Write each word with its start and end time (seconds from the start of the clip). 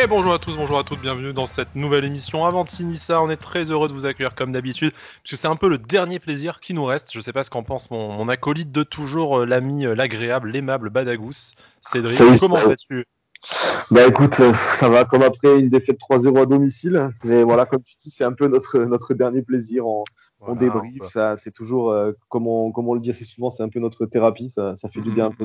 Et 0.00 0.06
bonjour 0.06 0.32
à 0.32 0.38
tous, 0.38 0.54
bonjour 0.56 0.78
à 0.78 0.84
toutes, 0.84 1.00
bienvenue 1.00 1.32
dans 1.32 1.48
cette 1.48 1.74
nouvelle 1.74 2.04
émission 2.04 2.44
Avant 2.44 2.64
Nissa. 2.80 3.20
On 3.20 3.30
est 3.30 3.36
très 3.36 3.64
heureux 3.64 3.88
de 3.88 3.92
vous 3.92 4.06
accueillir 4.06 4.36
comme 4.36 4.52
d'habitude, 4.52 4.92
puisque 5.24 5.40
c'est 5.40 5.48
un 5.48 5.56
peu 5.56 5.68
le 5.68 5.76
dernier 5.76 6.20
plaisir 6.20 6.60
qui 6.60 6.72
nous 6.72 6.84
reste. 6.84 7.12
Je 7.12 7.20
sais 7.20 7.32
pas 7.32 7.42
ce 7.42 7.50
qu'en 7.50 7.64
pense 7.64 7.90
mon, 7.90 8.28
acolyte 8.28 8.70
de 8.70 8.84
toujours, 8.84 9.40
euh, 9.40 9.44
l'ami, 9.44 9.86
euh, 9.86 9.96
l'agréable, 9.96 10.50
l'aimable 10.50 10.90
Badagous. 10.90 11.54
Cédric, 11.80 12.16
comment 12.38 12.64
vas-tu? 12.64 13.06
Bah 13.90 14.06
écoute, 14.06 14.38
euh, 14.38 14.52
ça 14.74 14.88
va 14.88 15.04
comme 15.04 15.22
après 15.22 15.58
une 15.58 15.68
défaite 15.68 15.98
3-0 15.98 16.42
à 16.42 16.46
domicile. 16.46 17.10
Mais 17.24 17.42
voilà, 17.42 17.66
comme 17.66 17.82
tu 17.82 17.96
dis, 17.96 18.10
c'est 18.10 18.24
un 18.24 18.34
peu 18.34 18.46
notre, 18.46 18.78
notre 18.78 19.14
dernier 19.14 19.42
plaisir. 19.42 19.84
On, 19.84 20.04
on 20.40 20.54
débrief, 20.54 21.02
ça, 21.08 21.36
c'est 21.36 21.50
toujours, 21.50 21.92
comme, 22.28 22.46
on, 22.46 22.70
comme 22.70 22.88
on 22.88 22.94
le 22.94 23.00
dit 23.00 23.10
assez 23.10 23.24
souvent, 23.24 23.50
c'est 23.50 23.64
un 23.64 23.68
peu 23.68 23.80
notre 23.80 24.06
thérapie. 24.06 24.50
Ça, 24.50 24.76
ça 24.76 24.88
fait 24.88 25.00
du 25.00 25.10
bien 25.10 25.26
un 25.26 25.32
peu. 25.32 25.44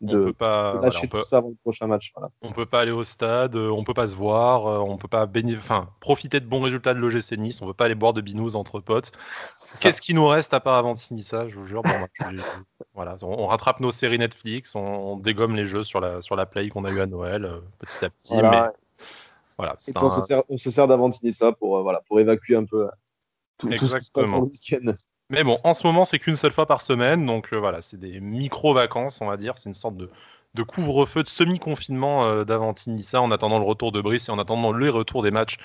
De, 0.00 0.18
on 0.18 0.24
peut 0.26 0.32
pas, 0.32 0.80
lâcher 0.80 1.08
tout 1.08 1.22
ça 1.24 1.38
avant 1.38 1.50
le 1.50 1.54
prochain 1.54 1.86
match. 1.86 2.12
On 2.42 2.52
peut 2.52 2.66
pas 2.66 2.80
aller 2.80 2.90
au 2.90 3.04
stade, 3.04 3.56
euh, 3.56 3.70
on 3.70 3.84
peut 3.84 3.94
pas 3.94 4.08
se 4.08 4.16
voir, 4.16 4.66
euh, 4.66 4.78
on 4.78 4.96
peut 4.96 5.08
pas 5.08 5.26
enfin, 5.56 5.88
profiter 6.00 6.40
de 6.40 6.46
bons 6.46 6.60
résultats 6.60 6.94
de 6.94 6.98
l'OGC 6.98 7.38
Nice, 7.38 7.62
on 7.62 7.66
peut 7.66 7.74
pas 7.74 7.86
aller 7.86 7.94
boire 7.94 8.12
de 8.12 8.20
binous 8.20 8.56
entre 8.56 8.80
potes. 8.80 9.12
Qu'est-ce 9.80 10.00
qui 10.00 10.14
nous 10.14 10.26
reste 10.26 10.52
à 10.52 10.60
part 10.60 10.76
avant 10.76 10.96
ça, 10.96 11.48
je 11.48 11.54
vous 11.54 11.66
jure 11.66 11.82
voilà, 12.94 13.16
on, 13.22 13.46
rattrape 13.46 13.80
nos 13.80 13.90
séries 13.90 14.18
Netflix, 14.18 14.74
on, 14.74 15.16
dégomme 15.16 15.54
les 15.54 15.66
jeux 15.66 15.84
sur 15.84 16.00
la, 16.00 16.20
sur 16.20 16.36
la 16.36 16.46
play 16.46 16.68
qu'on 16.68 16.84
a 16.84 16.90
eu 16.90 17.00
à 17.00 17.06
Noël 17.06 17.44
euh, 17.44 17.60
petit 17.78 18.04
à 18.04 18.10
petit. 18.10 18.34
Voilà. 18.34 18.72
voilà, 19.56 19.76
on, 19.96 20.20
se 20.20 20.26
sert, 20.26 20.42
on 20.48 20.58
se 20.58 20.70
sert 20.70 20.88
ça 21.32 21.52
pour, 21.52 21.82
voilà, 21.82 22.02
pour 22.08 22.20
évacuer 22.20 22.56
un 22.56 22.64
peu 22.64 22.88
tout, 23.58 23.68
tout 23.68 23.86
ce 23.86 23.96
qui 23.96 24.04
se 24.04 24.10
passe 24.12 24.26
le 24.26 24.38
week-end. 24.38 24.94
Mais 25.34 25.42
bon, 25.42 25.58
en 25.64 25.74
ce 25.74 25.84
moment, 25.84 26.04
c'est 26.04 26.20
qu'une 26.20 26.36
seule 26.36 26.52
fois 26.52 26.66
par 26.66 26.80
semaine, 26.80 27.26
donc 27.26 27.48
euh, 27.52 27.58
voilà, 27.58 27.82
c'est 27.82 27.98
des 27.98 28.20
micro-vacances, 28.20 29.20
on 29.20 29.26
va 29.26 29.36
dire. 29.36 29.54
C'est 29.56 29.68
une 29.68 29.74
sorte 29.74 29.96
de, 29.96 30.08
de 30.54 30.62
couvre-feu, 30.62 31.24
de 31.24 31.28
semi-confinement 31.28 32.24
euh, 32.24 32.44
d'Avantinissa 32.44 33.20
en 33.20 33.32
attendant 33.32 33.58
le 33.58 33.64
retour 33.64 33.90
de 33.90 34.00
Brice 34.00 34.28
et 34.28 34.32
en 34.32 34.38
attendant 34.38 34.70
le 34.70 34.90
retour 34.90 35.24
des 35.24 35.32
matchs 35.32 35.56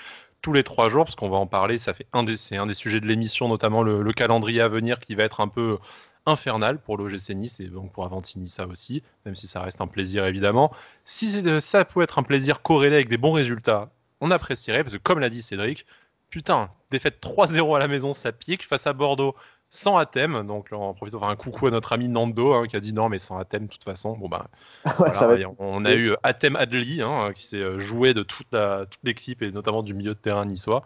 tous 0.41 0.53
les 0.53 0.63
trois 0.63 0.89
jours, 0.89 1.05
parce 1.05 1.16
qu'on 1.16 1.29
va 1.29 1.38
en 1.38 1.45
parler. 1.45 1.77
Ça 1.77 1.94
fait 1.94 2.07
un 2.13 2.23
des, 2.23 2.35
un 2.53 2.66
des 2.66 2.73
sujets 2.73 2.99
de 2.99 3.05
l'émission, 3.05 3.47
notamment 3.47 3.83
le, 3.83 4.11
calendrier 4.13 4.61
à 4.61 4.69
venir 4.69 4.99
qui 4.99 5.13
va 5.13 5.23
être 5.23 5.39
un 5.39 5.47
peu 5.47 5.77
infernal 6.25 6.79
pour 6.79 6.97
l'OGC 6.97 7.29
Nice 7.35 7.59
et 7.59 7.67
donc 7.67 7.91
pour 7.91 8.05
Avantinissa 8.05 8.66
aussi, 8.66 9.03
même 9.25 9.35
si 9.35 9.47
ça 9.47 9.61
reste 9.61 9.81
un 9.81 9.88
plaisir 9.88 10.25
évidemment. 10.25 10.72
Si 11.05 11.44
ça 11.59 11.85
pouvait 11.85 12.05
être 12.05 12.17
un 12.17 12.23
plaisir 12.23 12.61
corrélé 12.61 12.95
avec 12.95 13.09
des 13.09 13.17
bons 13.17 13.31
résultats, 13.31 13.89
on 14.22 14.31
apprécierait, 14.31 14.83
parce 14.83 14.95
que 14.95 15.01
comme 15.01 15.19
l'a 15.19 15.29
dit 15.29 15.41
Cédric, 15.41 15.85
putain, 16.29 16.69
défaite 16.91 17.22
3-0 17.22 17.75
à 17.75 17.79
la 17.79 17.88
maison, 17.88 18.13
ça 18.13 18.31
pique. 18.31 18.66
Face 18.66 18.88
à 18.88 18.94
Bordeaux, 18.94 19.35
sans 19.70 19.98
Athème. 19.98 20.45
Donc, 20.45 20.67
on 20.72 20.94
profite 20.94 21.17
faire 21.17 21.28
un 21.28 21.36
coucou 21.36 21.67
à 21.67 21.72
notre 21.72 21.94
ami 21.94 22.08
Nando 22.08 22.53
hein, 22.53 22.66
qui 22.67 22.75
a 22.75 22.80
dit 22.80 22.94
non, 22.94 23.09
mais 23.09 23.20
sans 23.20 23.38
Athème, 23.38 23.66
de 23.66 23.72
toute 23.72 23.84
façon. 23.84 24.17
Bon, 24.17 24.28
bah, 24.28 24.48
on 25.59 25.86
a 25.86 25.94
eu 25.94 26.14
Athème 26.23 26.56
Adli 26.56 27.02
hein, 27.02 27.31
qui 27.36 27.45
s'est 27.45 27.58
euh, 27.58 27.80
joué 27.80 28.14
de 28.14 28.23
toute 28.23 28.47
l'équipe 29.03 29.42
et 29.42 29.52
notamment 29.52 29.84
du 29.84 29.94
milieu 29.94 30.14
de 30.14 30.20
terrain 30.20 30.45
niçois. 30.45 30.84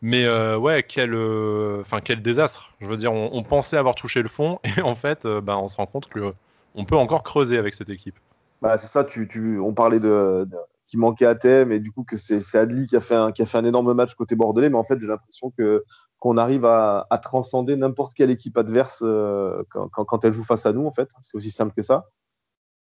Mais 0.00 0.24
euh, 0.24 0.56
ouais, 0.56 0.84
quel, 0.84 1.12
euh, 1.14 1.82
quel 2.04 2.22
désastre. 2.22 2.70
Je 2.80 2.88
veux 2.88 2.96
dire, 2.96 3.12
on, 3.12 3.42
pensait 3.42 3.76
avoir 3.76 3.96
touché 3.96 4.22
le 4.22 4.28
fond 4.28 4.60
et 4.64 4.80
en 4.80 4.94
fait, 4.94 5.26
bah, 5.26 5.58
on 5.58 5.68
se 5.68 5.76
rend 5.76 5.86
compte 5.86 6.08
que 6.08 6.32
on 6.74 6.84
peut 6.84 6.96
encore 6.96 7.24
creuser 7.24 7.58
avec 7.58 7.74
cette 7.74 7.88
équipe. 7.88 8.14
Bah, 8.62 8.76
c'est 8.76 8.86
ça. 8.86 9.04
Tu, 9.04 9.58
on 9.58 9.72
parlait 9.72 10.00
de 10.00 10.46
qui 10.86 10.96
manquait 10.96 11.26
à 11.26 11.34
thème 11.34 11.70
et 11.70 11.80
du 11.80 11.92
coup 11.92 12.02
que 12.02 12.16
c'est 12.16 12.54
Adli 12.54 12.86
qui 12.86 12.96
a, 12.96 13.02
fait 13.02 13.14
un, 13.14 13.30
qui 13.30 13.42
a 13.42 13.46
fait 13.46 13.58
un 13.58 13.64
énorme 13.64 13.92
match 13.92 14.14
côté 14.14 14.36
bordelais. 14.36 14.70
Mais 14.70 14.78
en 14.78 14.84
fait, 14.84 14.98
j'ai 14.98 15.06
l'impression 15.06 15.52
que 15.56 15.84
qu'on 16.18 16.36
arrive 16.36 16.64
à, 16.64 17.06
à 17.10 17.18
transcender 17.18 17.76
n'importe 17.76 18.14
quelle 18.14 18.30
équipe 18.30 18.58
adverse 18.58 19.02
euh, 19.02 19.62
quand, 19.70 19.88
quand, 19.88 20.24
elle 20.24 20.32
joue 20.32 20.44
face 20.44 20.66
à 20.66 20.72
nous. 20.72 20.86
En 20.86 20.92
fait, 20.92 21.08
c'est 21.22 21.36
aussi 21.36 21.50
simple 21.50 21.72
que 21.74 21.82
ça. 21.82 22.06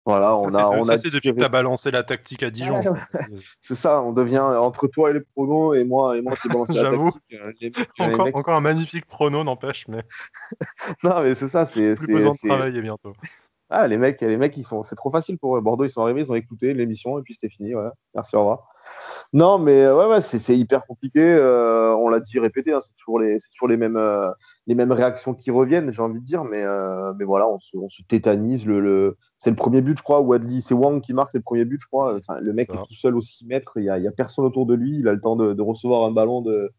Voilà, 0.06 0.36
on 0.36 0.53
a, 0.53 0.67
on 0.67 0.89
a 0.89 0.98
c'est 0.98 1.14
depuis 1.14 1.31
que 1.31 1.39
tu 1.39 1.45
as 1.45 1.50
balancé 1.50 1.89
la 1.89 2.04
tactique 2.04 2.44
à 2.44 2.50
Dijon. 2.50 2.76
c'est 3.61 3.76
ça, 3.76 4.02
on 4.02 4.11
devient 4.11 4.39
entre 4.39 4.88
toi 4.88 5.10
et 5.10 5.14
les 5.14 5.22
pronos 5.22 5.76
et 5.76 5.86
moi 5.86 6.17
et 6.17 6.22
moi 6.22 6.36
qui 6.36 6.49
balance 6.49 6.70
la 6.70 6.92
tactique. 6.92 7.23
Euh, 7.32 7.86
encore, 7.99 8.27
encore 8.33 8.55
un 8.55 8.61
magnifique 8.61 9.05
prono, 9.05 9.45
n'empêche, 9.45 9.88
mais. 9.88 10.04
non, 11.04 11.22
mais 11.22 11.36
c'est 11.36 11.48
ça, 11.48 11.64
c'est. 11.64 11.95
Plus 11.95 12.14
besoin 12.16 12.33
de 12.33 12.48
travailler 12.48 12.82
bientôt. 12.82 13.14
Ah, 13.70 13.88
les 13.88 13.98
mecs, 13.98 14.20
les 14.20 14.36
mecs, 14.36 14.58
ils 14.58 14.66
sont, 14.66 14.83
c'est 14.83 14.95
trop 14.95 15.10
facile 15.10 15.38
pour 15.38 15.55
eux. 15.55 15.61
Bordeaux, 15.61 15.86
ils 15.86 15.89
sont 15.89 16.02
arrivés, 16.02 16.20
ils 16.20 16.32
ont 16.32 16.36
écouté 16.36 16.73
l'émission 16.73 17.17
et 17.17 17.22
puis 17.22 17.33
c'était 17.33 17.49
fini. 17.49 17.73
Merci, 18.14 18.36
au 18.36 18.39
revoir. 18.39 18.73
Non, 19.33 19.58
mais 19.58 19.88
ouais, 19.88 20.05
ouais 20.05 20.21
c'est, 20.21 20.58
hyper 20.58 20.86
compliqué. 20.86 21.21
Euh, 21.21 21.94
on 21.95 22.08
l'a 22.08 22.20
dit, 22.20 22.38
répété, 22.39 22.71
hein, 22.71 22.80
c'est 22.80 22.95
toujours 22.95 23.20
les, 23.20 23.39
c'est 23.39 23.49
toujours 23.49 23.67
les 23.67 23.77
mêmes, 23.77 23.98
euh, 23.98 24.30
les 24.67 24.76
mêmes 24.76 24.92
réactions 24.92 25.33
qui 25.33 25.49
reviennent, 25.49 25.92
j'ai 25.92 26.02
envie 26.02 26.20
de 26.20 26.26
dire. 26.26 26.44
Mais, 26.44 26.61
euh, 26.61 27.14
mais 27.17 27.26
voilà, 27.26 27.48
on 27.48 27.60
se, 27.60 27.76
on 27.77 27.89
se 27.89 28.04
tétanise. 28.04 28.66
Le, 28.66 28.80
le... 28.80 29.17
C'est 29.38 29.49
le 29.49 29.55
premier 29.55 29.82
but, 29.82 29.98
je 29.98 30.04
crois. 30.04 30.22
Wadley, 30.22 30.61
c'est 30.61 30.76
Wang 30.76 31.02
qui 31.02 31.14
marque, 31.14 31.32
c'est 31.32 31.39
le 31.39 31.43
premier 31.43 31.66
but, 31.66 31.80
je 31.82 31.88
crois. 31.88 32.16
Enfin, 32.16 32.39
le 32.39 32.54
mec 32.54 32.70
est 32.70 32.73
tout 32.73 32.93
seul 32.93 33.16
au 33.16 33.22
6 33.22 33.45
mètres. 33.48 33.73
Il 33.77 33.86
y 33.86 33.89
a, 33.89 33.98
y 33.98 34.08
a, 34.08 34.11
personne 34.11 34.45
autour 34.45 34.66
de 34.66 34.76
lui. 34.76 34.99
Il 34.99 35.08
a 35.08 35.14
le 35.14 35.22
temps 35.22 35.36
de, 35.36 35.54
de 35.54 35.61
recevoir 35.61 36.04
un 36.04 36.11
ballon 36.11 36.42
de 36.42 36.72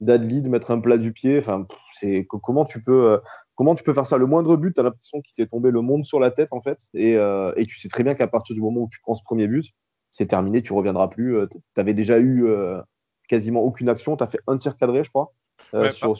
d'Adli, 0.00 0.42
de 0.42 0.48
mettre 0.48 0.72
un 0.72 0.80
plat 0.80 0.98
du 0.98 1.12
pied. 1.12 1.38
Enfin, 1.38 1.64
c'est 1.92 2.26
comment 2.28 2.64
tu 2.64 2.82
peux 2.82 3.20
Comment 3.54 3.74
tu 3.74 3.84
peux 3.84 3.92
faire 3.92 4.06
ça? 4.06 4.16
Le 4.16 4.26
moindre 4.26 4.56
but, 4.56 4.74
tu 4.74 4.80
as 4.80 4.82
l'impression 4.82 5.20
qu'il 5.20 5.34
t'est 5.36 5.46
tombé 5.46 5.70
le 5.70 5.82
monde 5.82 6.04
sur 6.04 6.18
la 6.18 6.30
tête, 6.30 6.48
en 6.52 6.62
fait. 6.62 6.78
Euh, 6.96 7.52
et, 7.56 7.66
tu 7.66 7.78
sais 7.78 7.88
très 7.88 8.02
bien 8.02 8.14
qu'à 8.14 8.26
partir 8.26 8.54
du 8.54 8.62
moment 8.62 8.82
où 8.82 8.88
tu 8.90 9.00
prends 9.02 9.14
ce 9.14 9.22
premier 9.22 9.46
but, 9.46 9.66
c'est 10.12 10.26
terminé, 10.26 10.62
tu 10.62 10.72
reviendras 10.72 11.08
plus. 11.08 11.36
Euh, 11.36 11.48
tu 11.48 11.80
avais 11.80 11.94
déjà 11.94 12.20
eu 12.20 12.46
euh, 12.46 12.80
quasiment 13.28 13.60
aucune 13.60 13.88
action. 13.88 14.16
Tu 14.16 14.22
as 14.22 14.28
fait 14.28 14.38
un 14.46 14.56
tir 14.58 14.76
cadré, 14.76 15.02
je 15.02 15.10
crois. 15.10 15.32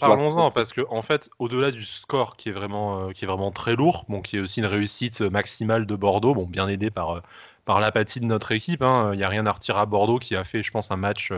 Parlons-en, 0.01 0.51
parce 0.51 0.73
que 0.73 0.81
en 0.89 1.03
fait, 1.03 1.31
au-delà 1.39 1.71
du 1.71 1.85
score 1.85 2.37
qui 2.37 2.49
est 2.49 2.53
vraiment, 2.53 3.11
qui 3.11 3.25
est 3.25 3.29
vraiment 3.29 3.51
très 3.51 3.77
lourd, 3.77 4.07
bon, 4.09 4.23
qui 4.23 4.39
est 4.39 4.41
aussi 4.41 4.61
une 4.61 4.67
réussite 4.67 5.21
maximale 5.21 5.87
de 5.87 5.95
Bordeaux, 5.95 6.35
bon, 6.35 6.47
bien 6.47 6.69
aidé 6.69 6.91
par, 6.91 7.23
par 7.67 7.79
l'apathie 7.79 8.19
de 8.19 8.25
notre 8.25 8.53
équipe. 8.53 8.81
Il 8.81 8.87
hein, 8.87 9.15
n'y 9.15 9.25
a 9.25 9.29
rien 9.29 9.47
à 9.47 9.53
retirer 9.53 9.79
à 9.79 9.87
Bordeaux 9.87 10.19
qui 10.19 10.35
a 10.37 10.45
fait, 10.45 10.63
je 10.63 10.71
pense, 10.71 10.91
un 10.91 10.97
match 10.97 11.33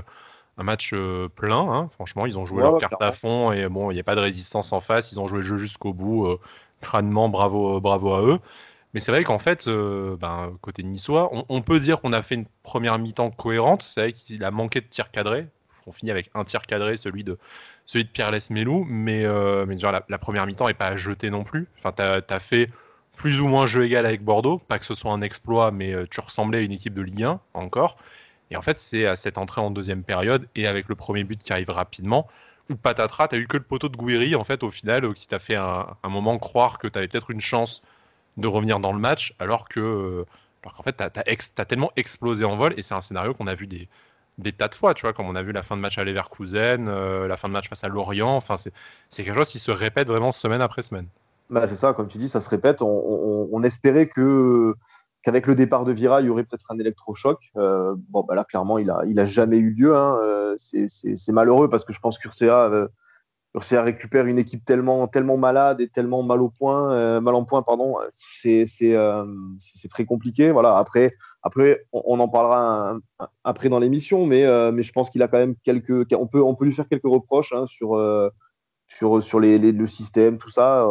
un 0.56 0.62
match 0.62 0.92
euh, 0.92 1.28
plein. 1.28 1.58
Hein. 1.58 1.88
Franchement, 1.94 2.26
ils 2.26 2.38
ont 2.38 2.46
joué 2.46 2.62
leur 2.62 2.78
carte 2.78 3.00
à 3.00 3.12
fond 3.12 3.52
et 3.52 3.68
bon, 3.68 3.90
il 3.90 3.94
n'y 3.94 4.00
a 4.00 4.04
pas 4.04 4.14
de 4.14 4.20
résistance 4.20 4.72
en 4.72 4.80
face. 4.80 5.12
Ils 5.12 5.20
ont 5.20 5.26
joué 5.26 5.38
le 5.38 5.44
jeu 5.44 5.56
jusqu'au 5.56 5.92
bout. 5.92 6.26
Euh, 6.26 6.38
crânement, 6.80 7.28
bravo, 7.28 7.80
bravo 7.80 8.12
à 8.12 8.22
eux. 8.22 8.38
Mais 8.94 9.00
c'est 9.00 9.12
vrai 9.12 9.24
qu'en 9.24 9.38
fait, 9.38 9.66
euh, 9.66 10.16
ben, 10.16 10.56
côté 10.60 10.82
niçois, 10.82 11.30
on, 11.48 11.60
peut 11.62 11.80
dire 11.80 12.00
qu'on 12.00 12.12
a 12.12 12.22
fait 12.22 12.36
une 12.36 12.46
première 12.62 12.98
mi-temps 12.98 13.30
cohérente. 13.30 13.82
C'est 13.82 14.00
vrai 14.00 14.12
qu'il 14.12 14.44
a 14.44 14.50
manqué 14.50 14.80
de 14.80 14.86
tirs 14.86 15.10
cadrés. 15.10 15.46
On 15.86 15.92
finit 15.92 16.12
avec 16.12 16.30
un 16.34 16.44
tir 16.44 16.62
cadré, 16.62 16.96
celui 16.96 17.24
de, 17.24 17.36
celui 17.86 18.04
de 18.04 18.10
Pierre 18.10 18.30
Lesmelou. 18.30 18.86
Mais, 18.88 19.26
mais 19.66 19.76
la, 19.76 20.18
première 20.18 20.46
mi-temps 20.46 20.68
n'est 20.68 20.74
pas 20.74 20.86
à 20.86 20.96
jeter 20.96 21.28
non 21.28 21.42
plus. 21.42 21.66
Enfin, 21.78 21.92
tu 21.92 22.02
as, 22.02 22.40
fait 22.40 22.70
plus 23.16 23.40
ou 23.40 23.48
moins 23.48 23.66
jeu 23.66 23.84
égal 23.84 24.06
avec 24.06 24.22
Bordeaux. 24.22 24.58
Pas 24.58 24.78
que 24.78 24.86
ce 24.86 24.94
soit 24.94 25.12
un 25.12 25.22
exploit, 25.22 25.72
mais 25.72 25.92
tu 26.08 26.20
ressemblais 26.20 26.58
à 26.58 26.60
une 26.60 26.72
équipe 26.72 26.94
de 26.94 27.02
Ligue 27.02 27.24
1 27.24 27.40
encore. 27.52 27.96
Et 28.50 28.56
en 28.56 28.62
fait, 28.62 28.78
c'est 28.78 29.06
à 29.06 29.16
cette 29.16 29.38
entrée 29.38 29.60
en 29.60 29.70
deuxième 29.70 30.02
période 30.02 30.48
et 30.54 30.66
avec 30.66 30.88
le 30.88 30.94
premier 30.94 31.24
but 31.24 31.42
qui 31.42 31.52
arrive 31.52 31.70
rapidement, 31.70 32.28
où 32.70 32.76
patatras, 32.76 33.28
t'as 33.28 33.36
eu 33.36 33.46
que 33.46 33.56
le 33.56 33.62
poteau 33.62 33.88
de 33.88 33.96
Gouiri, 33.96 34.34
en 34.36 34.44
fait, 34.44 34.62
au 34.62 34.70
final, 34.70 35.04
euh, 35.04 35.12
qui 35.12 35.26
t'a 35.26 35.38
fait 35.38 35.56
un, 35.56 35.96
moment 36.04 36.38
croire 36.38 36.78
que 36.78 36.86
t'avais 36.86 37.08
peut-être 37.08 37.30
une 37.30 37.40
chance 37.40 37.82
de 38.36 38.48
revenir 38.48 38.80
dans 38.80 38.92
le 38.92 38.98
match, 38.98 39.34
alors 39.38 39.68
que, 39.68 39.80
euh, 39.80 40.26
alors 40.62 40.74
qu'en 40.74 40.82
fait, 40.82 40.92
t'as 40.92 41.08
as, 41.14 41.64
tellement 41.64 41.92
explosé 41.96 42.44
en 42.44 42.56
vol, 42.56 42.74
et 42.76 42.82
c'est 42.82 42.94
un 42.94 43.00
scénario 43.00 43.34
qu'on 43.34 43.46
a 43.46 43.54
vu 43.54 43.66
des, 43.66 43.88
des 44.38 44.52
tas 44.52 44.68
de 44.68 44.74
fois, 44.74 44.94
tu 44.94 45.02
vois, 45.02 45.12
comme 45.12 45.26
on 45.26 45.36
a 45.36 45.42
vu 45.42 45.52
la 45.52 45.62
fin 45.62 45.76
de 45.76 45.80
match 45.80 45.98
à 45.98 46.04
Leverkusen, 46.04 46.88
euh, 46.88 47.26
la 47.28 47.36
fin 47.36 47.48
de 47.48 47.52
match 47.52 47.68
face 47.68 47.84
à 47.84 47.88
Lorient, 47.88 48.36
enfin, 48.36 48.56
c'est 48.56 49.24
quelque 49.24 49.36
chose 49.36 49.50
qui 49.50 49.58
se 49.58 49.70
répète 49.70 50.08
vraiment 50.08 50.32
semaine 50.32 50.60
après 50.60 50.82
semaine. 50.82 51.06
Bah, 51.50 51.66
c'est 51.66 51.76
ça, 51.76 51.92
comme 51.92 52.08
tu 52.08 52.18
dis, 52.18 52.28
ça 52.28 52.40
se 52.40 52.48
répète. 52.48 52.80
on 52.80 53.62
espérait 53.62 54.08
que 54.08 54.74
qu'avec 55.24 55.46
le 55.46 55.54
départ 55.54 55.84
de 55.84 55.92
Vira, 55.92 56.20
il 56.20 56.26
y 56.26 56.30
aurait 56.30 56.44
peut-être 56.44 56.70
un 56.70 56.78
électrochoc. 56.78 57.50
Euh, 57.56 57.94
bon, 58.10 58.24
bah 58.28 58.34
là, 58.34 58.44
clairement, 58.44 58.78
il 58.78 58.90
a, 58.90 59.02
il 59.06 59.18
a 59.18 59.24
jamais 59.24 59.56
eu 59.56 59.70
lieu. 59.70 59.96
Hein. 59.96 60.18
Euh, 60.22 60.54
c'est 60.58 61.32
malheureux 61.32 61.68
parce 61.68 61.84
que 61.84 61.92
je 61.92 61.98
pense 61.98 62.18
qu'Urcea 62.18 62.88
euh, 63.56 63.82
récupère 63.82 64.26
une 64.26 64.38
équipe 64.38 64.64
tellement, 64.64 65.06
tellement 65.06 65.36
malade 65.36 65.80
et 65.80 65.88
tellement 65.88 66.22
mal 66.22 66.42
au 66.42 66.48
point, 66.48 66.92
euh, 66.92 67.20
mal 67.20 67.34
en 67.34 67.44
point, 67.44 67.62
pardon. 67.62 67.96
C'est 68.32 68.66
très 69.90 70.04
compliqué. 70.04 70.50
Voilà. 70.50 70.76
Après, 70.76 71.10
après, 71.42 71.86
on, 71.92 72.18
en 72.20 72.28
parlera 72.28 72.96
après 73.44 73.68
dans 73.68 73.78
l'émission, 73.78 74.26
mais, 74.26 74.44
mais 74.72 74.82
je 74.82 74.92
pense 74.92 75.10
qu'il 75.10 75.22
a 75.22 75.28
quand 75.28 75.38
même 75.38 75.56
quelques, 75.62 76.06
on 76.12 76.26
peut, 76.26 76.42
on 76.42 76.54
peut 76.54 76.64
lui 76.64 76.72
faire 76.72 76.88
quelques 76.88 77.06
reproches 77.06 77.52
hein, 77.52 77.66
sur, 77.66 78.00
sur, 78.86 79.22
sur 79.22 79.40
les, 79.40 79.58
le 79.58 79.86
système, 79.86 80.38
tout 80.38 80.50
ça 80.50 80.86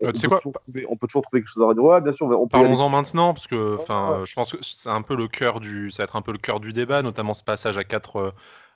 on, 0.00 0.12
peut 0.12 0.28
quoi? 0.28 0.40
on 0.88 0.96
peut 0.96 1.06
toujours 1.06 1.22
trouver 1.22 1.40
quelque 1.42 1.50
chose 1.50 1.62
à 1.62 1.66
redire. 1.66 1.84
Ouais, 1.84 2.00
bien 2.00 2.12
sûr. 2.12 2.26
On 2.26 2.48
Parlons-en 2.48 2.88
maintenant, 2.88 3.34
parce 3.34 3.46
que 3.46 3.78
enfin, 3.80 4.22
je 4.24 4.34
pense 4.34 4.52
que 4.52 4.58
c'est 4.62 4.88
un 4.88 5.02
peu 5.02 5.16
le 5.16 5.28
cœur 5.28 5.60
du, 5.60 5.90
ça 5.90 6.02
va 6.02 6.04
être 6.04 6.16
un 6.16 6.22
peu 6.22 6.32
le 6.32 6.38
cœur 6.38 6.60
du 6.60 6.72
débat, 6.72 7.02
notamment 7.02 7.34
ce 7.34 7.44
passage 7.44 7.78
à 7.78 7.84
quatre 7.84 8.16
euh, 8.16 8.30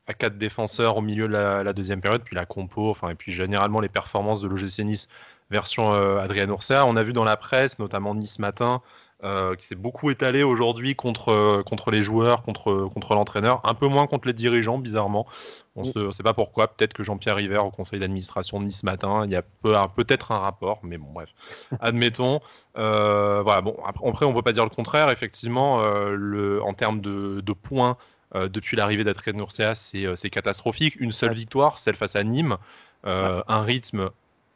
à 0.08 0.14
quatre 0.14 0.38
défenseurs 0.38 0.96
au 0.96 1.02
milieu 1.02 1.28
de 1.28 1.32
la, 1.34 1.72
deuxième 1.72 2.00
période, 2.00 2.22
puis 2.24 2.34
la 2.34 2.46
compo, 2.46 2.90
enfin, 2.90 3.10
et 3.10 3.14
puis 3.14 3.30
généralement 3.30 3.80
les 3.80 3.90
performances 3.90 4.40
de 4.40 4.48
l'OGC 4.48 4.80
Nice 4.80 5.08
version 5.50 5.92
euh, 5.92 6.18
Adrien 6.18 6.48
Oursa. 6.48 6.86
On 6.86 6.96
a 6.96 7.02
vu 7.02 7.12
dans 7.12 7.24
la 7.24 7.36
presse, 7.36 7.78
notamment 7.78 8.14
Nice 8.14 8.38
Matin, 8.38 8.80
euh, 9.22 9.54
qui 9.54 9.66
s'est 9.66 9.74
beaucoup 9.74 10.10
étalé 10.10 10.42
aujourd'hui 10.42 10.94
contre, 10.94 11.30
euh, 11.30 11.62
contre 11.62 11.90
les 11.90 12.02
joueurs, 12.02 12.42
contre, 12.42 12.88
contre 12.94 13.14
l'entraîneur, 13.14 13.60
un 13.64 13.74
peu 13.74 13.86
moins 13.86 14.06
contre 14.06 14.28
les 14.28 14.32
dirigeants, 14.32 14.78
bizarrement. 14.78 15.26
On 15.76 15.82
ne 15.82 16.08
mm. 16.08 16.12
sait 16.12 16.22
pas 16.22 16.32
pourquoi. 16.32 16.68
Peut-être 16.68 16.94
que 16.94 17.02
Jean-Pierre 17.02 17.36
River, 17.36 17.58
au 17.58 17.70
conseil 17.70 18.00
d'administration 18.00 18.60
de 18.60 18.64
Nice 18.64 18.82
Matin, 18.84 19.26
il 19.26 19.30
y 19.30 19.36
a 19.36 19.42
peut-être 19.88 20.32
un 20.32 20.38
rapport, 20.38 20.80
mais 20.84 20.96
bon, 20.96 21.08
bref. 21.12 21.34
Admettons. 21.80 22.40
Euh, 22.78 23.42
voilà, 23.42 23.60
bon, 23.60 23.76
après, 23.84 24.24
on 24.24 24.30
ne 24.30 24.34
peut 24.34 24.42
pas 24.42 24.52
dire 24.52 24.64
le 24.64 24.70
contraire. 24.70 25.10
Effectivement, 25.10 25.82
le, 25.82 26.62
en 26.62 26.72
termes 26.72 27.02
de, 27.02 27.42
de 27.42 27.52
points 27.52 27.98
depuis 28.34 28.76
l'arrivée 28.76 29.04
d'Adrien 29.04 29.38
Urcea, 29.38 29.74
c'est 29.74 30.30
catastrophique. 30.30 30.96
Une 31.00 31.12
seule 31.12 31.32
victoire, 31.32 31.78
celle 31.78 31.96
face 31.96 32.16
à 32.16 32.24
Nîmes. 32.24 32.56
Un 33.04 33.62
rythme 33.62 34.10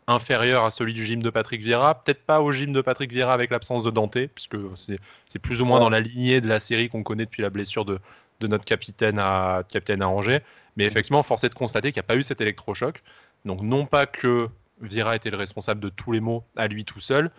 inférieur 0.06 0.64
à 0.64 0.70
celui 0.70 0.94
du 0.94 1.04
gym 1.04 1.22
de 1.22 1.30
Patrick 1.30 1.62
Vieira. 1.62 2.02
Peut-être 2.02 2.24
pas 2.24 2.40
au 2.40 2.52
gym 2.52 2.72
de 2.72 2.80
Patrick 2.80 3.12
Vieira 3.12 3.32
avec 3.32 3.50
l'absence 3.50 3.82
de 3.82 3.90
Dante, 3.90 4.19
puisque 4.34 4.56
c'est 4.74 5.38
plus 5.40 5.60
ou 5.60 5.64
moins 5.64 5.80
dans 5.80 5.90
la 5.90 6.00
lignée 6.00 6.40
de 6.40 6.48
la 6.48 6.60
série 6.60 6.88
qu'on 6.88 7.02
connaît 7.02 7.24
depuis 7.24 7.42
la 7.42 7.50
blessure 7.50 7.84
de, 7.84 7.98
notre 8.42 8.64
capitaine 8.64 9.19
à, 9.19 9.62
capitaine 9.69 10.02
à 10.02 10.08
Angers. 10.08 10.40
Mais 10.76 10.84
effectivement, 10.84 11.22
force 11.22 11.44
est 11.44 11.48
de 11.48 11.54
constater 11.54 11.92
qu'il 11.92 12.00
n'y 12.00 12.06
a 12.06 12.08
pas 12.08 12.16
eu 12.16 12.22
cet 12.22 12.40
électrochoc. 12.40 13.02
Donc 13.44 13.60
non 13.62 13.86
pas 13.86 14.06
que 14.06 14.48
Vieira 14.80 15.14
était 15.14 15.30
le 15.30 15.36
responsable 15.36 15.80
de 15.80 15.88
tous 15.88 16.12
les 16.12 16.20
maux 16.20 16.44
à 16.56 16.66
lui 16.66 16.84
tout 16.84 17.00
seul, 17.00 17.30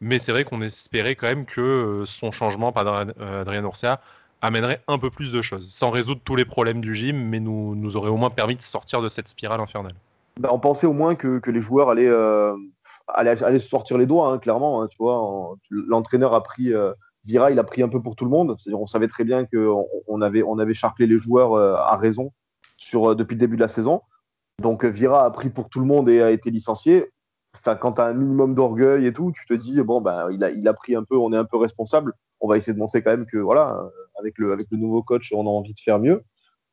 mais 0.00 0.18
c'est 0.18 0.30
vrai 0.30 0.44
qu'on 0.44 0.62
espérait 0.62 1.16
quand 1.16 1.26
même 1.26 1.46
que 1.46 1.60
euh, 1.60 2.06
son 2.06 2.30
changement 2.30 2.70
par 2.72 2.86
Adrien 2.86 3.64
Orsia 3.64 4.00
amènerait 4.42 4.82
un 4.88 4.98
peu 4.98 5.08
plus 5.08 5.32
de 5.32 5.40
choses, 5.40 5.72
sans 5.72 5.90
résoudre 5.90 6.20
tous 6.24 6.36
les 6.36 6.44
problèmes 6.44 6.80
du 6.80 6.94
gym, 6.94 7.16
mais 7.16 7.40
nous, 7.40 7.74
nous 7.76 7.96
aurait 7.96 8.10
au 8.10 8.16
moins 8.16 8.30
permis 8.30 8.56
de 8.56 8.62
sortir 8.62 9.00
de 9.00 9.08
cette 9.08 9.28
spirale 9.28 9.60
infernale. 9.60 9.94
Bah, 10.38 10.50
on 10.52 10.58
pensait 10.58 10.86
au 10.86 10.92
moins 10.92 11.14
que, 11.14 11.40
les 11.48 11.60
joueurs 11.60 11.90
euh, 11.90 12.56
allaient, 13.06 13.42
allaient, 13.42 13.58
se 13.58 13.68
sortir 13.68 13.98
les 13.98 14.06
doigts, 14.06 14.32
hein, 14.32 14.38
clairement. 14.38 14.82
Hein, 14.82 14.88
tu 14.88 14.96
vois, 14.98 15.56
l'entraîneur 15.70 16.34
a 16.34 16.42
pris 16.42 16.74
euh, 16.74 16.92
Vira, 17.24 17.52
il 17.52 17.58
a 17.58 17.64
pris 17.64 17.82
un 17.82 17.88
peu 17.88 18.02
pour 18.02 18.16
tout 18.16 18.24
le 18.24 18.30
monde. 18.30 18.56
On 18.72 18.86
savait 18.86 19.08
très 19.08 19.24
bien 19.24 19.46
qu'on 19.46 19.86
on 20.08 20.20
avait, 20.20 20.42
on 20.42 20.58
avait 20.58 20.74
charclé 20.74 21.06
les 21.06 21.18
joueurs 21.18 21.52
euh, 21.52 21.76
à 21.76 21.96
raison 21.96 22.32
sur, 22.76 23.14
depuis 23.14 23.34
le 23.34 23.40
début 23.40 23.56
de 23.56 23.60
la 23.60 23.68
saison. 23.68 24.02
Donc 24.60 24.84
Vira 24.84 25.24
a 25.24 25.30
pris 25.30 25.50
pour 25.50 25.68
tout 25.68 25.78
le 25.78 25.86
monde 25.86 26.08
et 26.08 26.20
a 26.20 26.32
été 26.32 26.50
licencié. 26.50 27.10
Enfin, 27.54 27.76
quand 27.76 27.92
tu 27.92 28.00
as 28.00 28.06
un 28.06 28.14
minimum 28.14 28.54
d'orgueil 28.54 29.06
et 29.06 29.12
tout, 29.12 29.30
tu 29.32 29.46
te 29.46 29.54
dis 29.54 29.80
bon 29.82 30.00
ben 30.00 30.30
il 30.30 30.42
a, 30.42 30.50
il 30.50 30.66
a 30.66 30.74
pris 30.74 30.96
un 30.96 31.04
peu, 31.04 31.16
on 31.16 31.32
est 31.32 31.36
un 31.36 31.44
peu 31.44 31.58
responsable. 31.58 32.14
On 32.42 32.48
va 32.48 32.58
essayer 32.58 32.74
de 32.74 32.78
montrer 32.78 33.02
quand 33.02 33.12
même 33.12 33.26
que 33.26 33.38
voilà, 33.38 33.80
avec 34.18 34.36
le, 34.36 34.52
avec 34.52 34.66
le 34.70 34.76
nouveau 34.76 35.02
coach, 35.02 35.32
on 35.32 35.46
a 35.46 35.50
envie 35.50 35.72
de 35.72 35.80
faire 35.80 35.98
mieux. 35.98 36.22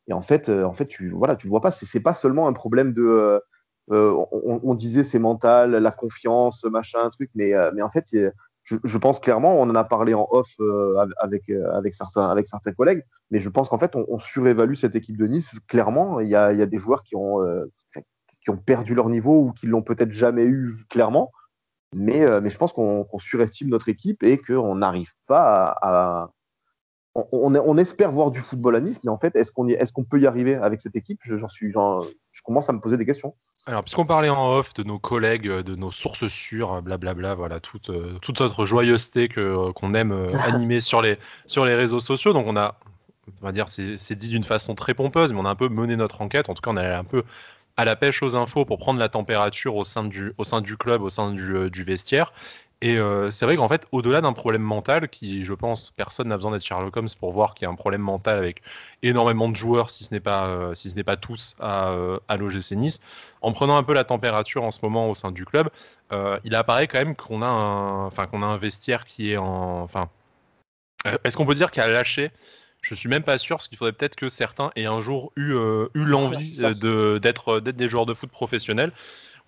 Et 0.07 0.13
en 0.13 0.21
fait, 0.21 0.49
en 0.49 0.73
fait, 0.73 0.87
tu 0.87 1.11
voilà, 1.11 1.35
tu 1.35 1.47
vois 1.47 1.61
pas. 1.61 1.71
C'est 1.71 2.01
pas 2.01 2.13
seulement 2.13 2.47
un 2.47 2.53
problème 2.53 2.93
de 2.93 3.39
euh, 3.91 4.23
on, 4.31 4.75
disait 4.75 5.03
c'est 5.03 5.19
mental, 5.19 5.71
la 5.71 5.91
confiance, 5.91 6.63
machin, 6.65 7.09
truc, 7.09 7.31
mais, 7.33 7.55
euh, 7.55 7.71
mais 7.73 7.81
en 7.81 7.89
fait, 7.89 8.05
je, 8.63 8.97
pense 8.99 9.19
clairement, 9.19 9.59
on 9.59 9.63
en 9.63 9.75
a 9.75 9.83
parlé 9.83 10.13
en 10.13 10.27
off 10.29 10.47
euh, 10.59 10.95
avec, 11.19 11.49
avec, 11.49 11.95
certains, 11.95 12.29
avec 12.29 12.45
certains 12.45 12.71
collègues, 12.71 13.03
mais 13.31 13.39
je 13.39 13.49
pense 13.49 13.67
qu'en 13.67 13.79
fait, 13.79 13.95
on, 13.95 14.19
surévalue 14.19 14.75
cette 14.75 14.95
équipe 14.95 15.17
de 15.17 15.25
Nice. 15.25 15.51
Clairement, 15.67 16.19
il 16.19 16.29
y 16.29 16.35
a, 16.35 16.65
des 16.67 16.77
joueurs 16.77 17.01
qui 17.03 17.15
ont, 17.15 17.39
qui 18.43 18.51
ont 18.51 18.57
perdu 18.57 18.93
leur 18.93 19.09
niveau 19.09 19.41
ou 19.41 19.53
qui 19.53 19.65
l'ont 19.65 19.81
peut-être 19.81 20.11
jamais 20.11 20.45
eu 20.45 20.75
clairement. 20.89 21.31
Mais, 21.95 22.39
mais 22.41 22.49
je 22.49 22.57
pense 22.57 22.71
qu'on 22.71 23.07
surestime 23.17 23.69
notre 23.69 23.89
équipe 23.89 24.23
et 24.23 24.37
qu'on 24.37 24.75
n'arrive 24.75 25.11
pas 25.27 25.75
à, 25.81 26.29
on, 27.31 27.77
espère 27.77 28.11
voir 28.11 28.31
du 28.31 28.39
football 28.39 28.75
à 28.75 28.81
Nice, 28.81 28.99
mais 29.03 29.09
en 29.09 29.17
fait, 29.17 29.35
est-ce 29.35 29.51
qu'on 29.51 29.67
est 29.67 29.91
qu'on 29.91 30.03
peut 30.03 30.19
y 30.19 30.27
arriver 30.27 30.55
avec 30.55 30.81
cette 30.81 30.95
équipe? 30.95 31.19
J'en 31.23 31.47
suis, 31.47 31.71
je 31.71 32.41
commence 32.43 32.69
à 32.69 32.73
me 32.73 32.79
poser 32.79 32.97
des 32.97 33.05
questions. 33.05 33.35
Alors, 33.65 33.83
puisqu'on 33.83 34.05
parlait 34.05 34.29
en 34.29 34.57
off 34.57 34.73
de 34.73 34.83
nos 34.83 34.99
collègues, 34.99 35.47
de 35.47 35.75
nos 35.75 35.91
sources 35.91 36.27
sûres, 36.27 36.81
blablabla, 36.81 37.35
voilà, 37.35 37.59
toute, 37.59 37.89
euh, 37.89 38.17
toute 38.21 38.39
notre 38.39 38.65
joyeuseté 38.65 39.27
que, 39.27 39.41
euh, 39.41 39.71
qu'on 39.73 39.93
aime 39.93 40.11
euh, 40.11 40.27
animer 40.45 40.79
sur 40.79 41.01
les, 41.01 41.17
sur 41.45 41.65
les 41.65 41.75
réseaux 41.75 41.99
sociaux. 41.99 42.33
Donc, 42.33 42.45
on 42.47 42.55
a, 42.55 42.75
on 43.41 43.45
va 43.45 43.51
dire, 43.51 43.69
c'est, 43.69 44.15
dit 44.15 44.29
d'une 44.29 44.43
façon 44.43 44.75
très 44.75 44.93
pompeuse, 44.93 45.33
mais 45.33 45.39
on 45.39 45.45
a 45.45 45.49
un 45.49 45.55
peu 45.55 45.69
mené 45.69 45.95
notre 45.97 46.21
enquête. 46.21 46.49
En 46.49 46.53
tout 46.53 46.61
cas, 46.61 46.71
on 46.71 46.77
est 46.77 46.85
un 46.85 47.03
peu 47.03 47.23
à 47.79 47.85
la 47.85 47.95
pêche 47.95 48.21
aux 48.21 48.35
infos 48.35 48.65
pour 48.65 48.77
prendre 48.77 48.99
la 48.99 49.07
température 49.07 49.77
au 49.77 49.85
sein 49.85 50.03
du, 50.03 50.33
au 50.37 50.43
sein 50.43 50.59
du 50.59 50.75
club, 50.75 51.01
au 51.01 51.07
sein 51.07 51.31
du, 51.31 51.69
du 51.69 51.83
vestiaire. 51.85 52.33
Et 52.81 52.97
euh, 52.97 53.31
c'est 53.31 53.45
vrai 53.45 53.55
qu'en 53.55 53.69
fait, 53.69 53.87
au-delà 53.93 54.19
d'un 54.19 54.33
problème 54.33 54.63
mental, 54.63 55.07
qui 55.07 55.45
je 55.45 55.53
pense, 55.53 55.91
personne 55.91 56.27
n'a 56.27 56.35
besoin 56.35 56.51
d'être 56.51 56.65
Sherlock 56.65 56.97
Holmes 56.97 57.07
pour 57.17 57.31
voir 57.31 57.53
qu'il 57.53 57.65
y 57.65 57.69
a 57.69 57.71
un 57.71 57.75
problème 57.75 58.01
mental 58.01 58.37
avec 58.37 58.61
énormément 59.01 59.47
de 59.47 59.55
joueurs, 59.55 59.91
si 59.91 60.03
ce 60.03 60.13
n'est 60.13 60.19
pas, 60.19 60.47
euh, 60.47 60.73
si 60.73 60.93
pas 61.03 61.15
tous, 61.15 61.55
à, 61.61 61.91
euh, 61.91 62.19
à 62.27 62.35
l'OGC 62.35 62.73
Nice, 62.73 62.99
en 63.41 63.53
prenant 63.53 63.77
un 63.77 63.83
peu 63.83 63.93
la 63.93 64.03
température 64.03 64.63
en 64.63 64.71
ce 64.71 64.79
moment 64.83 65.09
au 65.09 65.13
sein 65.13 65.31
du 65.31 65.45
club, 65.45 65.69
il 66.43 66.55
apparaît 66.55 66.87
quand 66.87 66.97
même 66.97 67.15
qu'on 67.15 67.41
a 67.41 67.47
un, 67.47 68.09
a 68.09 68.45
un 68.45 68.57
vestiaire 68.57 69.05
qui 69.05 69.31
est 69.31 69.37
en, 69.37 69.83
enfin, 69.83 70.09
est-ce 71.23 71.37
qu'on 71.37 71.45
peut 71.45 71.55
dire 71.55 71.71
qu'il 71.71 71.81
a 71.81 71.87
lâché 71.87 72.31
je 72.81 72.95
suis 72.95 73.09
même 73.09 73.23
pas 73.23 73.37
sûr, 73.37 73.57
parce 73.57 73.67
qu'il 73.67 73.77
faudrait 73.77 73.93
peut-être 73.93 74.15
que 74.15 74.29
certains 74.29 74.71
aient 74.75 74.85
un 74.85 75.01
jour 75.01 75.31
eu, 75.35 75.53
eu 75.53 76.05
l'envie 76.05 76.57
d'être 76.57 77.59
d'être 77.59 77.59
des 77.59 77.87
joueurs 77.87 78.05
de 78.05 78.13
foot 78.13 78.31
professionnels 78.31 78.93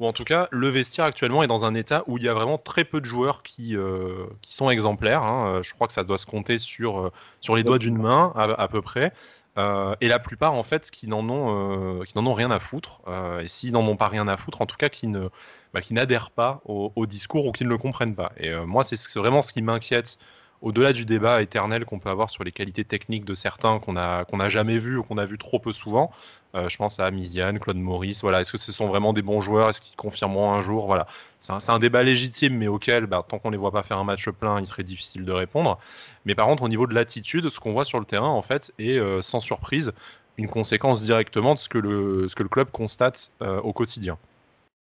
ou 0.01 0.07
en 0.07 0.13
tout 0.13 0.23
cas, 0.23 0.47
le 0.49 0.67
vestiaire 0.67 1.05
actuellement 1.05 1.43
est 1.43 1.47
dans 1.47 1.63
un 1.63 1.75
état 1.75 2.03
où 2.07 2.17
il 2.17 2.23
y 2.23 2.27
a 2.27 2.33
vraiment 2.33 2.57
très 2.57 2.83
peu 2.83 2.99
de 3.01 3.05
joueurs 3.05 3.43
qui, 3.43 3.77
euh, 3.77 4.25
qui 4.41 4.55
sont 4.55 4.71
exemplaires. 4.71 5.21
Hein. 5.21 5.57
Euh, 5.57 5.63
je 5.63 5.75
crois 5.75 5.85
que 5.85 5.93
ça 5.93 6.03
doit 6.03 6.17
se 6.17 6.25
compter 6.25 6.57
sur, 6.57 6.99
euh, 6.99 7.11
sur 7.39 7.55
les 7.55 7.63
doigts 7.63 7.77
d'une 7.77 7.99
main 7.99 8.33
à, 8.35 8.67
peu 8.67 8.81
près. 8.81 9.13
et 9.57 10.07
la 10.07 10.17
plupart, 10.17 10.53
en 10.53 10.63
fait, 10.63 10.89
qui 10.89 11.07
n'en 11.07 11.29
ont, 11.29 12.03
qui 12.03 12.17
n'en 12.17 12.25
ont 12.25 12.33
rien 12.33 12.49
à 12.49 12.59
foutre. 12.59 13.01
et 13.43 13.47
s'ils 13.47 13.73
n'en 13.73 13.85
ont 13.87 13.95
pas 13.95 14.07
rien 14.07 14.27
à 14.27 14.37
foutre, 14.37 14.61
en 14.61 14.65
tout 14.65 14.77
cas, 14.77 14.89
qui 14.89 15.05
ne, 15.05 15.29
bah, 15.71 15.81
qui 15.81 15.93
n'adhèrent 15.93 16.31
pas 16.31 16.61
au, 16.65 16.91
au, 16.95 17.05
discours 17.05 17.45
ou 17.45 17.51
qui 17.51 17.63
ne 17.63 17.69
le 17.69 17.77
comprennent 17.77 18.15
pas. 18.15 18.31
Et 18.37 18.51
moi, 18.65 18.83
c'est 18.83 18.97
vraiment 19.19 19.43
ce 19.43 19.53
qui 19.53 19.61
m'inquiète 19.61 20.17
au-delà 20.61 20.93
du 20.93 21.05
débat 21.05 21.41
éternel 21.41 21.85
qu'on 21.85 21.99
peut 21.99 22.09
avoir 22.09 22.29
sur 22.29 22.43
les 22.43 22.51
qualités 22.51 22.83
techniques 22.83 23.25
de 23.25 23.33
certains 23.33 23.79
qu'on 23.79 23.97
a 23.97 24.25
qu'on 24.25 24.37
n'a 24.37 24.49
jamais 24.49 24.79
vu 24.79 24.97
ou 24.97 25.03
qu'on 25.03 25.17
a 25.17 25.25
vu 25.25 25.37
trop 25.37 25.59
peu 25.59 25.73
souvent, 25.73 26.11
euh, 26.55 26.69
je 26.69 26.77
pense 26.77 26.99
à 26.99 27.09
Misiane, 27.11 27.59
Claude 27.59 27.77
Maurice. 27.77 28.21
Voilà, 28.21 28.41
est-ce 28.41 28.51
que 28.51 28.57
ce 28.57 28.71
sont 28.71 28.87
vraiment 28.87 29.13
des 29.13 29.21
bons 29.21 29.41
joueurs? 29.41 29.69
Est-ce 29.69 29.81
qu'ils 29.81 29.95
confirmeront 29.95 30.51
un 30.53 30.61
jour? 30.61 30.85
Voilà, 30.85 31.07
c'est 31.39 31.71
un, 31.71 31.79
débat 31.79 32.03
légitime, 32.03 32.57
mais 32.57 32.67
auquel, 32.67 33.05
bah, 33.05 33.25
tant 33.27 33.39
qu'on 33.39 33.49
les 33.49 33.57
voit 33.57 33.71
pas 33.71 33.83
faire 33.83 33.97
un 33.97 34.03
match 34.03 34.29
plein, 34.29 34.59
il 34.59 34.65
serait 34.65 34.83
difficile 34.83 35.25
de 35.25 35.31
répondre. 35.31 35.79
Mais 36.25 36.35
par 36.35 36.47
contre, 36.47 36.63
au 36.63 36.69
niveau 36.69 36.87
de 36.87 36.93
l'attitude, 36.93 37.49
ce 37.49 37.59
qu'on 37.59 37.73
voit 37.73 37.85
sur 37.85 37.99
le 37.99 38.05
terrain, 38.05 38.27
en 38.27 38.41
fait, 38.41 38.71
est 38.79 38.97
euh, 38.97 39.21
sans 39.21 39.39
surprise 39.39 39.93
une 40.37 40.47
conséquence 40.47 41.01
directement 41.01 41.53
de 41.53 41.59
ce 41.59 41.69
que 41.69 41.77
le 41.77 42.27
ce 42.29 42.35
que 42.35 42.43
le 42.43 42.49
club 42.49 42.69
constate 42.71 43.31
euh, 43.41 43.59
au 43.61 43.73
quotidien. 43.73 44.17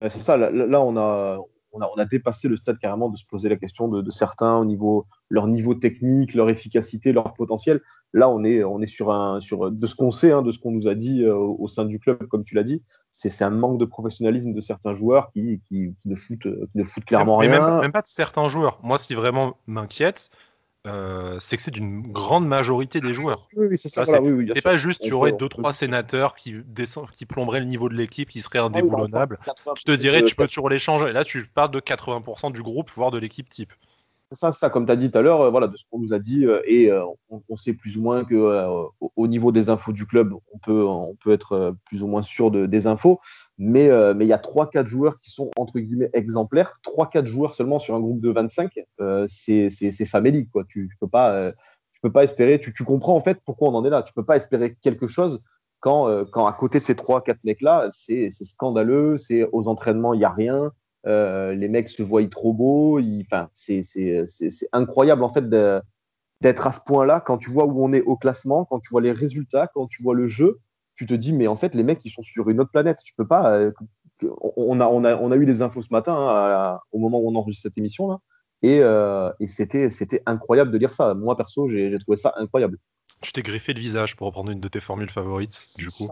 C'est 0.03 0.23
ça. 0.23 0.37
là, 0.37 0.81
on 0.81 0.97
a 0.97 1.39
on 1.73 1.81
a, 1.81 2.05
dépassé 2.05 2.49
le 2.49 2.57
stade 2.57 2.79
carrément 2.79 3.09
de 3.09 3.17
se 3.17 3.25
poser 3.25 3.49
la 3.49 3.57
question 3.57 3.89
de, 3.89 4.11
certains 4.11 4.57
au 4.59 4.65
niveau 4.65 5.07
leur 5.29 5.47
niveau 5.47 5.75
technique, 5.75 6.35
leur 6.35 6.51
efficacité, 6.51 7.13
leur 7.13 7.35
potentiel. 7.35 7.81
Là, 8.13 8.29
on 8.29 8.43
est, 8.43 8.65
on 8.65 8.81
est 8.81 8.87
sur 8.87 9.13
un, 9.13 9.41
sur 9.41 9.71
de 9.71 9.87
ce 9.87 9.95
qu'on 9.95 10.11
sait, 10.11 10.33
hein, 10.33 10.43
de 10.43 10.51
ce 10.51 10.59
qu'on 10.59 10.73
nous 10.73 10.89
a 10.89 10.97
dit 10.97 11.23
euh, 11.23 11.35
au 11.37 11.69
sein 11.69 11.85
du 11.85 12.01
club, 12.01 12.27
comme 12.27 12.43
tu 12.43 12.57
l'as 12.57 12.65
dit, 12.65 12.83
c'est 13.13 13.43
un 13.43 13.51
manque 13.51 13.79
de 13.79 13.85
professionnalisme 13.85 14.53
de 14.53 14.61
certains 14.61 14.95
joueurs 14.95 15.31
qui, 15.31 15.61
qui, 15.69 15.95
ne 16.05 16.17
foutent, 16.17 16.49
ne 16.75 16.83
foutent 16.83 17.05
clairement 17.05 17.37
rien. 17.37 17.51
Même, 17.51 17.81
même, 17.81 17.93
pas 17.93 18.03
de 18.03 18.09
certains 18.09 18.49
joueurs. 18.49 18.81
Moi, 18.83 18.99
ce 18.99 19.07
qui 19.07 19.15
vraiment 19.15 19.57
m'inquiète, 19.67 20.31
euh, 20.87 21.37
c'est 21.41 21.59
que 21.59 21.63
c'est 21.63 21.71
d'une 21.71 22.11
grande 22.11 22.47
majorité 22.47 23.01
des 23.01 23.13
joueurs. 23.13 23.49
Oui, 23.55 23.67
oui 23.71 23.79
c'est 23.79 23.91
ça. 23.91 24.05
c'est 24.07 24.63
pas 24.63 24.79
juste, 24.79 25.03
tu 25.03 25.13
aurais 25.13 25.33
deux, 25.33 25.49
trois 25.49 25.75
sénateurs 25.75 26.35
qui, 26.35 26.55
plomberaient 27.29 27.61
le 27.61 27.67
niveau 27.67 27.89
de 27.91 27.95
l'équipe, 27.95 28.31
qui 28.31 28.41
seraient 28.41 28.61
indéboulonnables. 28.61 29.39
Ah 29.47 29.53
tu 29.75 29.85
te 29.85 29.93
dirais, 29.93 30.25
tu 30.25 30.35
peux 30.35 30.47
toujours 30.47 30.71
les 30.71 30.79
changer. 30.79 31.09
Et 31.09 31.13
là, 31.13 31.25
tu 31.25 31.45
parles 31.45 31.71
de 31.71 31.81
80% 31.81 32.53
du 32.53 32.63
groupe, 32.63 32.91
voire 32.95 33.11
de 33.11 33.19
l'équipe 33.19 33.49
type. 33.49 33.73
Ça, 34.33 34.53
ça, 34.53 34.71
comme 34.71 34.87
tu 34.87 34.93
as 34.93 34.97
dit 34.97 35.11
tout 35.11 35.19
à 35.19 35.23
l'heure, 35.23 35.41
euh, 35.41 35.51
voilà, 35.51 35.67
de 35.67 35.77
ce 35.77 35.85
qu'on 35.91 35.99
nous 35.99 36.13
a 36.13 36.21
dit, 36.21 36.47
euh, 36.47 36.63
et 36.65 36.91
on, 37.29 37.57
sait 37.57 37.73
plus 37.73 37.97
ou 37.97 38.03
moins 38.03 38.25
que 38.25 38.87
au 39.17 39.27
niveau 39.27 39.51
des 39.51 39.71
infos 39.71 39.93
du 39.93 40.07
club, 40.07 40.33
on 40.53 40.59
peut, 40.59 40.85
on 40.85 41.17
peut 41.23 41.33
être 41.33 41.75
plus 41.87 42.03
ou 42.03 42.07
moins 42.07 42.23
sûr 42.23 42.51
de, 42.51 42.67
des 42.67 42.87
infos. 42.87 43.21
Mais 43.63 43.91
euh, 43.91 44.15
mais 44.15 44.25
il 44.25 44.29
y 44.29 44.33
a 44.33 44.39
3-4 44.39 44.87
joueurs 44.87 45.19
qui 45.19 45.31
sont 45.31 45.51
entre 45.55 45.79
guillemets 45.79 46.09
exemplaires. 46.15 46.81
3-4 46.83 47.27
joueurs 47.27 47.55
seulement 47.55 47.79
sur 47.79 47.95
un 47.95 48.01
groupe 48.01 48.23
de 48.23 48.31
25, 48.31 48.73
euh, 49.03 49.27
c'est 49.29 50.07
famélique. 50.07 50.51
Quoi. 50.51 50.65
Tu, 50.67 50.89
tu 50.91 50.97
peux 50.99 51.07
pas 51.07 51.33
euh, 51.33 51.53
tu 51.93 52.01
peux 52.01 52.11
pas 52.11 52.25
espérer. 52.25 52.59
Tu, 52.59 52.73
tu, 52.73 52.85
comprends 52.85 53.15
en 53.15 53.21
fait 53.21 53.39
pourquoi 53.45 53.69
on 53.69 53.75
en 53.75 53.85
est 53.85 53.91
là. 53.91 54.03
Tu 54.03 54.15
peux 54.15 54.25
pas 54.25 54.37
espérer 54.37 54.77
quelque 54.81 55.07
chose 55.07 55.43
quand 55.81 56.09
euh, 56.09 56.25
quand 56.25 56.47
à 56.47 56.55
côté 56.55 56.81
de 56.81 56.87
ces 56.87 56.95
3-4 56.95 57.37
mecs 57.45 57.61
là, 57.61 57.91
c'est 57.93 58.31
scandaleux. 58.31 59.19
C'est 59.19 59.47
aux 59.53 59.69
entraînements 59.69 60.15
il 60.15 60.21
y 60.21 60.25
a 60.25 60.31
rien. 60.31 60.73
Les 61.05 61.69
mecs 61.69 61.89
se 61.89 62.03
voient 62.03 62.27
trop 62.29 62.53
beaux. 62.53 63.01
Enfin 63.23 63.49
c'est 63.55 63.83
incroyable 64.73 65.25
en 65.25 65.31
fait 65.31 65.49
d'être 65.49 66.67
à 66.67 66.73
ce 66.73 66.81
point-là 66.87 67.21
quand 67.21 67.39
tu 67.39 67.51
vois 67.51 67.67
où 67.67 67.85
on 67.85 67.93
est 67.93 68.03
au 68.03 68.17
classement, 68.17 68.65
quand 68.65 68.81
tu 68.81 68.91
vois 68.91 69.01
les 69.01 69.13
résultats, 69.13 69.69
quand 69.75 69.87
tu 69.87 70.03
vois 70.03 70.15
le 70.15 70.29
jeu 70.29 70.61
tu 71.01 71.07
te 71.07 71.15
dis, 71.15 71.33
mais 71.33 71.47
en 71.47 71.57
fait, 71.57 71.75
les 71.75 71.83
mecs, 71.83 72.05
ils 72.05 72.11
sont 72.11 72.23
sur 72.23 72.51
une 72.51 72.61
autre 72.61 72.71
planète. 72.71 72.99
Tu 73.03 73.15
peux 73.15 73.27
pas. 73.27 73.57
Euh, 73.57 73.73
on, 74.57 74.81
a, 74.81 75.37
eu 75.37 75.47
les 75.47 75.63
infos 75.63 75.81
ce 75.81 75.89
matin, 75.91 76.15
hein, 76.15 76.79
au 76.93 76.99
moment 76.99 77.21
où 77.21 77.31
on 77.31 77.35
enregistre 77.37 77.63
cette 77.63 77.79
émission-là. 77.79 78.19
Et, 78.61 78.81
euh, 78.83 79.31
et 79.41 79.47
c'était 79.47 80.23
incroyable 80.27 80.71
de 80.71 80.77
lire 80.77 80.93
ça. 80.93 81.15
Moi, 81.15 81.39
perso, 81.39 81.69
j'ai, 81.69 81.99
trouvé 82.01 82.19
ça 82.19 82.35
incroyable. 82.37 82.77
Je 83.23 83.33
t'ai 83.33 83.43
griffé 83.43 83.75
le 83.75 83.81
visage 83.81 84.17
pour 84.17 84.29
reprendre 84.29 84.51
une 84.51 84.61
de 84.61 84.69
tes 84.69 84.81
formules 84.81 85.11
favorites, 85.11 85.61
du 85.77 85.89
coup. 85.89 86.09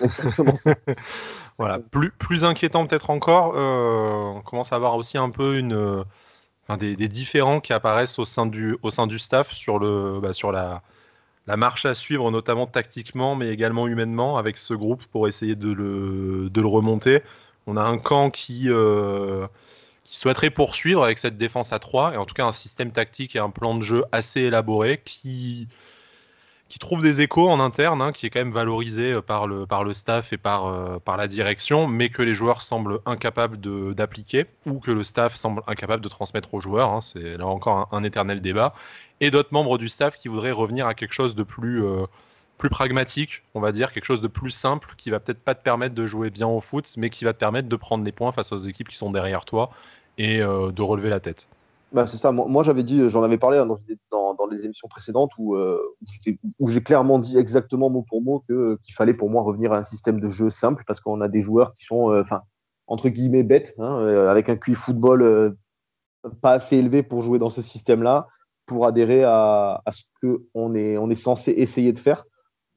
voilà. 1.58 1.78
Plus, 1.78 2.10
plus 2.10 2.44
inquiétant 2.44 2.86
peut-être 2.86 3.10
encore, 3.10 3.54
euh, 3.56 4.38
on 4.38 4.42
commence 4.42 4.72
à 4.72 4.76
avoir 4.76 4.96
aussi 4.96 5.18
un 5.18 5.30
peu 5.30 5.58
une, 5.58 6.04
des, 6.78 6.94
des, 6.96 7.08
différents 7.08 7.60
qui 7.60 7.72
apparaissent 7.72 8.18
au 8.18 8.24
sein 8.24 8.46
du, 8.46 8.76
au 8.82 8.90
sein 8.90 9.06
du 9.06 9.18
staff 9.18 9.52
sur, 9.52 9.78
le, 9.78 10.20
bah, 10.20 10.32
sur 10.32 10.52
la, 10.52 10.82
la 11.46 11.56
marche 11.56 11.84
à 11.84 11.94
suivre, 11.94 12.30
notamment 12.30 12.66
tactiquement, 12.66 13.34
mais 13.34 13.48
également 13.48 13.88
humainement, 13.88 14.38
avec 14.38 14.58
ce 14.58 14.74
groupe 14.74 15.04
pour 15.06 15.28
essayer 15.28 15.56
de 15.56 15.72
le, 15.72 16.48
de 16.50 16.60
le 16.60 16.66
remonter. 16.66 17.22
On 17.66 17.76
a 17.76 17.82
un 17.82 17.98
camp 17.98 18.30
qui, 18.30 18.68
euh, 18.68 19.46
qui 20.04 20.16
souhaiterait 20.16 20.50
poursuivre 20.50 21.02
avec 21.02 21.18
cette 21.18 21.38
défense 21.38 21.72
à 21.72 21.78
3, 21.78 22.14
et 22.14 22.16
en 22.16 22.26
tout 22.26 22.34
cas 22.34 22.46
un 22.46 22.52
système 22.52 22.92
tactique 22.92 23.34
et 23.36 23.40
un 23.40 23.50
plan 23.50 23.74
de 23.74 23.82
jeu 23.82 24.04
assez 24.12 24.42
élaboré 24.42 25.00
qui, 25.04 25.68
qui 26.72 26.78
trouve 26.78 27.02
des 27.02 27.20
échos 27.20 27.50
en 27.50 27.60
interne, 27.60 28.00
hein, 28.00 28.12
qui 28.12 28.24
est 28.24 28.30
quand 28.30 28.40
même 28.40 28.54
valorisé 28.54 29.20
par 29.20 29.46
le, 29.46 29.66
par 29.66 29.84
le 29.84 29.92
staff 29.92 30.32
et 30.32 30.38
par, 30.38 31.00
par 31.02 31.18
la 31.18 31.28
direction, 31.28 31.86
mais 31.86 32.08
que 32.08 32.22
les 32.22 32.34
joueurs 32.34 32.62
semblent 32.62 33.00
incapables 33.04 33.58
d'appliquer 33.94 34.46
ou 34.64 34.80
que 34.80 34.90
le 34.90 35.04
staff 35.04 35.34
semble 35.34 35.62
incapable 35.66 36.02
de 36.02 36.08
transmettre 36.08 36.54
aux 36.54 36.60
joueurs. 36.60 36.88
Hein, 36.88 37.02
c'est 37.02 37.36
là 37.36 37.46
encore 37.46 37.90
un, 37.92 38.04
éternel 38.04 38.40
débat. 38.40 38.72
Et 39.20 39.30
d'autres 39.30 39.52
membres 39.52 39.76
du 39.76 39.86
staff 39.90 40.16
qui 40.16 40.28
voudraient 40.28 40.50
revenir 40.50 40.86
à 40.86 40.94
quelque 40.94 41.12
chose 41.12 41.34
de 41.34 41.42
plus, 41.42 41.84
plus 42.56 42.70
pragmatique, 42.70 43.42
on 43.52 43.60
va 43.60 43.70
dire, 43.70 43.92
quelque 43.92 44.06
chose 44.06 44.22
de 44.22 44.28
plus 44.28 44.50
simple 44.50 44.94
qui 44.96 45.10
va 45.10 45.20
peut-être 45.20 45.44
pas 45.44 45.54
te 45.54 45.62
permettre 45.62 45.94
de 45.94 46.06
jouer 46.06 46.30
bien 46.30 46.46
au 46.46 46.62
foot, 46.62 46.90
mais 46.96 47.10
qui 47.10 47.26
va 47.26 47.34
te 47.34 47.38
permettre 47.38 47.68
de 47.68 47.76
prendre 47.76 48.02
les 48.02 48.12
points 48.12 48.32
face 48.32 48.50
aux 48.50 48.56
équipes 48.56 48.88
qui 48.88 48.96
sont 48.96 49.10
derrière 49.10 49.44
toi 49.44 49.72
et 50.16 50.38
de 50.38 50.82
relever 50.82 51.10
la 51.10 51.20
tête. 51.20 51.48
Bah, 51.92 52.06
c'est 52.06 52.16
ça. 52.16 52.32
Moi, 52.32 52.62
j'avais 52.62 52.84
dit, 52.84 53.10
j'en 53.10 53.22
avais 53.22 53.36
parlé 53.36 53.58
hein, 53.58 53.66
dans, 54.10 54.34
dans, 54.34 54.46
les 54.46 54.64
émissions 54.64 54.88
précédentes 54.88 55.30
où, 55.36 55.56
euh, 55.56 55.78
où 56.58 56.68
j'ai 56.68 56.82
clairement 56.82 57.18
dit 57.18 57.36
exactement 57.36 57.90
mot 57.90 58.02
pour 58.02 58.22
mot 58.22 58.42
que, 58.48 58.78
qu'il 58.82 58.94
fallait 58.94 59.12
pour 59.12 59.28
moi 59.28 59.42
revenir 59.42 59.74
à 59.74 59.76
un 59.76 59.82
système 59.82 60.18
de 60.18 60.30
jeu 60.30 60.48
simple 60.48 60.84
parce 60.86 61.00
qu'on 61.00 61.20
a 61.20 61.28
des 61.28 61.42
joueurs 61.42 61.74
qui 61.74 61.84
sont, 61.84 62.10
euh, 62.10 62.22
enfin, 62.22 62.42
entre 62.86 63.10
guillemets, 63.10 63.42
bêtes, 63.42 63.74
hein, 63.78 63.98
euh, 64.00 64.30
avec 64.30 64.48
un 64.48 64.56
QI 64.56 64.74
football 64.74 65.54
pas 66.40 66.52
assez 66.52 66.76
élevé 66.76 67.02
pour 67.02 67.20
jouer 67.20 67.38
dans 67.38 67.50
ce 67.50 67.60
système-là, 67.60 68.26
pour 68.64 68.86
adhérer 68.86 69.24
à, 69.24 69.82
à 69.84 69.92
ce 69.92 70.04
qu'on 70.22 70.74
est, 70.74 70.96
on 70.96 71.10
est 71.10 71.14
censé 71.14 71.50
essayer 71.50 71.92
de 71.92 71.98
faire. 71.98 72.24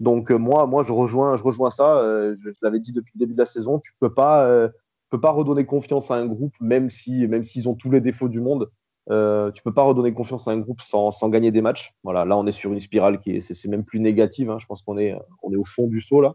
Donc 0.01 0.29
moi, 0.31 0.67
moi, 0.67 0.83
je 0.83 0.91
rejoins, 0.91 1.37
je 1.37 1.43
rejoins 1.43 1.69
ça. 1.69 2.01
je, 2.01 2.49
l'avais 2.61 2.79
dit 2.79 2.91
depuis 2.91 3.13
le 3.15 3.19
début 3.19 3.33
de 3.33 3.39
la 3.39 3.45
saison. 3.45 3.79
Tu 3.79 3.93
peux 3.99 4.13
pas, 4.13 4.67
peux 5.09 5.21
pas 5.21 5.31
redonner 5.31 5.65
confiance 5.65 6.11
à 6.11 6.15
un 6.15 6.25
groupe, 6.25 6.55
même 6.59 6.89
si, 6.89 7.27
même 7.27 7.43
s'ils 7.43 7.69
ont 7.69 7.75
tous 7.75 7.91
les 7.91 8.01
défauts 8.01 8.29
du 8.29 8.41
monde. 8.41 8.69
Euh, 9.11 9.51
tu 9.51 9.61
peux 9.61 9.73
pas 9.73 9.83
redonner 9.83 10.13
confiance 10.13 10.47
à 10.47 10.51
un 10.51 10.57
groupe 10.57 10.81
sans, 10.81 11.11
gagner 11.29 11.51
des 11.51 11.61
matchs. 11.61 11.93
Voilà, 12.03 12.25
là 12.25 12.37
on 12.37 12.47
est 12.47 12.51
sur 12.51 12.71
une 12.71 12.79
spirale 12.79 13.19
qui 13.19 13.35
est, 13.35 13.39
c'est, 13.39 13.67
même 13.67 13.83
plus 13.83 13.99
négative. 13.99 14.49
Hein. 14.49 14.57
Je 14.59 14.65
pense 14.65 14.81
qu'on 14.81 14.97
est, 14.97 15.15
on 15.43 15.51
est 15.51 15.57
au 15.57 15.65
fond 15.65 15.87
du 15.87 16.01
saut 16.01 16.21
là. 16.21 16.33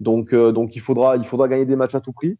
Donc, 0.00 0.32
euh, 0.32 0.52
donc 0.52 0.76
il 0.76 0.80
faudra, 0.80 1.16
il 1.16 1.24
faudra 1.24 1.48
gagner 1.48 1.66
des 1.66 1.76
matchs 1.76 1.94
à 1.94 2.00
tout 2.00 2.12
prix. 2.12 2.38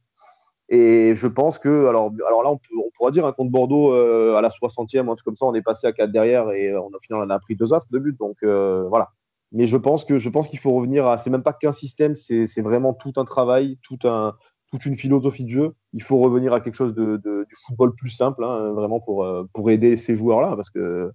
Et 0.69 1.14
je 1.14 1.26
pense 1.26 1.59
que, 1.59 1.87
alors, 1.87 2.11
alors 2.26 2.43
là 2.43 2.50
on, 2.50 2.57
peut, 2.57 2.75
on 2.78 2.90
pourra 2.97 3.11
dire 3.11 3.26
un 3.26 3.28
hein, 3.28 3.33
contre 3.33 3.50
Bordeaux 3.50 3.93
euh, 3.93 4.37
à 4.37 4.40
la 4.40 4.49
60e, 4.49 5.11
un 5.11 5.14
truc 5.14 5.25
comme 5.25 5.37
ça, 5.37 5.47
on 5.47 5.54
est 5.54 5.62
passé 5.62 5.87
à 5.87 5.93
4 5.93 6.11
derrière 6.11 6.50
et 6.52 6.75
on 6.75 6.88
a 6.88 6.99
finalement 7.02 7.26
on 7.26 7.31
a 7.31 7.38
pris 7.38 7.54
deux 7.54 7.73
autres 7.73 7.87
de 7.90 7.99
but. 7.99 8.19
Donc 8.19 8.38
euh, 8.43 8.85
voilà. 8.88 9.11
Mais 9.52 9.66
je 9.66 9.76
pense 9.76 10.04
que 10.04 10.19
je 10.19 10.28
pense 10.31 10.49
qu'il 10.49 10.59
faut 10.59 10.73
revenir 10.73 11.07
à, 11.07 11.19
c'est 11.19 11.31
même 11.31 11.43
pas 11.43 11.52
qu'un 11.52 11.73
système, 11.73 12.14
c'est 12.16 12.61
vraiment 12.61 12.93
tout 12.93 13.12
un 13.16 13.25
travail, 13.25 13.78
tout 13.83 13.99
un, 14.04 14.35
toute 14.75 14.87
une 14.87 14.97
philosophie 14.97 15.45
de 15.45 15.50
jeu. 15.50 15.75
Il 15.93 16.02
faut 16.02 16.19
revenir 16.19 16.52
à 16.52 16.61
quelque 16.61 16.75
chose 16.75 16.95
de, 16.95 17.16
du 17.16 17.54
football 17.64 17.95
plus 17.95 18.11
simple, 18.11 18.43
hein, 18.43 18.73
vraiment 18.73 18.99
pour, 18.99 19.25
euh, 19.25 19.49
pour 19.52 19.71
aider 19.71 19.97
ces 19.97 20.16
joueurs-là, 20.16 20.57
parce 20.57 20.71
que 20.71 21.12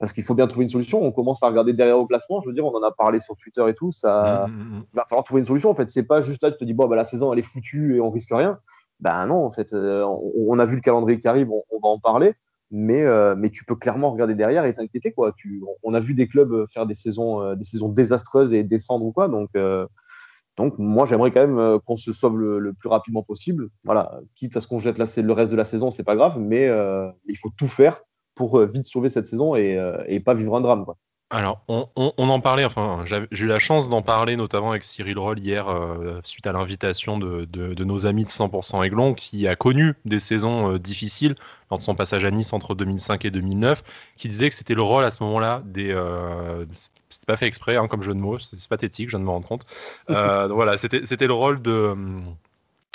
parce 0.00 0.12
qu'il 0.12 0.22
faut 0.22 0.34
bien 0.34 0.46
trouver 0.46 0.64
une 0.64 0.70
solution. 0.70 1.02
On 1.02 1.10
commence 1.10 1.42
à 1.42 1.48
regarder 1.48 1.72
derrière 1.72 1.98
au 1.98 2.06
classement. 2.06 2.40
Je 2.40 2.48
veux 2.48 2.54
dire, 2.54 2.64
on 2.64 2.72
en 2.72 2.82
a 2.84 2.92
parlé 2.92 3.18
sur 3.18 3.36
Twitter 3.36 3.64
et 3.68 3.74
tout. 3.74 3.90
Ça, 3.90 4.46
mmh, 4.46 4.52
mmh, 4.52 4.62
mmh. 4.62 4.84
il 4.92 4.96
va 4.96 5.04
falloir 5.08 5.24
trouver 5.24 5.40
une 5.40 5.46
solution. 5.46 5.70
En 5.70 5.74
fait, 5.74 5.90
c'est 5.90 6.04
pas 6.04 6.20
juste 6.20 6.42
là, 6.42 6.52
tu 6.52 6.58
te 6.58 6.64
dis 6.64 6.72
bon, 6.72 6.86
bah, 6.86 6.94
la 6.94 7.04
saison 7.04 7.32
elle 7.32 7.40
est 7.40 7.48
foutue 7.48 7.96
et 7.96 8.00
on 8.00 8.10
risque 8.10 8.30
rien. 8.30 8.58
Ben 9.00 9.26
non, 9.26 9.44
en 9.44 9.52
fait, 9.52 9.72
euh, 9.72 10.04
on, 10.04 10.58
a 10.58 10.66
vu 10.66 10.76
le 10.76 10.80
calendrier 10.80 11.20
qui 11.20 11.28
arrive, 11.28 11.50
on, 11.50 11.62
va 11.80 11.88
en 11.88 11.98
parler. 11.98 12.34
Mais, 12.70 13.02
euh, 13.02 13.34
mais 13.36 13.50
tu 13.50 13.64
peux 13.64 13.76
clairement 13.76 14.10
regarder 14.12 14.34
derrière 14.34 14.64
et 14.64 14.74
t'inquiéter 14.74 15.12
quoi. 15.12 15.32
Tu, 15.36 15.62
on 15.82 15.94
a 15.94 16.00
vu 16.00 16.14
des 16.14 16.28
clubs 16.28 16.66
faire 16.68 16.86
des 16.86 16.94
saisons, 16.94 17.54
des 17.54 17.64
saisons 17.64 17.88
désastreuses 17.88 18.52
et 18.52 18.62
descendre 18.62 19.04
ou 19.04 19.12
quoi. 19.12 19.28
Donc 19.28 19.50
donc, 20.58 20.74
moi, 20.76 21.06
j'aimerais 21.06 21.30
quand 21.30 21.40
même 21.40 21.58
euh, 21.58 21.78
qu'on 21.78 21.96
se 21.96 22.12
sauve 22.12 22.38
le, 22.38 22.72
plus 22.72 22.88
rapidement 22.88 23.22
possible. 23.22 23.68
Voilà, 23.84 24.20
quitte 24.34 24.56
à 24.56 24.60
ce 24.60 24.66
qu'on 24.66 24.80
jette 24.80 24.98
le 24.98 25.32
reste 25.32 25.52
de 25.52 25.56
la 25.56 25.64
saison, 25.64 25.92
c'est 25.92 26.02
pas 26.02 26.16
grave, 26.16 26.38
mais 26.40 26.66
euh, 26.66 27.08
il 27.26 27.38
faut 27.38 27.50
tout 27.56 27.68
faire 27.68 28.02
pour 28.34 28.58
euh, 28.58 28.66
vite 28.66 28.88
sauver 28.88 29.08
cette 29.08 29.26
saison 29.26 29.54
et, 29.54 29.78
et 30.08 30.18
pas 30.18 30.34
vivre 30.34 30.56
un 30.56 30.60
drame. 30.60 30.84
Quoi. 30.84 30.96
Alors, 31.30 31.60
on, 31.68 31.90
en 32.16 32.40
parlait, 32.40 32.64
enfin, 32.64 33.04
j'ai 33.04 33.44
eu 33.44 33.46
la 33.46 33.58
chance 33.58 33.90
d'en 33.90 34.00
parler 34.00 34.36
notamment 34.36 34.70
avec 34.70 34.82
Cyril 34.82 35.18
Roll 35.18 35.38
hier, 35.38 35.68
euh, 35.68 36.20
suite 36.24 36.46
à 36.46 36.52
l'invitation 36.52 37.18
de, 37.18 37.84
nos 37.84 38.06
amis 38.06 38.24
de 38.24 38.30
100% 38.30 38.82
Aiglon, 38.82 39.12
qui 39.12 39.46
a 39.46 39.54
connu 39.54 39.92
des 40.06 40.20
saisons 40.20 40.72
euh, 40.72 40.78
difficiles 40.78 41.34
lors 41.70 41.78
de 41.78 41.84
son 41.84 41.94
passage 41.94 42.24
à 42.24 42.30
Nice 42.30 42.54
entre 42.54 42.74
2005 42.74 43.26
et 43.26 43.30
2009, 43.30 43.84
qui 44.16 44.28
disait 44.28 44.48
que 44.48 44.54
c'était 44.54 44.74
le 44.74 44.80
rôle 44.80 45.04
à 45.04 45.10
ce 45.10 45.22
moment-là 45.24 45.60
des. 45.66 45.90
Euh, 45.92 46.64
c'était 47.10 47.26
pas 47.26 47.36
fait 47.36 47.46
exprès, 47.46 47.76
hein, 47.76 47.88
comme 47.88 48.02
jeu 48.02 48.14
de 48.14 48.20
mots, 48.20 48.38
c'est 48.38 48.66
pathétique, 48.66 49.08
je 49.08 49.16
viens 49.16 49.20
de 49.20 49.24
me 49.24 49.30
rendre 49.30 49.46
compte. 49.46 49.66
voilà, 50.08 50.78
c'était 50.78 51.26
le 51.26 51.34
rôle 51.34 51.60
de, 51.60 51.94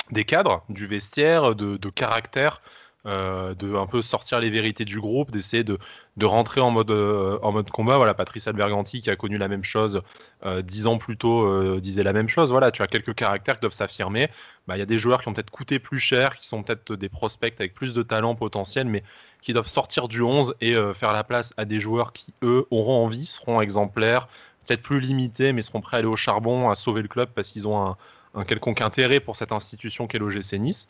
des 0.09 0.23
cadres, 0.23 0.63
du 0.69 0.87
vestiaire, 0.87 1.53
de, 1.53 1.77
de 1.77 1.89
caractère 1.89 2.61
euh, 3.05 3.53
de 3.55 3.75
un 3.75 3.86
peu 3.86 4.01
sortir 4.01 4.39
les 4.39 4.50
vérités 4.50 4.86
du 4.86 5.01
groupe, 5.01 5.29
d'essayer 5.29 5.65
de, 5.65 5.77
rentrer 6.24 6.62
en 6.62 6.72
mode, 6.72 6.89
euh, 6.89 7.38
en 7.41 7.51
mode 7.51 7.69
combat. 7.69 7.98
Voilà, 7.98 8.13
Patrice 8.13 8.48
Alberganti 8.48 9.01
qui 9.01 9.10
a 9.10 9.17
connu 9.17 9.38
la 9.38 9.50
même 9.50 9.65
chose 9.65 10.01
euh, 10.45 10.62
dix 10.62 10.88
ans 10.88 10.98
plus 10.98 11.17
tôt 11.17 11.79
disait 11.81 12.03
la 12.03 12.13
même 12.13 12.29
chose. 12.29 12.51
Voilà, 12.51 12.72
tu 12.72 12.81
as 12.81 12.88
quelques 12.88 13.13
caractères 13.13 13.55
qui 13.55 13.62
doivent 13.62 13.74
s'affirmer. 13.74 14.29
Bah, 14.67 14.77
il 14.77 14.79
y 14.79 14.83
a 14.83 14.86
des 14.86 15.00
joueurs 15.00 15.22
qui 15.22 15.27
ont 15.27 15.33
peut-être 15.33 15.51
coûté 15.51 15.79
plus 15.79 16.00
cher, 16.00 16.38
qui 16.38 16.48
sont 16.48 16.63
peut-être 16.63 16.95
des 16.95 17.10
prospects 17.10 17.53
avec 17.60 17.74
plus 17.74 17.93
de 17.93 18.03
talent 18.03 18.36
potentiel, 18.36 18.88
mais 18.88 19.03
qui 19.41 19.51
doivent 19.51 19.67
sortir 19.67 20.07
du 20.07 20.22
11 20.22 20.55
et 20.62 20.74
faire 20.93 21.12
la 21.12 21.25
place 21.25 21.53
à 21.57 21.65
des 21.65 21.81
joueurs 21.81 22.13
qui, 22.13 22.33
eux, 22.41 22.65
auront 22.72 23.03
envie, 23.03 23.25
seront 23.25 23.60
exemplaires, 23.60 24.29
peut-être 24.65 24.81
plus 24.81 25.01
limités, 25.01 25.51
mais 25.51 25.62
seront 25.62 25.81
prêts 25.81 25.98
à 25.98 26.00
aller 26.00 26.07
au 26.07 26.15
charbon, 26.15 26.69
à 26.69 26.75
sauver 26.75 27.01
le 27.01 27.10
club 27.10 27.27
parce 27.36 27.51
qu'ils 27.51 27.67
ont 27.67 27.86
un, 27.86 27.98
un 28.36 28.45
quelconque 28.45 28.81
intérêt 28.81 29.19
pour 29.19 29.36
cette 29.36 29.51
institution 29.51 30.07
qu'est 30.07 30.19
l'OGC 30.19 30.53
Nice 30.53 30.88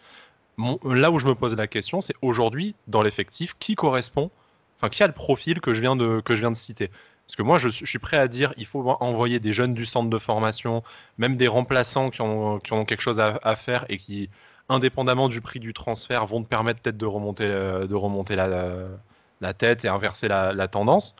là 0.57 1.11
où 1.11 1.19
je 1.19 1.27
me 1.27 1.35
pose 1.35 1.55
la 1.55 1.67
question, 1.67 2.01
c'est 2.01 2.15
aujourd'hui, 2.21 2.75
dans 2.87 3.01
l'effectif, 3.01 3.55
qui 3.59 3.75
correspond, 3.75 4.29
enfin, 4.77 4.89
qui 4.89 5.03
a 5.03 5.07
le 5.07 5.13
profil 5.13 5.61
que 5.61 5.73
je 5.73 5.81
viens 5.81 5.95
de, 5.95 6.21
que 6.21 6.35
je 6.35 6.41
viens 6.41 6.51
de 6.51 6.57
citer 6.57 6.89
Parce 7.25 7.35
que 7.35 7.43
moi, 7.43 7.57
je, 7.57 7.69
suis 7.69 7.99
prêt 7.99 8.17
à 8.17 8.27
dire, 8.27 8.53
il 8.57 8.65
faut 8.65 8.87
envoyer 8.99 9.39
des 9.39 9.53
jeunes 9.53 9.73
du 9.73 9.85
centre 9.85 10.09
de 10.09 10.19
formation, 10.19 10.83
même 11.17 11.37
des 11.37 11.47
remplaçants 11.47 12.09
qui 12.09 12.21
ont, 12.21 12.59
qui 12.59 12.73
ont 12.73 12.85
quelque 12.85 13.01
chose 13.01 13.19
à, 13.19 13.55
faire 13.55 13.85
et 13.89 13.97
qui, 13.97 14.29
indépendamment 14.69 15.29
du 15.29 15.41
prix 15.41 15.59
du 15.59 15.73
transfert, 15.73 16.25
vont 16.25 16.43
te 16.43 16.47
permettre 16.47 16.81
peut-être 16.81 16.97
de 16.97 17.05
remonter, 17.05 17.45
euh, 17.45 17.87
de 17.87 17.95
remonter 17.95 18.35
la, 18.35 18.47
la, 19.41 19.53
tête 19.53 19.85
et 19.85 19.87
inverser 19.87 20.27
la, 20.27 20.67
tendance. 20.67 21.15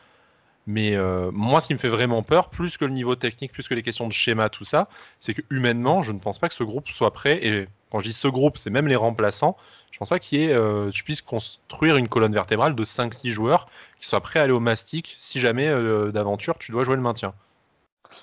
Mais 0.65 0.96
euh, 0.96 1.29
moi, 1.34 1.60
ce 1.60 1.67
qui 1.67 1.74
me 1.74 1.79
fait 1.79 1.89
vraiment 1.89 2.24
peur, 2.24 2.50
plus 2.50 2.77
que 2.77 2.86
le 2.86 2.93
niveau 2.93 3.15
technique, 3.15 3.51
plus 3.51 3.67
que 3.67 3.74
les 3.74 3.84
questions 3.84 4.08
de 4.08 4.13
schéma, 4.13 4.50
tout 4.50 4.63
ça, 4.63 4.88
c'est 5.20 5.34
que 5.34 5.41
humainement, 5.50 6.01
je 6.01 6.13
ne 6.13 6.20
pense 6.20 6.39
pas 6.39 6.48
que 6.48 6.53
ce 6.53 6.63
groupe 6.63 6.88
soit 6.89 7.12
prêt. 7.12 7.46
Et 7.46 7.67
quand 7.91 8.00
je 8.00 8.05
dis 8.05 8.13
ce 8.13 8.27
groupe, 8.27 8.58
c'est 8.58 8.70
même 8.70 8.88
les 8.88 8.96
remplaçants. 8.96 9.58
Je 9.91 10.00
pense 10.00 10.10
pas 10.10 10.20
qu'il 10.20 10.41
y 10.41 10.50
euh, 10.50 10.89
tu 10.89 11.03
puisses 11.03 11.22
construire 11.22 11.98
une 11.98 12.08
colonne 12.08 12.34
vertébrale 12.34 12.75
de 12.75 12.84
5-6 12.84 13.29
joueurs 13.29 13.67
qui 14.00 14.08
soient 14.08 14.22
prêts 14.22 14.39
à 14.39 14.43
aller 14.43 14.53
au 14.53 14.60
mastic 14.60 15.13
si 15.17 15.39
jamais 15.39 15.67
euh, 15.67 16.12
d'aventure 16.12 16.58
tu 16.58 16.72
dois 16.72 16.84
jouer 16.84 16.96
le 16.96 17.01
maintien. 17.01 17.34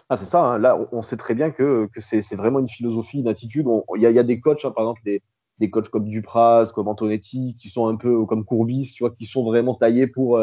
Ah, 0.09 0.17
c'est 0.17 0.25
ça, 0.25 0.45
hein. 0.45 0.59
là 0.59 0.77
on 0.91 1.03
sait 1.03 1.17
très 1.17 1.35
bien 1.35 1.51
que, 1.51 1.89
c'est 1.99 2.35
vraiment 2.35 2.59
une 2.59 2.69
philosophie, 2.69 3.21
une 3.21 3.29
attitude. 3.29 3.67
Il 3.97 4.03
y, 4.03 4.19
a 4.19 4.23
des 4.23 4.41
coachs, 4.41 4.65
hein, 4.65 4.73
par 4.73 4.85
exemple 4.85 5.03
des, 5.05 5.71
coachs 5.71 5.89
comme 5.89 6.09
Dupraz, 6.09 6.73
comme 6.75 6.89
Antonetti, 6.89 7.57
qui 7.57 7.69
sont 7.69 7.87
un 7.87 7.97
peu 7.97 8.25
comme 8.27 8.45
Courbis, 8.45 8.93
tu 8.95 9.05
vois, 9.05 9.13
qui 9.13 9.27
sont 9.27 9.45
vraiment 9.45 9.75
taillés 9.75 10.09
pour, 10.09 10.41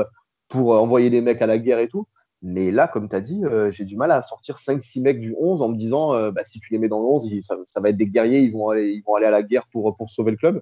pour 0.49 0.71
envoyer 0.71 1.09
les 1.09 1.21
mecs 1.21 1.41
à 1.41 1.47
la 1.47 1.57
guerre 1.57 1.79
et 1.79 1.87
tout. 1.87 2.07
Mais 2.43 2.71
là, 2.71 2.87
comme 2.87 3.09
tu 3.09 3.15
as 3.15 3.21
dit, 3.21 3.43
euh, 3.45 3.71
j'ai 3.71 3.83
du 3.83 3.97
mal 3.97 4.11
à 4.11 4.21
sortir 4.21 4.57
5-6 4.57 5.01
mecs 5.01 5.19
du 5.19 5.35
11 5.39 5.61
en 5.61 5.69
me 5.69 5.75
disant, 5.75 6.13
euh, 6.13 6.31
bah, 6.31 6.43
si 6.45 6.59
tu 6.59 6.71
les 6.71 6.77
mets 6.77 6.87
dans 6.87 6.99
le 6.99 7.05
11, 7.05 7.29
ça, 7.41 7.81
va 7.81 7.89
être 7.89 7.97
des 7.97 8.07
guerriers, 8.07 8.41
ils 8.41 8.51
vont 8.51 8.69
aller, 8.69 8.91
ils 8.91 9.03
vont 9.05 9.15
aller 9.15 9.25
à 9.25 9.31
la 9.31 9.41
guerre 9.41 9.67
pour, 9.71 9.95
pour 9.95 10.09
sauver 10.09 10.31
le 10.31 10.37
club. 10.37 10.61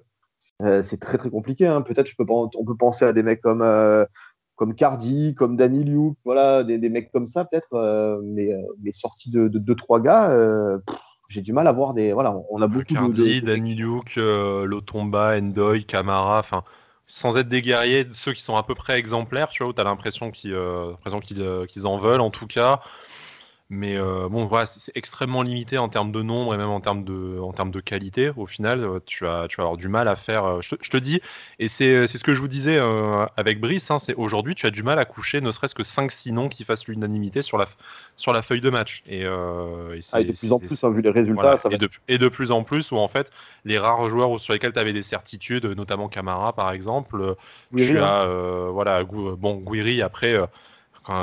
Euh, 0.62 0.82
c'est 0.82 0.98
très 0.98 1.18
très 1.18 1.28
compliqué. 1.28 1.66
Hein. 1.66 1.82
Peut-être 1.82 2.10
on 2.18 2.64
peut 2.64 2.76
penser 2.76 3.04
à 3.04 3.12
des 3.12 3.22
mecs 3.22 3.42
comme, 3.42 3.62
comme 4.54 4.74
Cardi, 4.74 5.34
comme 5.34 5.56
Danny 5.58 5.84
Liu, 5.84 6.14
voilà, 6.24 6.64
des, 6.64 6.78
des, 6.78 6.88
mecs 6.88 7.12
comme 7.12 7.26
ça 7.26 7.44
peut-être, 7.44 8.22
mais, 8.24 8.56
mais 8.82 8.92
sortis 8.92 9.30
de 9.30 9.48
2-3 9.48 10.02
gars. 10.02 10.80
j'ai 11.28 11.42
du 11.42 11.52
mal 11.52 11.66
à 11.66 11.72
voir 11.72 11.92
des. 11.92 12.14
Voilà, 12.14 12.34
on 12.50 12.62
a 12.62 12.68
beaucoup 12.68 12.94
Cardi, 12.94 13.42
de. 13.42 13.46
Danny 13.46 13.74
Luke, 13.74 14.16
Lotomba, 14.16 15.36
Endoy, 15.38 15.84
Camara, 15.84 16.38
enfin 16.38 16.64
sans 17.06 17.36
être 17.38 17.48
des 17.48 17.62
guerriers, 17.62 18.06
ceux 18.12 18.32
qui 18.32 18.42
sont 18.42 18.56
à 18.56 18.62
peu 18.62 18.74
près 18.74 18.98
exemplaires, 18.98 19.48
tu 19.48 19.62
vois, 19.62 19.70
où 19.70 19.72
tu 19.72 19.80
as 19.80 19.84
l'impression 19.84 20.30
qu'ils 20.30 20.52
euh, 20.52 20.92
euh, 21.38 21.66
qu'ils 21.66 21.86
en 21.86 21.98
veulent 21.98 22.20
en 22.20 22.30
tout 22.30 22.46
cas. 22.46 22.80
Mais 23.68 23.96
euh, 23.96 24.28
bon, 24.28 24.46
voilà, 24.46 24.64
c'est 24.64 24.92
extrêmement 24.94 25.42
limité 25.42 25.76
en 25.76 25.88
termes 25.88 26.12
de 26.12 26.22
nombre 26.22 26.54
et 26.54 26.56
même 26.56 26.68
en 26.68 26.80
termes 26.80 27.02
de, 27.02 27.40
en 27.40 27.52
termes 27.52 27.72
de 27.72 27.80
qualité. 27.80 28.30
Au 28.36 28.46
final, 28.46 28.84
euh, 28.84 29.00
tu 29.04 29.24
vas, 29.24 29.48
tu 29.48 29.56
vas 29.56 29.64
avoir 29.64 29.76
du 29.76 29.88
mal 29.88 30.06
à 30.06 30.14
faire. 30.14 30.44
Euh, 30.44 30.60
je, 30.60 30.76
te 30.76 30.96
dis, 30.96 31.20
et 31.58 31.66
c'est 31.66 32.06
ce 32.06 32.22
que 32.22 32.32
je 32.32 32.40
vous 32.40 32.46
disais 32.46 32.78
avec 33.36 33.60
Brice, 33.60 33.90
hein, 33.90 33.98
c'est 33.98 34.14
aujourd'hui, 34.14 34.54
tu 34.54 34.66
as 34.66 34.70
du 34.70 34.84
mal 34.84 35.00
à 35.00 35.04
coucher 35.04 35.40
ne 35.40 35.50
serait-ce 35.50 35.74
que 35.74 35.82
5-6 35.82 36.32
noms 36.32 36.48
qui 36.48 36.62
fassent 36.62 36.86
l'unanimité 36.86 37.42
sur 37.42 37.58
la, 37.58 37.66
sur 38.14 38.32
la 38.32 38.42
feuille 38.42 38.60
de 38.60 38.70
match. 38.70 39.02
Et, 39.08 39.22
et, 39.22 39.26
ah, 39.26 40.22
de 40.22 40.32
plus 40.32 40.52
en 40.52 40.60
plus, 40.60 40.84
hein, 40.84 40.90
vu 40.90 41.02
les 41.02 41.10
résultats. 41.10 41.56
ça 41.56 41.68
et, 41.72 41.78
de, 41.78 41.88
et, 42.06 42.18
de, 42.18 42.28
plus 42.28 42.52
en 42.52 42.62
plus, 42.62 42.92
où 42.92 42.98
en 42.98 43.08
fait, 43.08 43.32
les 43.64 43.78
rares 43.78 44.08
joueurs 44.08 44.38
sur 44.38 44.52
lesquels 44.52 44.74
tu 44.74 44.78
avais 44.78 44.92
des 44.92 45.02
certitudes, 45.02 45.64
notamment 45.64 46.08
Camara 46.08 46.52
par 46.52 46.70
exemple, 46.70 47.34
tu 47.76 47.98
as, 47.98 48.22
hein. 48.22 48.70
voilà, 48.70 49.02
bon, 49.02 49.56
Guiri 49.56 50.02
après 50.02 50.38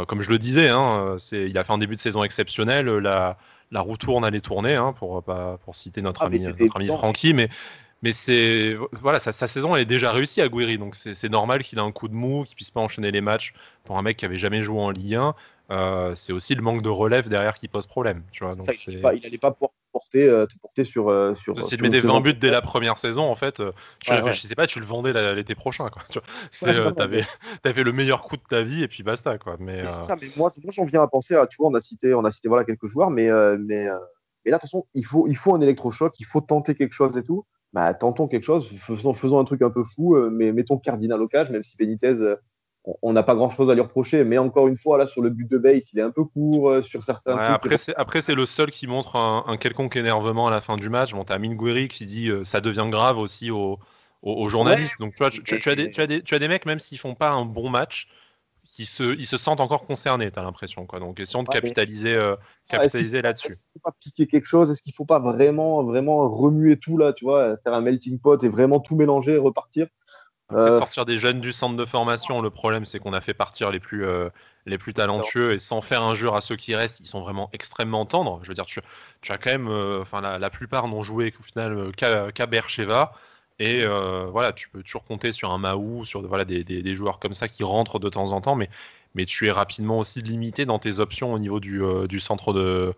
comme 0.08 0.22
je 0.22 0.30
le 0.30 0.40
disais, 0.40 0.70
hein, 0.70 1.18
il 1.32 1.58
a 1.58 1.63
fait 1.63 1.74
un 1.74 1.78
début 1.78 1.96
de 1.96 2.00
saison 2.00 2.24
exceptionnel. 2.24 2.88
La, 2.88 3.38
la 3.72 3.82
roue 3.82 3.98
tourne, 3.98 4.24
elle 4.24 4.36
est 4.36 4.42
tournée, 4.42 4.75
hein, 4.75 4.94
pour, 4.94 5.24
pour 5.24 5.75
citer 5.75 6.02
notre 6.02 6.22
ah, 6.22 6.28
ami, 6.28 6.40
notre 6.40 6.78
ami 6.78 6.88
Francky, 6.88 7.34
mais, 7.34 7.50
mais 8.04 8.13
c'est 8.13 8.78
voilà, 8.92 9.20
sa, 9.20 9.32
saison 9.32 9.75
elle 9.75 9.82
est 9.82 9.86
déjà 9.86 10.12
réussie 10.12 10.42
à 10.42 10.48
Guiri, 10.48 10.78
donc 10.78 10.96
c'est 10.96 11.30
normal 11.30 11.63
qu'il 11.63 11.80
ait 11.80 11.82
un 11.82 11.92
coup 11.92 12.08
de 12.08 12.13
mou, 12.13 12.44
qu'il 12.44 12.56
puisse 12.56 12.72
pas 12.72 12.82
enchaîner 12.82 13.12
les 13.12 13.22
matchs 13.22 13.54
pour 13.84 13.98
un 13.98 14.02
mec 14.02 14.18
qui 14.18 14.25
avait 14.25 14.38
jamais 14.38 14.62
joué 14.62 14.80
en 14.80 14.92
Ligue 14.92 15.16
1. 15.16 15.36
euh, 15.72 16.16
c'est 16.16 16.34
aussi 16.34 16.54
le 16.54 16.62
manque 16.62 16.82
de 16.82 16.90
relève 16.90 17.30
derrière 17.30 17.58
qui 17.58 17.68
pose 17.68 17.88
problème. 17.88 18.24
Tu 18.32 18.44
vois, 18.44 18.54
donc 18.54 18.68
il 18.88 19.02
n'allait 19.02 19.38
pas 19.38 19.52
pouvoir 19.52 19.72
porter, 19.94 20.28
euh, 20.28 20.46
te 20.46 20.58
porter 20.58 20.84
sur. 20.84 21.10
Euh, 21.10 21.34
sur 21.36 21.56
si 21.62 21.78
tu 21.78 21.84
mettais 21.84 22.02
20 22.02 22.20
buts 22.20 22.34
dès 22.34 22.50
la 22.50 22.62
première 22.62 22.98
saison, 22.98 23.24
en 23.24 23.36
fait, 23.36 23.62
tu 24.00 24.12
ouais, 24.12 24.18
réfléchissais 24.18 24.56
pas, 24.56 24.68
tu 24.68 24.80
le 24.80 24.86
vendais 24.86 25.14
l'été 25.34 25.56
prochain. 25.56 25.90
Quoi. 25.90 26.02
Tu 26.52 26.70
avais, 26.70 27.84
le 27.84 27.92
meilleur 27.92 28.24
coup 28.24 28.36
de 28.36 28.42
ta 28.48 28.64
vie 28.64 28.84
et 28.84 28.88
puis 28.88 29.04
basta. 29.04 29.38
Quoi. 29.38 29.56
Mais, 29.60 29.90
ça, 29.92 30.18
mais 30.20 30.28
moi, 30.36 30.52
moi 30.62 30.72
j'en 30.72 30.86
viens 30.86 31.04
à 31.04 31.08
penser 31.08 31.36
à, 31.36 31.48
tu 31.48 31.58
vois, 31.60 31.70
on 31.70 31.74
a 31.76 31.82
cité, 31.82 32.14
on 32.14 32.26
a 32.26 32.32
cité 32.32 32.50
voilà, 32.50 32.66
quelques 32.66 32.88
joueurs, 32.88 33.10
mais, 33.10 33.30
mais, 33.58 33.88
mais 34.46 34.52
là, 34.52 34.58
de 34.58 34.62
toute 34.62 34.62
façon, 34.62 34.86
il 34.94 35.06
faut, 35.06 35.28
il 35.28 35.38
faut 35.38 35.56
un 35.56 35.62
électrochoc, 35.62 36.20
il 36.20 36.26
faut 36.26 36.42
tenter 36.42 36.76
quelque 36.76 36.94
chose 36.94 37.16
et 37.16 37.24
tout. 37.24 37.46
Bah, 37.72 37.94
tentons 37.94 38.28
quelque 38.28 38.44
chose, 38.44 38.70
faisons, 38.76 39.14
faisons 39.14 39.40
un 39.40 39.46
truc 39.46 39.62
un 39.62 39.72
peu 39.72 39.84
fou, 39.84 40.16
mais 40.32 40.52
mettons 40.52 40.78
Cardinal 40.78 41.22
au 41.22 41.28
cage, 41.28 41.50
même 41.50 41.64
si 41.64 41.78
Benitez 41.78 42.36
on 43.02 43.13
n'a 43.13 43.24
pas 43.24 43.36
grand 43.36 43.50
chose 43.50 43.70
à 43.70 43.75
lui 43.75 43.82
reprocher, 43.82 44.24
mais 44.24 44.38
encore 44.38 44.68
une 44.68 44.78
fois, 44.78 44.98
là, 44.98 45.08
sur 45.08 45.22
le 45.22 45.30
but 45.30 45.50
de 45.50 45.58
base, 45.58 45.90
il 45.94 46.00
est 46.00 46.04
un 46.04 46.12
peu 46.12 46.25
court 46.25 46.70
euh, 46.70 46.82
sur 46.82 47.02
certains. 47.04 47.38
après, 47.38 47.78
c'est, 47.78 47.96
après, 47.96 48.22
c'est 48.22 48.36
le 48.36 48.46
seul 48.46 48.72
qui 48.72 48.88
montre 48.88 49.16
un, 49.16 49.58
quelconque 49.58 49.96
énervement 49.96 50.48
à 50.48 50.52
la 50.52 50.60
fin 50.60 50.75
du 50.75 50.90
match. 50.90 51.13
Bon, 51.13 51.24
t'as 51.24 51.38
Mingueri 51.38 51.88
qui 51.88 52.06
dit 52.06 52.30
euh, 52.30 52.44
ça 52.44 52.60
devient 52.60 52.88
grave 52.90 53.18
aussi 53.18 53.52
aux, 53.52 53.80
journalistes. 54.50 54.96
Donc, 55.00 55.12
tu 55.12 55.20
vois, 55.20 55.30
tu, 55.30 55.40
as 55.70 55.75
des, 55.75 55.92
tu, 55.92 56.02
as 56.02 56.08
des, 56.08 56.22
tu 56.22 56.36
as 56.36 56.40
des 56.40 56.48
mecs, 56.48 56.66
même 56.66 56.80
s'ils 56.80 56.98
font 56.98 57.16
pas 57.16 57.30
un 57.30 57.46
bon 57.46 57.70
match, 57.70 58.08
qui 58.70 58.86
se, 58.86 59.16
ils 59.18 59.28
se 59.28 59.38
sentent 59.38 59.60
encore 59.60 59.86
concernés, 59.86 60.32
t'as 60.32 60.42
l'impression. 60.42 60.86
Quoi. 60.86 61.00
Donc, 61.00 61.20
essayons 61.20 61.44
de 61.44 61.50
capitaliser, 61.50 62.16
euh, 62.16 62.36
capitaliser 62.68 63.22
là-dessus. 63.22 63.50
Est-ce 63.50 63.60
qu'il 63.60 63.72
faut 63.74 63.80
pas 63.84 63.96
piquer 64.00 64.28
quelque 64.28 64.48
chose? 64.48 64.72
Est-ce 64.72 64.82
qu'il 64.82 64.94
faut 64.94 65.06
pas 65.06 65.20
vraiment, 65.20 65.84
vraiment 65.84 66.28
remuer 66.28 66.78
tout 66.78 66.98
là, 66.98 67.13
tu 67.13 67.24
vois, 67.24 67.56
faire 67.58 67.74
un 67.74 67.82
melting 67.82 68.20
pot 68.20 68.44
et 68.44 68.50
vraiment 68.50 68.80
tout 68.80 68.96
mélanger 68.96 69.34
et 69.34 69.38
repartir? 69.38 69.88
Euh, 70.56 70.78
sortir 70.78 71.06
des 71.06 71.20
jeunes 71.20 71.42
du 71.42 71.52
centre 71.52 71.76
de 71.76 71.86
formation, 71.86 72.42
le 72.42 72.50
problème 72.50 72.86
c'est 72.86 73.00
qu'on 73.00 73.14
a 73.14 73.22
fait 73.22 73.34
partir 73.34 73.72
les 73.72 73.80
plus, 73.80 74.06
euh, 74.06 74.30
les 74.66 74.78
plus 74.78 74.94
talentueux 74.94 75.54
et 75.54 75.60
sans 75.60 75.82
faire 75.82 76.04
injure 76.04 76.36
à 76.36 76.42
ceux 76.42 76.56
qui 76.56 76.76
restent, 76.76 77.00
ils 77.00 77.06
sont 77.06 77.22
vraiment 77.22 77.50
extrêmement 77.54 78.06
tendres. 78.06 78.40
Je 78.44 78.48
veux 78.48 78.54
dire, 78.54 78.66
tu, 78.66 78.80
as 78.80 79.38
quand 79.38 79.52
même, 79.52 79.68
euh, 79.68 80.02
enfin 80.02 80.22
la, 80.22 80.50
plupart 80.50 80.88
n'ont 80.88 81.04
joué 81.04 81.34
au 81.40 81.44
final 81.44 81.92
qu'à 81.96 82.46
Bercheva. 82.46 83.14
Et 83.60 83.86
voilà, 83.86 84.52
tu 84.52 84.68
peux 84.70 84.82
toujours 84.84 85.06
compter 85.06 85.32
sur 85.32 85.52
un 85.52 85.58
Mahou, 85.58 86.06
sur 86.06 86.22
voilà, 86.28 86.44
des, 86.44 86.64
des, 86.64 86.96
joueurs 86.96 87.20
comme 87.20 87.34
ça 87.34 87.48
qui 87.48 87.64
rentrent 87.64 88.00
de 88.00 88.10
temps 88.10 88.32
en 88.32 88.42
temps, 88.42 88.56
mais, 88.56 88.70
mais 89.16 89.26
tu 89.26 89.48
es 89.48 89.52
rapidement 89.52 90.00
aussi 90.00 90.22
limité 90.22 90.66
dans 90.66 90.80
tes 90.80 91.00
options 91.00 91.34
au 91.34 91.40
niveau 91.40 91.60
du, 91.60 91.82
du 92.10 92.20
centre 92.20 92.52
de, 92.52 92.94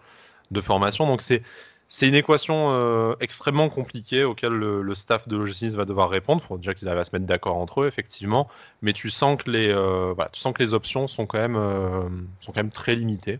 de 0.52 0.62
formation. 0.62 1.06
Donc 1.06 1.22
c'est 1.22 1.44
c'est 1.88 2.08
une 2.08 2.16
équation 2.16 2.72
euh, 2.72 3.16
extrêmement 3.20 3.70
compliquée 3.70 4.24
auquel 4.24 4.54
le, 4.54 4.96
staff 4.96 5.28
de 5.28 5.38
Logis 5.38 5.70
va 5.70 5.86
devoir 5.86 6.10
répondre. 6.10 6.42
Il 6.44 6.48
faut 6.48 6.58
déjà 6.58 6.74
qu'ils 6.74 6.88
arrivent 6.88 7.00
à 7.00 7.04
se 7.04 7.16
mettre 7.16 7.26
d'accord 7.26 7.58
entre 7.58 7.84
eux, 7.84 7.88
effectivement. 7.88 8.48
Mais 8.82 8.94
tu 8.94 9.10
sens 9.10 9.42
que 9.42 9.50
les, 9.52 9.70
euh, 9.70 10.14
tu 10.32 10.40
sens 10.40 10.54
que 10.54 10.64
les 10.64 10.74
options 10.74 11.08
sont 11.08 11.26
quand 11.26 11.38
même, 11.38 11.56
euh, 11.56 12.02
sont 12.42 12.52
quand 12.52 12.62
même 12.62 12.72
très 12.72 12.96
limitées. 12.96 13.40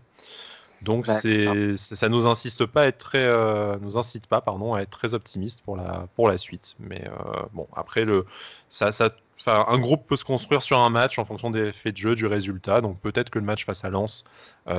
Donc 0.82 1.06
c'est, 1.06 1.74
ça 1.74 2.08
nous 2.08 2.26
insiste 2.26 2.66
pas 2.66 2.82
à 2.82 2.86
être 2.86 2.98
très, 2.98 3.26
nous 3.80 3.96
incite 3.96 4.26
pas, 4.26 4.42
pardon, 4.42 4.74
à 4.74 4.82
être 4.82 4.90
très 4.90 5.14
optimiste 5.14 5.62
pour 5.64 5.74
la, 5.76 6.06
pour 6.14 6.28
la 6.28 6.36
suite. 6.36 6.76
Mais 6.78 7.02
bon, 7.54 7.66
après 7.74 8.04
le, 8.04 8.26
ça, 8.68 8.92
ça, 8.92 9.10
un 9.46 9.78
groupe 9.78 10.06
peut 10.06 10.16
se 10.16 10.24
construire 10.24 10.62
sur 10.62 10.78
un 10.78 10.90
match 10.90 11.18
en 11.18 11.24
fonction 11.24 11.50
des 11.50 11.72
faits 11.72 11.94
de 11.94 11.98
jeu, 11.98 12.14
du 12.14 12.26
résultat. 12.26 12.82
Donc 12.82 13.00
peut-être 13.00 13.30
que 13.30 13.38
le 13.38 13.44
match 13.46 13.64
face 13.64 13.86
à 13.86 13.90
Lens, 13.90 14.26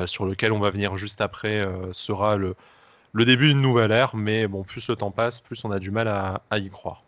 sur 0.05 0.25
lequel 0.25 0.51
on 0.51 0.59
va 0.59 0.69
venir 0.69 0.95
juste 0.97 1.19
après, 1.19 1.67
sera 1.91 2.38
le 2.38 2.55
le 3.17 3.25
début 3.25 3.47
d'une 3.47 3.62
nouvelle 3.62 3.91
ère, 3.91 4.15
mais 4.15 4.47
bon, 4.47 4.63
plus 4.63 4.88
le 4.88 4.95
temps 4.95 5.09
passe, 5.09 5.41
plus 5.41 5.65
on 5.65 5.71
a 5.71 5.79
du 5.79 5.89
mal 5.89 6.07
à, 6.07 6.59
y 6.59 6.69
croire. 6.69 7.01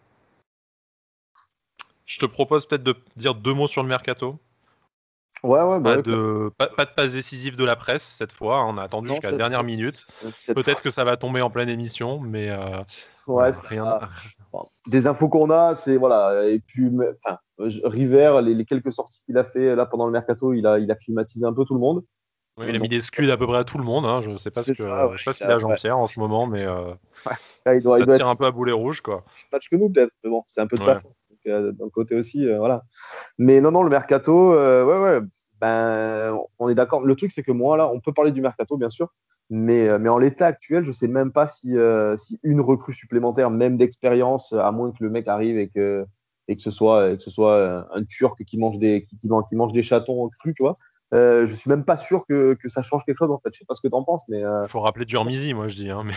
Je 2.08 2.18
te 2.18 2.26
propose 2.26 2.66
peut-être 2.66 2.82
de 2.82 2.96
dire 3.16 3.36
deux 3.36 3.54
mots 3.54 3.68
sur 3.68 3.84
le 3.84 3.90
mercato. 3.90 4.40
Ouais, 5.44 5.62
ouais, 5.62 5.80
bah 5.80 5.98
pas, 5.98 6.02
de, 6.02 6.52
pas, 6.58 6.86
de 6.86 6.92
passe 6.96 7.14
décisive 7.14 7.58
de 7.58 7.64
la 7.64 7.76
presse 7.76 8.02
cette 8.02 8.34
fois. 8.34 8.58
Hein, 8.58 8.66
on 8.70 8.78
a 8.80 8.82
attendu 8.82 9.10
jusqu'à 9.10 9.30
la 9.30 9.38
dernière 9.38 9.64
minute. 9.64 10.08
Peut-être 10.48 10.82
que 10.82 10.90
ça 10.90 11.04
va 11.04 11.16
tomber 11.16 11.44
en 11.44 11.52
pleine 11.52 11.70
émission, 11.70 12.20
mais 12.20 12.50
euh, 12.50 12.82
ouais, 13.28 13.52
rien. 13.68 14.00
Des 14.88 15.06
infos 15.06 15.30
qu'on 15.30 15.52
a, 15.52 15.76
c'est 15.76 15.96
voilà. 15.96 16.50
Et 16.50 16.60
puis, 16.60 16.90
enfin, 17.24 17.38
River, 17.60 18.40
les, 18.44 18.66
quelques 18.66 18.92
sorties 18.92 19.22
qu'il 19.28 19.38
a 19.38 19.44
fait 19.44 19.76
là 19.76 19.86
pendant 19.86 20.08
le 20.08 20.12
mercato, 20.12 20.54
il 20.54 20.66
a, 20.66 20.80
il 20.80 20.90
a 20.90 20.96
climatisé 20.96 21.46
un 21.46 21.54
peu 21.54 21.66
tout 21.66 21.76
le 21.76 21.80
monde 21.80 22.04
il 22.68 22.76
a 22.76 22.80
mis 22.80 22.90
des 22.90 23.02
scuds 23.02 23.30
à 23.32 23.38
peu 23.38 23.48
près 23.48 23.58
à 23.58 23.64
tout 23.64 23.78
le 23.78 23.84
monde. 23.84 24.06
Hein. 24.06 24.22
Je 24.22 24.36
sais 24.36 24.52
pas 24.52 24.64
ce 24.64 24.72
que, 24.72 24.84
je 24.84 25.18
sais 25.18 25.24
pas 25.26 25.32
s'il 25.34 25.48
a 25.48 25.60
Jean-Pierre 25.60 25.98
en 25.98 26.08
ce 26.08 26.20
moment, 26.20 26.48
mais 26.48 26.66
euh, 26.66 26.94
il 27.74 27.82
doit, 27.82 28.00
ça 28.00 28.06
tire 28.06 28.28
un 28.28 28.36
peu 28.36 28.46
à 28.46 28.52
boulet 28.52 28.72
rouge, 28.72 29.02
quoi. 29.02 29.24
Match 29.52 29.70
que 29.70 29.76
nous 29.76 29.90
peut-être, 29.90 30.14
mais 30.24 30.30
bon, 30.30 30.44
c'est 30.48 30.62
un 30.62 30.68
peu 30.68 30.78
de 30.78 30.84
ça. 30.84 31.00
Euh, 31.48 31.72
d'un 31.72 31.90
côté 31.90 32.16
aussi, 32.16 32.48
euh, 32.48 32.58
voilà. 32.58 32.84
Mais 33.38 33.62
non, 33.62 33.72
non, 33.72 33.84
le 33.84 33.90
mercato, 33.90 34.52
ouais, 34.52 34.98
ouais. 34.98 35.20
Ben, 35.62 36.38
on 36.58 36.70
est 36.70 36.76
d'accord. 36.76 37.02
Le 37.02 37.16
truc, 37.16 37.32
c'est 37.32 37.44
que 37.44 37.52
moi, 37.52 37.76
là, 37.78 37.90
on 37.92 38.00
peut 38.00 38.14
parler 38.14 38.32
du 38.32 38.42
mercato, 38.42 38.78
bien 38.78 38.90
sûr, 38.90 39.14
mais, 39.50 39.98
mais 40.00 40.10
en 40.10 40.18
l'état 40.18 40.48
actuel, 40.48 40.84
je 40.84 40.92
sais 40.92 41.08
même 41.08 41.32
pas 41.32 41.48
si, 41.48 41.76
si 42.18 42.40
une 42.44 42.62
recrue 42.62 42.94
supplémentaire, 42.94 43.50
même 43.50 43.78
d'expérience, 43.78 44.54
à 44.54 44.72
moins 44.72 44.92
que 44.92 45.04
le 45.04 45.10
mec 45.10 45.28
arrive 45.28 45.58
et 45.58 45.70
que 45.70 46.06
et 46.48 46.56
que 46.56 46.64
ce 46.64 46.72
soit 46.72 47.16
que 47.16 47.22
ce 47.22 47.30
soit 47.30 47.86
un 47.94 48.04
Turc 48.04 48.44
qui 48.44 48.58
mange 48.58 48.80
des 48.80 49.06
qui, 49.06 49.20
qui 49.20 49.56
mange 49.56 49.72
des 49.72 49.84
chatons 49.84 50.30
crus, 50.40 50.56
tu 50.56 50.64
vois. 50.64 50.76
Euh, 51.14 51.48
je 51.48 51.56
suis 51.56 51.70
même 51.70 51.86
pas 51.86 51.98
sûr 51.98 52.24
que, 52.28 52.54
que, 52.54 52.70
ça 52.70 52.84
change 52.84 53.04
quelque 53.04 53.18
chose 53.18 53.32
en 53.32 53.40
fait. 53.40 53.50
Je 53.54 53.60
sais 53.60 53.66
pas 53.66 53.74
ce 53.74 53.82
que 53.82 53.88
tu 53.88 53.96
en 53.96 54.04
penses, 54.04 54.22
mais. 54.28 54.44
Euh... 54.44 54.68
Faut 54.68 54.82
rappeler 54.82 55.06
Durmizy, 55.06 55.54
moi 55.54 55.68
je 55.68 55.76
dis. 55.76 55.90
Hein, 55.90 56.04
mais... 56.06 56.14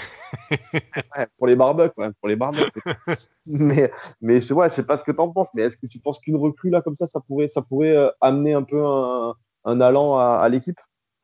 ouais, 1.17 1.27
pour 1.39 1.47
les 1.47 1.57
barbecues, 1.57 1.95
ouais, 1.97 2.11
pour 2.21 2.29
les 2.29 2.37
barbecues. 2.37 2.83
mais 3.47 3.91
mais 4.21 4.41
je, 4.41 4.53
ouais, 4.53 4.69
je 4.69 4.75
sais 4.75 4.83
pas 4.83 4.99
ce 4.99 5.05
que 5.05 5.13
tu 5.13 5.21
en 5.21 5.31
penses, 5.31 5.49
mais 5.55 5.63
est-ce 5.63 5.77
que 5.77 5.87
tu 5.87 5.99
penses 5.99 6.19
qu'une 6.21 6.37
recrue 6.37 6.71
là 6.71 6.83
comme 6.83 6.95
ça, 6.95 7.07
ça 7.07 7.21
pourrait 7.21 7.49
ça 7.49 7.63
pourrait 7.63 7.97
euh, 7.97 8.11
amener 8.21 8.53
un 8.53 8.63
peu 8.63 8.85
un, 8.85 9.35
un 9.65 9.81
allant 9.81 10.19
à, 10.19 10.41
à 10.43 10.49
l'équipe? 10.49 10.79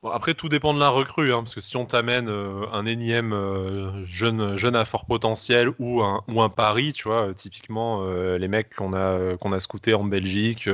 Après, 0.04 0.34
tout 0.34 0.48
dépend 0.48 0.74
de 0.74 0.78
la 0.78 0.90
recrue, 0.90 1.32
hein, 1.32 1.38
parce 1.38 1.56
que 1.56 1.61
si 1.61 1.76
on 1.76 1.84
t'amène 1.84 2.28
euh, 2.28 2.66
un 2.72 2.87
énième 2.87 3.32
euh, 3.32 4.06
jeune, 4.06 4.56
jeune 4.56 4.76
à 4.76 4.84
fort 4.84 5.06
potentiel 5.06 5.70
ou 5.80 6.02
un, 6.02 6.22
ou 6.28 6.40
un 6.40 6.48
pari, 6.48 6.92
tu 6.92 7.08
vois, 7.08 7.34
typiquement 7.34 8.02
euh, 8.04 8.38
les 8.38 8.46
mecs 8.46 8.72
qu'on 8.76 8.92
a, 8.92 9.37
qu'on 9.38 9.52
a 9.52 9.58
scoutés 9.58 9.94
en 9.94 10.04
Belgique, 10.04 10.70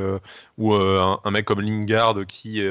ou 0.58 0.74
un, 0.74 1.30
mec 1.30 1.46
comme 1.46 1.62
Lingard 1.62 2.26
qui, 2.28 2.62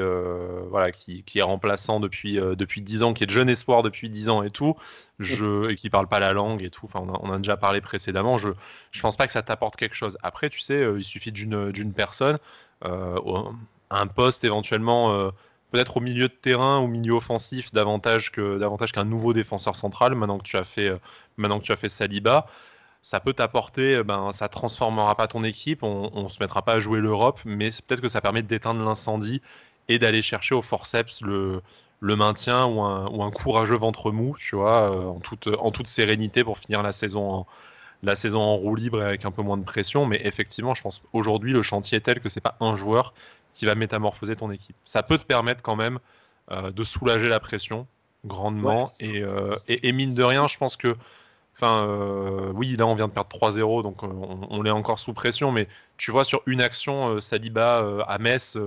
voilà, 0.70 0.92
qui, 0.92 1.24
qui, 1.24 1.40
est 1.40 1.42
remplaçant 1.42 1.98
depuis, 1.98 2.34
depuis 2.34 2.82
10 2.82 3.02
ans, 3.02 3.14
qui 3.14 3.24
est 3.24 3.26
de 3.26 3.32
jeune 3.32 3.48
espoir 3.50 3.82
depuis 3.82 4.08
10 4.08 4.28
ans 4.28 4.42
et 4.44 4.50
tout, 4.50 4.76
je, 5.18 5.70
et 5.70 5.74
qui 5.74 5.90
parle 5.90 6.06
pas 6.06 6.20
la 6.20 6.32
langue 6.32 6.62
et 6.62 6.70
tout, 6.70 6.84
enfin, 6.84 7.00
on 7.02 7.12
a, 7.12 7.18
on 7.20 7.32
a 7.32 7.38
déjà 7.38 7.56
parlé 7.56 7.80
précédemment, 7.80 8.38
je, 8.38 8.50
je 8.92 9.00
pense 9.00 9.16
pas 9.16 9.26
que 9.26 9.32
ça 9.32 9.42
t'apporte 9.42 9.74
quelque 9.76 9.96
chose. 9.96 10.16
Après, 10.22 10.50
tu 10.50 10.60
sais, 10.60 10.86
il 10.96 11.04
suffit 11.04 11.32
d'une, 11.32 11.72
d'une 11.72 11.92
personne, 11.92 12.38
un 12.82 14.06
poste 14.06 14.44
éventuellement 14.44 15.32
peut-être 15.74 15.96
au 15.96 16.00
milieu 16.00 16.28
de 16.28 16.32
terrain, 16.32 16.78
au 16.78 16.86
milieu 16.86 17.14
offensif, 17.14 17.72
davantage 17.72 18.30
davantage 18.36 18.92
qu'un 18.92 19.04
nouveau 19.04 19.32
défenseur 19.32 19.74
central. 19.74 20.14
Maintenant 20.14 20.38
que 20.38 20.44
tu 20.44 20.56
as 20.56 20.62
fait, 20.62 20.88
euh, 20.88 20.98
maintenant 21.36 21.58
que 21.58 21.64
tu 21.64 21.72
as 21.72 21.76
fait 21.76 21.88
Saliba, 21.88 22.46
ça 23.02 23.18
peut 23.18 23.32
t'apporter, 23.32 23.96
euh, 23.96 24.04
ben 24.04 24.30
ça 24.30 24.48
transformera 24.48 25.16
pas 25.16 25.26
ton 25.26 25.42
équipe, 25.42 25.82
on, 25.82 26.10
on 26.14 26.28
se 26.28 26.38
mettra 26.38 26.62
pas 26.62 26.74
à 26.74 26.80
jouer 26.80 27.00
l'Europe, 27.00 27.40
mais 27.44 27.70
peut-être 27.70 28.00
que 28.00 28.08
ça 28.08 28.20
permet 28.20 28.44
d'éteindre 28.44 28.84
l'incendie 28.84 29.42
et 29.88 29.98
d'aller 29.98 30.22
chercher 30.22 30.54
au 30.54 30.62
forceps 30.62 31.22
le, 31.22 31.60
le 31.98 32.14
maintien 32.14 32.66
ou 32.66 32.80
un, 32.80 33.08
ou 33.08 33.24
un 33.24 33.32
courageux 33.32 33.76
ventre 33.76 34.12
mou, 34.12 34.36
tu 34.38 34.54
vois, 34.54 34.92
euh, 34.92 35.06
en 35.06 35.18
toute 35.18 35.48
en 35.58 35.72
toute 35.72 35.88
sérénité 35.88 36.44
pour 36.44 36.58
finir 36.58 36.84
la 36.84 36.92
saison 36.92 37.32
en, 37.32 37.46
la 38.04 38.14
saison 38.14 38.42
en 38.42 38.56
roue 38.56 38.76
libre 38.76 39.02
avec 39.02 39.24
un 39.24 39.32
peu 39.32 39.42
moins 39.42 39.56
de 39.56 39.64
pression. 39.64 40.06
Mais 40.06 40.20
effectivement, 40.24 40.76
je 40.76 40.82
pense 40.82 41.02
aujourd'hui 41.12 41.52
le 41.52 41.62
chantier 41.62 41.98
est 41.98 42.02
tel 42.02 42.20
que 42.20 42.28
c'est 42.28 42.40
pas 42.40 42.56
un 42.60 42.76
joueur 42.76 43.12
qui 43.54 43.66
va 43.66 43.74
métamorphoser 43.74 44.36
ton 44.36 44.50
équipe. 44.50 44.76
Ça 44.84 45.02
peut 45.02 45.18
te 45.18 45.24
permettre 45.24 45.62
quand 45.62 45.76
même 45.76 45.98
euh, 46.50 46.70
de 46.70 46.84
soulager 46.84 47.28
la 47.28 47.40
pression 47.40 47.86
grandement. 48.24 48.90
Euh, 49.02 49.54
et, 49.68 49.88
et, 49.88 49.92
mine 49.92 50.14
de 50.14 50.22
rien, 50.22 50.46
je 50.48 50.58
pense 50.58 50.76
que. 50.76 50.96
Enfin, 51.56 51.86
euh, 51.86 52.50
oui, 52.52 52.74
là 52.76 52.86
on 52.86 52.96
vient 52.96 53.06
de 53.06 53.12
perdre 53.12 53.30
3-0, 53.30 53.84
donc 53.84 54.02
on, 54.02 54.64
est 54.66 54.70
encore 54.70 54.98
sous 54.98 55.12
pression, 55.12 55.52
mais 55.52 55.68
tu 55.96 56.10
vois, 56.10 56.24
sur 56.24 56.42
une 56.46 56.60
action, 56.60 57.20
Saliba 57.20 58.04
à 58.08 58.18
Metz, 58.18 58.58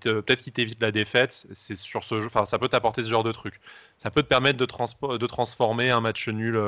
peut-être 0.00 0.42
qu'il 0.42 0.52
t'évite 0.54 0.80
la 0.80 0.92
défaite. 0.92 1.46
C'est 1.52 1.76
sur 1.76 2.04
ce 2.04 2.14
enfin, 2.24 2.46
ça 2.46 2.58
peut 2.58 2.68
t'apporter 2.68 3.04
ce 3.04 3.10
genre 3.10 3.22
de 3.22 3.32
truc. 3.32 3.60
Ça 3.98 4.10
peut 4.10 4.22
te 4.22 4.28
permettre 4.28 4.58
de, 4.58 5.16
de 5.18 5.26
transformer 5.26 5.90
un 5.90 6.00
match 6.00 6.26
nul 6.28 6.58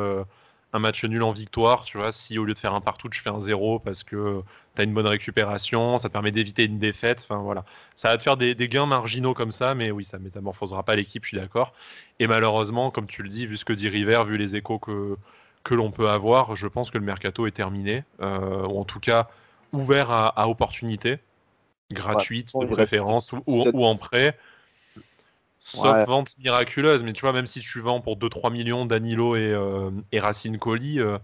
un 0.74 0.80
match 0.80 1.04
nul 1.04 1.22
en 1.22 1.30
victoire, 1.30 1.84
tu 1.84 1.98
vois, 1.98 2.10
si 2.10 2.36
au 2.36 2.44
lieu 2.44 2.52
de 2.52 2.58
faire 2.58 2.74
un 2.74 2.80
partout, 2.80 3.08
je 3.10 3.20
fais 3.20 3.30
un 3.30 3.38
zéro 3.38 3.78
parce 3.78 4.02
que 4.02 4.42
tu 4.74 4.82
as 4.82 4.84
une 4.84 4.92
bonne 4.92 5.06
récupération, 5.06 5.98
ça 5.98 6.08
te 6.08 6.12
permet 6.12 6.32
d'éviter 6.32 6.64
une 6.64 6.80
défaite, 6.80 7.20
enfin 7.22 7.40
voilà. 7.40 7.64
Ça 7.94 8.08
va 8.08 8.18
te 8.18 8.24
faire 8.24 8.36
des, 8.36 8.56
gains 8.56 8.84
marginaux 8.84 9.34
comme 9.34 9.52
ça, 9.52 9.76
mais 9.76 9.92
oui, 9.92 10.02
ça 10.02 10.18
métamorphosera 10.18 10.82
pas 10.82 10.96
l'équipe, 10.96 11.22
je 11.22 11.28
suis 11.28 11.38
d'accord. 11.38 11.72
Et 12.18 12.26
malheureusement, 12.26 12.90
comme 12.90 13.06
tu 13.06 13.22
le 13.22 13.28
dis, 13.28 13.46
vu 13.46 13.56
ce 13.56 13.64
que 13.64 13.72
dit 13.72 13.88
River, 13.88 14.24
vu 14.26 14.36
les 14.36 14.56
échos 14.56 14.80
que, 14.80 15.16
que 15.62 15.76
l'on 15.76 15.92
peut 15.92 16.10
avoir, 16.10 16.56
je 16.56 16.66
pense 16.66 16.90
que 16.90 16.98
le 16.98 17.04
mercato 17.04 17.46
est 17.46 17.52
terminé, 17.52 18.02
euh, 18.20 18.66
ou 18.66 18.80
en 18.80 18.84
tout 18.84 19.00
cas 19.00 19.28
ouvert 19.72 20.10
à, 20.10 20.48
opportunités 20.48 21.20
gratuites 21.92 22.52
de 22.58 22.66
préférence 22.66 23.32
ou 23.46 23.84
en 23.84 23.96
prêt. 23.96 24.36
Sauf 25.64 26.06
vente 26.06 26.36
miraculeuse, 26.36 27.02
mais 27.04 27.14
tu 27.14 27.22
vois, 27.22 27.32
même 27.32 27.46
si 27.46 27.60
tu 27.60 27.80
vends 27.80 28.02
pour 28.02 28.18
2-3 28.18 28.52
millions 28.52 28.84
Danilo 28.84 29.34
et, 29.34 29.50
euh, 29.50 29.90
et 30.12 30.20
Racine 30.20 30.58
Colli, 30.58 31.00
euh, 31.00 31.16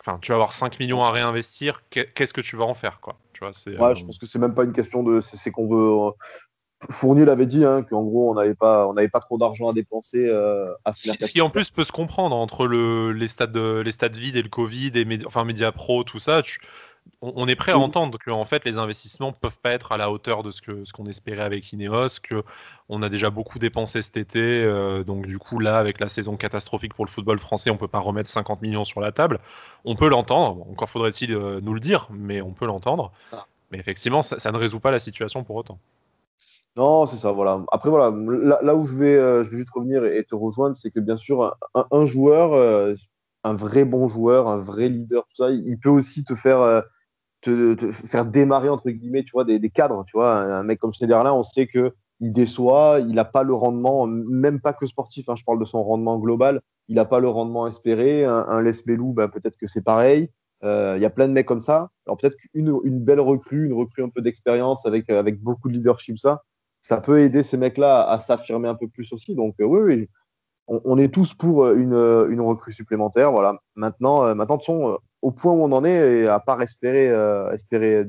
enfin, 0.00 0.18
tu 0.22 0.32
vas 0.32 0.36
avoir 0.36 0.54
5 0.54 0.80
millions 0.80 1.04
à 1.04 1.10
réinvestir, 1.10 1.82
qu'est-ce 1.90 2.32
que 2.32 2.40
tu 2.40 2.56
vas 2.56 2.64
en 2.64 2.72
faire, 2.72 3.00
quoi 3.00 3.18
tu 3.34 3.40
vois, 3.40 3.50
Ouais, 3.78 3.94
je 3.94 4.06
pense 4.06 4.16
que 4.16 4.24
c'est 4.24 4.38
même 4.38 4.54
pas 4.54 4.64
une 4.64 4.72
question 4.72 5.02
de. 5.02 5.20
C'est 5.20 5.50
qu'on 5.50 5.66
veut. 5.66 6.12
Fournier 6.88 7.26
l'avait 7.26 7.44
dit, 7.44 7.62
hein, 7.62 7.82
qu'en 7.82 8.02
gros, 8.02 8.30
on 8.30 8.34
n'avait 8.34 8.54
pas, 8.54 8.86
on 8.86 8.94
pas 8.94 9.20
trop 9.20 9.36
d'argent 9.36 9.68
à 9.68 9.74
dépenser 9.74 10.26
euh, 10.26 10.72
à 10.86 10.94
ce 10.94 11.10
Ce 11.10 11.30
qui 11.30 11.42
en 11.42 11.50
plus 11.50 11.68
peut 11.68 11.84
se 11.84 11.92
comprendre 11.92 12.34
entre 12.34 12.66
le, 12.66 13.12
les 13.12 13.28
stades, 13.28 13.54
les 13.54 13.92
stades 13.92 14.16
vides 14.16 14.36
et 14.36 14.42
le 14.42 14.48
Covid 14.48 14.92
et 14.94 15.06
enfin 15.26 15.44
Media 15.44 15.70
Pro, 15.72 16.02
tout 16.04 16.18
ça. 16.18 16.40
On, 17.20 17.46
est 17.48 17.56
prêt 17.56 17.72
à 17.72 17.78
entendre 17.78 18.18
que 18.18 18.30
en 18.30 18.44
fait 18.44 18.64
les 18.64 18.78
investissements 18.78 19.32
peuvent 19.32 19.58
pas 19.58 19.70
être 19.70 19.92
à 19.92 19.96
la 19.96 20.10
hauteur 20.10 20.42
de 20.42 20.50
ce 20.50 20.62
que 20.62 20.84
ce 20.84 20.92
qu'on 20.92 21.06
espérait 21.06 21.42
avec 21.42 21.72
Ineos, 21.72 22.20
que 22.22 22.42
on 22.88 23.02
a 23.02 23.08
déjà 23.08 23.30
beaucoup 23.30 23.58
dépensé 23.58 24.02
cet 24.02 24.16
été, 24.16 24.40
euh, 24.40 25.04
donc 25.04 25.26
du 25.26 25.38
coup 25.38 25.58
là 25.58 25.78
avec 25.78 26.00
la 26.00 26.08
saison 26.08 26.36
catastrophique 26.36 26.94
pour 26.94 27.04
le 27.04 27.10
football 27.10 27.38
français, 27.38 27.70
on 27.70 27.76
peut 27.76 27.88
pas 27.88 28.00
remettre 28.00 28.28
50 28.28 28.62
millions 28.62 28.84
sur 28.84 29.00
la 29.00 29.12
table. 29.12 29.40
On 29.84 29.96
peut 29.96 30.08
l'entendre, 30.08 30.66
encore 30.70 30.90
faudrait-il 30.90 31.34
euh, 31.34 31.60
nous 31.62 31.74
le 31.74 31.80
dire, 31.80 32.08
mais 32.10 32.40
on 32.40 32.52
peut 32.52 32.66
l'entendre. 32.66 33.12
Ah. 33.32 33.46
Mais 33.70 33.78
effectivement, 33.78 34.22
ça 34.22 34.52
ne 34.52 34.56
résout 34.56 34.80
pas 34.80 34.90
la 34.90 34.98
situation 34.98 35.44
pour 35.44 35.56
autant. 35.56 35.78
Non, 36.76 37.06
c'est 37.06 37.16
ça, 37.16 37.32
voilà. 37.32 37.64
Après, 37.72 37.90
voilà, 37.90 38.10
là, 38.62 38.74
où 38.76 38.86
je 38.86 38.94
vais, 38.94 39.16
euh, 39.16 39.42
je 39.44 39.50
vais 39.50 39.56
juste 39.58 39.70
revenir 39.70 40.04
et, 40.04 40.24
te 40.24 40.34
rejoindre, 40.34 40.76
c'est 40.76 40.90
que 40.90 41.00
bien 41.00 41.16
sûr, 41.16 41.56
un, 41.74 42.06
joueur, 42.06 42.52
euh, 42.52 42.94
un 43.42 43.54
vrai 43.54 43.84
bon 43.84 44.08
joueur, 44.08 44.48
un 44.48 44.58
vrai 44.58 44.88
leader, 44.88 45.24
tout 45.24 45.36
ça, 45.42 45.50
il, 45.50 45.78
peut 45.78 45.88
aussi 45.88 46.22
te 46.22 46.34
faire, 46.34 46.60
euh, 46.60 46.80
te, 47.40 47.90
faire 47.92 48.26
démarrer, 48.26 48.68
entre 48.68 48.90
guillemets, 48.90 49.24
tu 49.24 49.32
vois, 49.32 49.44
des, 49.44 49.70
cadres. 49.70 50.04
Tu 50.06 50.16
vois, 50.16 50.36
un 50.36 50.62
mec 50.62 50.78
comme 50.78 50.92
Schneiderlin, 50.92 51.32
on 51.32 51.42
sait 51.42 51.66
que 51.66 51.92
il 52.20 52.32
déçoit, 52.32 53.00
il 53.00 53.14
n'a 53.14 53.24
pas 53.24 53.42
le 53.42 53.54
rendement, 53.54 54.06
même 54.06 54.60
pas 54.60 54.74
que 54.74 54.86
sportif, 54.86 55.28
hein, 55.28 55.36
je 55.36 55.44
parle 55.44 55.58
de 55.58 55.64
son 55.64 55.82
rendement 55.82 56.18
global, 56.18 56.60
il 56.88 56.96
n'a 56.96 57.06
pas 57.06 57.18
le 57.18 57.28
rendement 57.28 57.66
espéré. 57.66 58.24
Un, 58.24 58.46
un 58.46 58.60
Les 58.60 58.72
Belou, 58.84 59.14
ben, 59.14 59.28
peut-être 59.28 59.56
que 59.56 59.66
c'est 59.66 59.82
pareil. 59.82 60.30
Il 60.62 60.98
y 61.00 61.06
a 61.06 61.10
plein 61.10 61.26
de 61.26 61.32
mecs 61.32 61.46
comme 61.46 61.62
ça. 61.62 61.88
Alors 62.06 62.18
peut-être 62.18 62.36
qu'une 62.36 62.78
une 62.84 63.00
belle 63.00 63.20
recrue, 63.20 63.64
une 63.64 63.72
recrue 63.72 64.02
un 64.02 64.10
peu 64.10 64.20
d'expérience 64.20 64.84
avec, 64.84 65.08
avec 65.08 65.40
beaucoup 65.40 65.68
de 65.70 65.74
leadership, 65.74 66.18
ça, 66.18 66.42
ça 66.80 67.00
peut 67.00 67.20
aider 67.20 67.42
ces 67.42 67.56
mecs-là 67.56 68.08
à, 68.08 68.18
s'affirmer 68.18 68.68
un 68.68 68.74
peu 68.74 68.88
plus 68.88 69.12
aussi. 69.12 69.34
Donc 69.34 69.54
euh, 69.60 69.64
oui, 69.64 69.80
oui, 69.80 70.08
on, 70.66 70.98
est 70.98 71.12
tous 71.12 71.34
pour 71.34 71.64
euh, 71.64 71.76
une, 71.76 71.94
euh, 71.94 72.28
une 72.30 72.40
recrue 72.40 72.72
supplémentaire. 72.72 73.32
Voilà. 73.32 73.58
Maintenant, 73.74 74.34
maintenant, 74.34 74.56
de 74.56 74.62
son, 74.62 74.98
au 75.22 75.30
point 75.30 75.52
où 75.52 75.62
on 75.62 75.72
en 75.72 75.84
est, 75.84 76.20
et 76.20 76.28
à 76.28 76.40
part 76.40 76.62
espérer, 76.62 77.08
espérer 77.52 78.06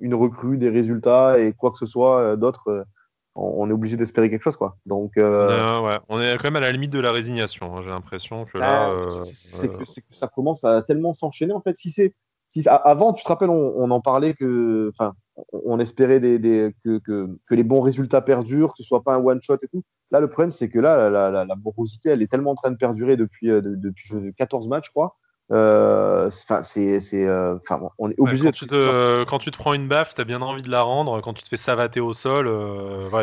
une 0.00 0.14
recrue, 0.14 0.58
des 0.58 0.70
résultats 0.70 1.38
et 1.38 1.52
quoi 1.52 1.70
que 1.70 1.78
ce 1.78 1.86
soit 1.86 2.36
d'autre, 2.36 2.86
on 3.34 3.68
est 3.68 3.72
obligé 3.72 3.96
d'espérer 3.96 4.30
quelque 4.30 4.42
chose, 4.42 4.56
quoi. 4.56 4.76
Donc, 4.86 5.12
on 5.16 6.20
est 6.20 6.36
quand 6.38 6.44
même 6.44 6.56
à 6.56 6.60
la 6.60 6.72
limite 6.72 6.92
de 6.92 7.00
la 7.00 7.12
résignation. 7.12 7.76
Hein. 7.76 7.82
J'ai 7.82 7.90
l'impression 7.90 8.46
que 8.46 8.56
là, 8.58 8.94
bah, 8.94 9.20
c'est 9.24 9.68
que, 9.68 9.84
que, 9.84 9.84
ça 10.10 10.28
commence 10.28 10.64
à 10.64 10.82
tellement 10.82 11.12
s'enchaîner. 11.12 11.52
En 11.52 11.60
fait, 11.60 11.76
si 11.76 11.90
c'est 11.90 12.14
si, 12.48 12.62
avant, 12.68 13.12
tu 13.12 13.22
te 13.24 13.28
rappelles, 13.28 13.50
on, 13.50 13.90
en 13.90 14.00
parlait 14.00 14.34
que, 14.34 14.90
enfin, 14.94 15.14
on 15.52 15.78
espérait 15.78 16.20
des, 16.20 16.74
que, 16.84 16.98
que, 16.98 17.54
les 17.54 17.64
bons 17.64 17.80
résultats 17.80 18.20
perdurent, 18.20 18.72
que 18.72 18.78
ce 18.78 18.84
soit 18.84 19.02
pas 19.02 19.14
un 19.14 19.22
one 19.22 19.42
shot 19.42 19.56
et 19.62 19.68
tout. 19.68 19.82
Là, 20.10 20.20
le 20.20 20.28
problème, 20.28 20.52
c'est 20.52 20.68
que 20.68 20.78
là, 20.78 21.10
la, 21.10 21.44
la, 21.44 21.56
morosité, 21.56 22.10
elle 22.10 22.22
est 22.22 22.30
tellement 22.30 22.52
en 22.52 22.54
train 22.54 22.70
de 22.70 22.76
perdurer 22.76 23.16
depuis, 23.16 23.50
euh, 23.50 23.60
depuis 23.62 24.14
14 24.38 24.68
matchs, 24.68 24.86
je 24.86 24.90
crois. 24.92 25.16
Euh, 25.52 26.26
enfin, 26.26 26.62
c'est, 26.62 27.00
euh, 27.14 27.56
enfin, 27.56 27.80
on 27.98 28.10
est 28.10 28.18
obligé. 28.18 28.46
quand, 28.46 28.52
tu 28.52 28.66
te, 28.66 29.24
quand 29.24 29.38
tu 29.38 29.50
te 29.50 29.56
prends 29.56 29.74
une 29.74 29.86
baffe, 29.86 30.14
t'as 30.14 30.24
bien 30.24 30.42
envie 30.42 30.62
de 30.62 30.70
la 30.70 30.82
rendre. 30.82 31.20
Quand 31.20 31.34
tu 31.34 31.42
te 31.42 31.48
fais 31.48 31.56
savater 31.56 32.00
au 32.00 32.12
sol, 32.12 32.46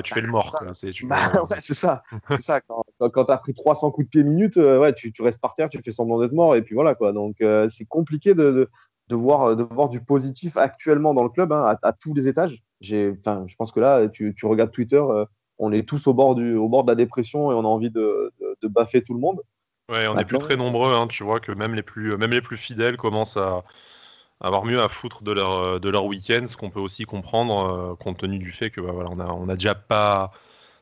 tu 0.03 0.13
fais 0.13 0.21
le 0.21 0.27
mort. 0.27 0.63
C'est, 0.73 0.91
bah, 1.03 1.31
c'est 1.59 1.73
ça. 1.73 2.03
c'est 2.29 2.41
ça. 2.41 2.62
Quand, 2.62 2.83
quand, 2.97 3.25
t'as 3.25 3.38
pris 3.38 3.53
300 3.53 3.91
coups 3.91 4.07
de 4.07 4.09
pied 4.09 4.23
minute, 4.23 4.55
ouais, 4.55 4.93
tu, 4.93 5.12
tu, 5.12 5.21
restes 5.21 5.41
par 5.41 5.53
terre, 5.53 5.69
tu 5.69 5.79
fais 5.81 5.91
semblant 5.91 6.19
d'être 6.19 6.33
mort, 6.33 6.55
et 6.55 6.62
puis 6.62 6.75
voilà 6.75 6.95
quoi. 6.95 7.12
Donc, 7.12 7.38
c'est 7.69 7.86
compliqué 7.86 8.33
de, 8.33 8.69
de 9.09 9.15
voir, 9.15 9.43
euh, 9.43 9.55
de 9.55 9.63
voir 9.63 9.89
du 9.89 10.01
positif 10.01 10.57
actuellement 10.57 11.13
dans 11.13 11.23
le 11.23 11.29
club, 11.29 11.51
hein, 11.51 11.77
à, 11.81 11.93
tous 11.93 12.13
les 12.13 12.27
étages. 12.27 12.63
Enfin, 12.81 13.45
je 13.47 13.55
pense 13.55 13.71
que 13.71 13.79
là, 13.79 14.07
tu, 14.09 14.33
tu 14.36 14.45
regardes 14.45 14.71
Twitter, 14.71 15.01
euh, 15.01 15.25
on 15.57 15.71
est 15.71 15.88
tous 15.88 16.07
au 16.07 16.13
bord, 16.13 16.36
du, 16.36 16.55
au 16.55 16.67
bord 16.67 16.83
de 16.83 16.91
la 16.91 16.95
dépression 16.95 17.51
et 17.51 17.55
on 17.55 17.59
a 17.59 17.67
envie 17.67 17.91
de, 17.91 18.31
de, 18.62 18.67
baffer 18.67 19.03
tout 19.03 19.13
le 19.13 19.19
monde. 19.19 19.41
Ouais, 19.93 20.08
on 20.08 20.15
n'est 20.15 20.25
plus 20.25 20.38
très 20.38 20.58
nombreux. 20.58 20.93
Hein, 20.93 21.08
tu 21.08 21.23
vois 21.23 21.39
que 21.39 21.51
même 21.51 21.75
les 21.75 21.84
plus, 21.84 22.17
même 22.17 22.32
les 22.32 22.41
plus 22.41 22.58
fidèles 22.58 22.97
commencent 22.97 23.38
à 23.38 23.63
avoir 24.41 24.65
mieux 24.65 24.82
à 24.82 24.89
foutre 24.89 25.23
de 25.23 25.32
leur, 25.32 25.79
de 25.79 25.89
leur 25.89 26.06
week-end, 26.06 26.45
ce 26.47 26.58
qu'on 26.58 26.69
peut 26.69 26.79
aussi 26.79 27.06
comprendre 27.06 27.91
euh, 27.93 27.95
compte 27.95 28.17
tenu 28.17 28.39
du 28.39 28.51
fait 28.51 28.71
que 28.71 28.82
bah, 28.82 28.91
voilà, 28.91 29.10
on 29.12 29.19
a, 29.19 29.32
on 29.32 29.49
a 29.49 29.53
déjà 29.53 29.75
pas 29.75 30.32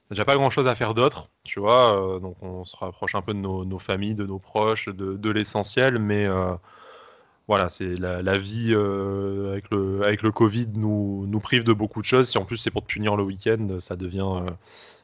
déjà 0.10 0.26
pas 0.26 0.36
grand 0.36 0.50
chose 0.50 0.68
à 0.68 0.76
faire 0.76 0.94
d'autre, 0.94 1.30
tu 1.44 1.62
vois, 1.62 2.20
donc 2.22 2.36
on 2.42 2.66
se 2.66 2.76
rapproche 2.76 3.16
un 3.16 3.22
peu 3.22 3.34
de 3.34 3.40
nos, 3.40 3.64
nos 3.64 3.80
familles, 3.80 4.16
de 4.16 4.26
nos 4.26 4.40
proches, 4.40 4.90
de, 4.90 5.16
de 5.16 5.30
l'essentiel, 5.30 6.00
mais 6.00 6.28
voilà, 7.52 7.68
c'est 7.68 7.96
la, 7.96 8.38
vie 8.38 8.72
euh, 8.72 9.52
avec, 9.52 9.70
le, 9.72 10.04
avec 10.04 10.22
le 10.22 10.32
Covid 10.32 10.70
nous, 10.74 11.26
nous 11.28 11.40
prive 11.42 11.66
de 11.66 11.74
beaucoup 11.74 12.00
de 12.02 12.06
choses. 12.06 12.30
Si 12.30 12.38
en 12.38 12.46
plus 12.46 12.56
c'est 12.56 12.72
pour 12.72 12.82
te 12.84 12.88
punir 12.88 13.18
le 13.18 13.24
week-end, 13.24 13.76
ça 13.80 13.98
devient, 13.98 14.26
euh, 14.48 14.50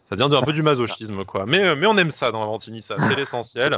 ça 0.09 0.15
devient 0.15 0.35
un 0.35 0.41
peu 0.41 0.53
du 0.53 0.61
masochisme, 0.61 1.25
quoi. 1.25 1.45
Mais, 1.45 1.59
euh, 1.59 1.75
mais 1.75 1.87
on 1.87 1.97
aime 1.97 2.11
ça 2.11 2.31
dans 2.31 2.41
Avantini, 2.43 2.81
ça, 2.81 2.95
c'est 2.97 3.15
l'essentiel. 3.15 3.77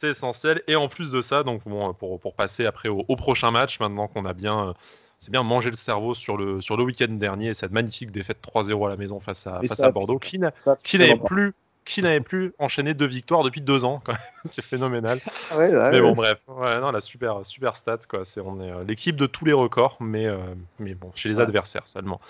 c'est 0.00 0.08
essentiel. 0.08 0.62
Et 0.68 0.76
en 0.76 0.88
plus 0.88 1.10
de 1.10 1.22
ça, 1.22 1.42
donc 1.42 1.62
bon, 1.66 1.92
pour, 1.94 2.20
pour 2.20 2.34
passer 2.34 2.66
après 2.66 2.88
au, 2.88 3.16
prochain 3.16 3.50
match, 3.50 3.80
maintenant 3.80 4.08
qu'on 4.08 4.24
a 4.24 4.32
bien, 4.32 4.74
c'est 5.18 5.30
bien 5.30 5.42
mangé 5.42 5.70
le 5.70 5.76
cerveau 5.76 6.14
sur 6.14 6.36
le, 6.36 6.60
sur 6.60 6.76
le 6.76 6.84
week-end 6.84 7.12
dernier, 7.12 7.54
cette 7.54 7.72
magnifique 7.72 8.10
défaite 8.10 8.38
3-0 8.42 8.86
à 8.86 8.88
la 8.90 8.96
maison 8.96 9.20
face 9.20 9.46
à, 9.46 9.60
face 9.66 9.80
à 9.80 9.90
Bordeaux, 9.90 10.18
qui 10.18 10.38
n'avait 10.38 11.16
plus 11.24 11.54
qui 11.84 12.00
n'avait 12.00 12.20
plus 12.20 12.54
enchaîné 12.58 12.94
deux 12.94 13.06
victoires 13.06 13.42
depuis 13.42 13.60
deux 13.60 13.84
ans. 13.84 14.02
c'est 14.44 14.64
phénoménal. 14.64 15.18
mais 15.56 16.00
bon, 16.00 16.12
bref, 16.12 16.38
non, 16.48 16.90
la 16.90 17.00
super, 17.00 17.44
super 17.44 17.76
stat. 17.76 17.98
Quoi. 18.08 18.24
C'est, 18.24 18.40
on 18.40 18.60
est 18.60 18.70
euh, 18.70 18.84
l'équipe 18.84 19.16
de 19.16 19.26
tous 19.26 19.44
les 19.44 19.52
records, 19.52 19.98
mais, 20.00 20.26
euh, 20.26 20.38
mais 20.78 20.94
bon, 20.94 21.10
chez 21.14 21.28
les 21.28 21.40
adversaires 21.40 21.86
seulement. 21.86 22.20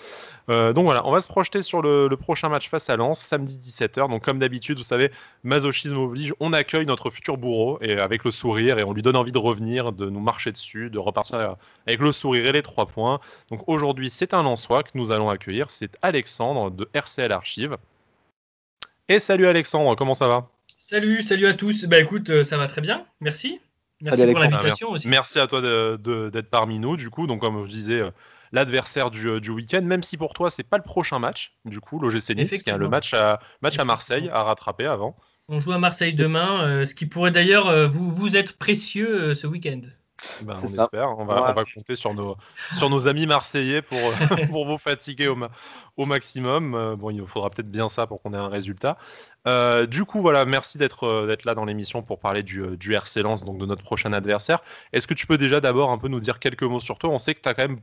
Euh, 0.49 0.73
donc 0.73 0.85
voilà, 0.85 1.05
on 1.05 1.11
va 1.11 1.21
se 1.21 1.27
projeter 1.27 1.61
sur 1.61 1.81
le, 1.81 2.09
prochain 2.15 2.49
match 2.49 2.69
face 2.69 2.89
à 2.89 2.95
Lens, 2.95 3.19
samedi 3.19 3.57
17h. 3.57 4.09
Donc 4.09 4.23
comme 4.23 4.39
d'habitude, 4.39 4.77
vous 4.77 4.83
savez, 4.83 5.11
masochisme 5.43 5.97
oblige, 5.97 6.33
on 6.39 6.53
accueille 6.53 6.85
notre 6.85 7.09
futur 7.09 7.37
bourreau 7.37 7.77
et 7.81 7.97
avec 7.99 8.23
le 8.23 8.31
sourire 8.31 8.79
et 8.79 8.83
on 8.83 8.93
lui 8.93 9.01
donne 9.01 9.17
envie 9.17 9.33
de 9.33 9.37
revenir, 9.37 9.91
de 9.91 10.09
nous 10.09 10.21
marcher 10.21 10.51
dessus, 10.51 10.89
de 10.89 10.99
repartir 10.99 11.57
avec 11.87 11.99
le 11.99 12.11
sourire 12.11 12.45
et 12.47 12.51
les 12.51 12.61
trois 12.61 12.85
points. 12.85 13.19
Donc 13.51 13.63
aujourd'hui, 13.67 14.09
c'est 14.09 14.33
un 14.33 14.43
Lensois 14.43 14.83
que 14.83 14.91
nous 14.95 15.11
allons 15.11 15.29
accueillir. 15.29 15.69
C'est 15.69 15.97
Alexandre 16.01 16.71
de 16.71 16.89
RCL 16.93 17.31
Archive. 17.31 17.77
Et 19.07 19.19
salut 19.19 19.45
Alexandre, 19.45 19.95
comment 19.95 20.15
ça 20.15 20.27
va? 20.27 20.49
Salut, 20.79 21.21
salut 21.21 21.45
à 21.45 21.53
tous. 21.53 21.85
Bah 21.85 21.99
écoute, 21.99 22.29
euh, 22.31 22.43
ça 22.43 22.57
va 22.57 22.65
très 22.65 22.81
bien, 22.81 23.05
merci. 23.21 23.59
Merci 24.01 24.25
pour 24.25 24.39
l'invitation 24.39 24.89
aussi. 24.89 25.07
Merci 25.07 25.39
à 25.39 25.45
toi 25.45 25.61
d'être 25.61 26.49
parmi 26.49 26.79
nous, 26.79 26.97
du 26.97 27.11
coup. 27.11 27.27
Donc, 27.27 27.41
comme 27.41 27.67
je 27.67 27.71
disais, 27.71 28.01
euh, 28.01 28.09
l'adversaire 28.51 29.11
du, 29.11 29.39
du 29.39 29.51
week-end, 29.51 29.83
même 29.83 30.01
si 30.01 30.17
pour 30.17 30.33
toi, 30.33 30.49
c'est 30.49 30.63
pas 30.63 30.77
le 30.77 30.83
prochain 30.83 31.19
match, 31.19 31.55
du 31.65 31.79
coup, 31.79 31.99
l'OGC 31.99 32.35
Nice, 32.35 32.63
qui 32.63 32.69
a 32.71 32.77
le 32.77 32.89
match 32.89 33.13
à, 33.13 33.39
match 33.61 33.77
à 33.77 33.85
Marseille 33.85 34.27
à 34.33 34.41
rattraper 34.41 34.85
avant. 34.85 35.15
On 35.49 35.59
joue 35.59 35.71
à 35.71 35.77
Marseille 35.77 36.15
demain, 36.15 36.63
euh, 36.63 36.85
ce 36.87 36.95
qui 36.95 37.05
pourrait 37.05 37.31
d'ailleurs 37.31 37.87
vous, 37.87 38.11
vous 38.11 38.35
être 38.35 38.57
précieux 38.57 39.35
ce 39.35 39.45
week-end. 39.45 39.81
Ben, 40.43 40.53
on 40.63 40.67
espère. 40.67 41.17
On 41.17 41.25
va, 41.25 41.51
on 41.51 41.53
va, 41.53 41.63
compter 41.65 41.95
sur 41.95 42.13
nos, 42.13 42.37
sur 42.77 42.89
nos 42.89 43.07
amis 43.07 43.27
marseillais 43.27 43.81
pour, 43.81 43.99
pour 44.49 44.65
vous 44.65 44.77
fatiguer 44.77 45.27
au, 45.27 45.37
au 45.97 46.05
maximum. 46.05 46.73
Euh, 46.73 46.95
bon, 46.95 47.09
il 47.09 47.25
faudra 47.27 47.49
peut-être 47.49 47.69
bien 47.69 47.89
ça 47.89 48.07
pour 48.07 48.21
qu'on 48.21 48.33
ait 48.33 48.37
un 48.37 48.49
résultat. 48.49 48.97
Euh, 49.47 49.85
du 49.85 50.05
coup, 50.05 50.21
voilà, 50.21 50.45
merci 50.45 50.77
d'être 50.77 51.03
euh, 51.03 51.27
d'être 51.27 51.45
là 51.45 51.53
dans 51.53 51.65
l'émission 51.65 52.01
pour 52.01 52.19
parler 52.19 52.43
du, 52.43 52.77
du 52.77 52.93
RC 52.93 53.21
Lens, 53.21 53.43
donc 53.43 53.57
de 53.57 53.65
notre 53.65 53.83
prochain 53.83 54.13
adversaire. 54.13 54.59
Est-ce 54.93 55.07
que 55.07 55.13
tu 55.13 55.27
peux 55.27 55.37
déjà 55.37 55.61
d'abord 55.61 55.91
un 55.91 55.97
peu 55.97 56.07
nous 56.07 56.19
dire 56.19 56.39
quelques 56.39 56.63
mots 56.63 56.79
sur 56.79 56.97
toi? 56.97 57.09
On 57.09 57.17
sait 57.17 57.35
que 57.35 57.41
tu 57.41 57.49
as 57.49 57.53
quand 57.53 57.67
même 57.67 57.79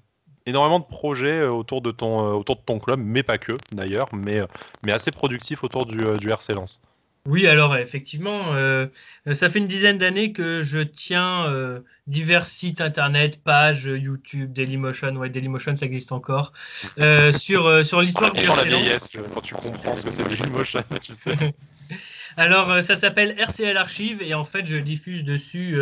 énormément 0.46 0.80
de 0.80 0.84
projets 0.84 1.44
autour 1.44 1.82
de 1.82 1.92
ton, 1.92 2.34
autour 2.34 2.56
de 2.56 2.62
ton 2.62 2.80
club, 2.80 3.00
mais 3.00 3.22
pas 3.22 3.38
que 3.38 3.56
d'ailleurs, 3.70 4.08
mais, 4.12 4.40
mais 4.82 4.90
assez 4.90 5.12
productif 5.12 5.62
autour 5.62 5.86
du, 5.86 6.04
du 6.18 6.30
RC 6.30 6.54
Lens. 6.54 6.80
Oui, 7.28 7.46
alors 7.46 7.76
effectivement, 7.76 8.52
euh, 8.54 8.88
ça 9.32 9.48
fait 9.48 9.60
une 9.60 9.66
dizaine 9.66 9.96
d'années 9.96 10.32
que 10.32 10.64
je 10.64 10.80
tiens 10.80 11.46
euh, 11.46 11.78
divers 12.08 12.48
sites 12.48 12.80
internet, 12.80 13.40
pages 13.44 13.84
YouTube, 13.84 14.52
Dailymotion, 14.52 15.14
ouais 15.14 15.30
Dailymotion 15.30 15.76
ça 15.76 15.86
existe 15.86 16.10
encore, 16.10 16.52
euh, 16.98 17.32
sur 17.38 17.86
sur 17.86 18.00
l'histoire 18.00 18.32
du 18.32 18.44
la 18.44 18.64
vieillesse 18.64 19.16
quand 19.32 19.40
tu 19.40 19.54
comprends 19.54 19.94
ce 19.94 20.02
que 20.02 20.10
c'est 20.10 20.24
Dailymotion, 20.24 20.82
tu 21.00 21.12
sais. 21.12 21.54
Alors 22.36 22.82
ça 22.82 22.96
s'appelle 22.96 23.36
RCL 23.38 23.76
Archive 23.76 24.20
et 24.20 24.34
en 24.34 24.44
fait 24.44 24.66
je 24.66 24.78
diffuse 24.78 25.22
dessus 25.22 25.78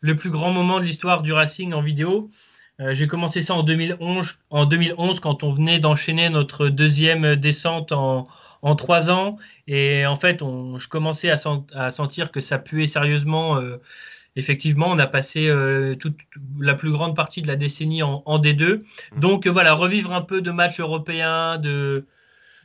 le 0.00 0.16
plus 0.16 0.30
grand 0.30 0.50
moment 0.50 0.80
de 0.80 0.84
l'histoire 0.84 1.22
du 1.22 1.32
Racing 1.32 1.72
en 1.72 1.82
vidéo. 1.82 2.30
J'ai 2.80 3.06
commencé 3.06 3.42
ça 3.42 3.54
en 3.54 3.62
2011, 3.62 4.38
en 4.50 4.64
2011 4.64 5.20
quand 5.20 5.44
on 5.44 5.50
venait 5.50 5.78
d'enchaîner 5.78 6.30
notre 6.30 6.68
deuxième 6.68 7.36
descente 7.36 7.92
en 7.92 8.26
en 8.64 8.74
trois 8.76 9.10
ans. 9.10 9.36
Et 9.68 10.04
en 10.06 10.16
fait, 10.16 10.42
on, 10.42 10.78
je 10.78 10.88
commençais 10.88 11.30
à, 11.30 11.36
à, 11.74 11.90
sentir 11.90 12.32
que 12.32 12.40
ça 12.40 12.58
puait 12.58 12.88
sérieusement. 12.88 13.58
Euh, 13.58 13.76
effectivement, 14.36 14.86
on 14.88 14.98
a 14.98 15.06
passé 15.06 15.48
euh, 15.48 15.94
toute 15.94 16.16
la 16.58 16.74
plus 16.74 16.90
grande 16.90 17.14
partie 17.14 17.42
de 17.42 17.46
la 17.46 17.56
décennie 17.56 18.02
en, 18.02 18.22
D2. 18.26 18.76
Mmh. 18.76 19.20
Donc 19.20 19.46
voilà, 19.46 19.74
revivre 19.74 20.12
un 20.12 20.22
peu 20.22 20.40
de 20.40 20.50
matchs 20.50 20.80
européens, 20.80 21.58
de 21.58 22.06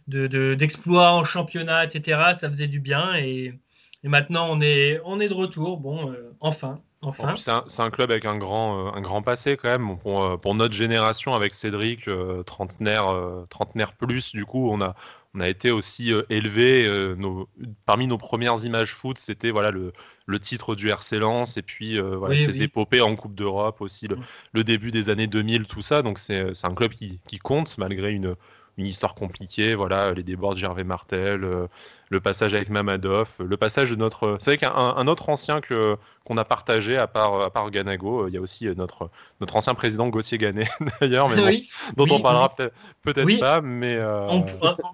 d'exploits 0.08 1.12
en 1.12 1.24
championnat, 1.24 1.86
etc. 1.86 2.32
Ça 2.34 2.50
faisait 2.50 2.66
du 2.66 2.80
bien 2.80 3.14
et, 3.14 3.54
maintenant 4.02 4.48
on 4.50 4.60
est 4.60 5.00
on 5.06 5.20
est 5.20 5.28
de 5.28 5.36
retour. 5.36 5.78
Bon, 5.78 6.12
euh, 6.12 6.34
enfin, 6.40 6.80
Enfin. 7.02 7.36
C'est 7.38 7.50
un, 7.52 7.64
un, 7.86 7.90
club 7.92 8.12
avec 8.12 8.26
un 8.26 8.38
grand, 8.38 8.94
un 8.94 9.00
grand 9.00 9.22
passé 9.22 9.56
quand 9.56 9.70
même. 9.70 9.98
Pour, 10.00 10.38
pour 10.42 10.54
notre 10.54 10.74
génération, 10.74 11.34
avec 11.34 11.54
Cédric, 11.54 12.10
trentenaire, 12.46 13.16
trentenaire 13.50 13.94
plus, 13.94 14.34
du 14.34 14.46
coup, 14.46 14.70
on 14.70 14.82
a, 14.82 14.96
on 15.36 15.42
a 15.42 15.50
été 15.50 15.72
aussi 15.72 16.12
euh, 16.12 16.24
élevé. 16.30 16.86
Euh, 16.88 17.16
parmi 17.86 18.08
nos 18.08 18.18
premières 18.18 18.64
images 18.66 18.94
foot, 18.96 19.20
c'était 19.20 19.52
voilà 19.52 19.72
le, 19.72 19.94
le, 20.26 20.40
titre 20.40 20.76
du 20.76 20.90
RC 20.90 21.20
Lens 21.20 21.58
et 21.58 21.62
puis 21.62 22.00
euh, 22.00 22.18
voilà, 22.18 22.38
ses 22.38 22.64
épopées 22.64 23.02
en 23.02 23.16
Coupe 23.16 23.36
d'Europe 23.36 23.82
aussi, 23.82 24.08
le, 24.08 24.16
mm. 24.16 24.24
le, 24.54 24.64
début 24.64 24.92
des 24.92 25.10
années 25.10 25.28
2000, 25.28 25.66
tout 25.66 25.82
ça. 25.82 26.02
Donc 26.02 26.18
c'est 26.18 26.66
un 26.66 26.74
club 26.74 26.92
qui, 26.92 27.20
qui 27.28 27.38
compte 27.38 27.78
malgré 27.78 28.12
une, 28.12 28.36
une 28.80 28.88
histoire 28.88 29.14
compliquée, 29.14 29.76
voilà, 29.76 30.14
les 30.14 30.24
débords 30.24 30.54
de 30.54 30.60
Gervais 30.60 30.84
Martel, 30.84 31.44
euh, 31.44 31.68
le 32.10 32.20
passage 32.20 32.54
avec 32.54 32.70
Mamadov, 32.70 33.30
le 33.40 33.58
passage 33.58 33.92
de 33.92 33.96
notre. 33.96 34.38
C'est 34.40 34.52
vrai 34.52 34.58
qu'un 34.58 34.74
un 34.74 35.08
autre 35.08 35.30
ancien 35.30 35.62
que 35.62 35.98
qu'on 36.24 36.38
a 36.38 36.46
partagé 36.46 36.98
à 36.98 37.08
part 37.08 37.42
à 37.42 37.50
part 37.50 37.70
Ganago, 37.72 38.28
il 38.28 38.34
y 38.34 38.38
a 38.38 38.42
aussi 38.42 38.66
notre 38.78 39.12
notre 39.42 39.56
ancien 39.56 39.76
président 39.76 40.08
Gauthier 40.08 40.38
Ganet 40.38 40.70
d'ailleurs, 41.02 41.30
mais 41.30 41.64
dont 41.98 42.08
on 42.10 42.22
parlera 42.22 42.56
peut-être 42.56 42.74
peut-être 43.04 43.40
pas, 43.40 43.62
mais. 43.62 43.96
Euh, 43.96 44.42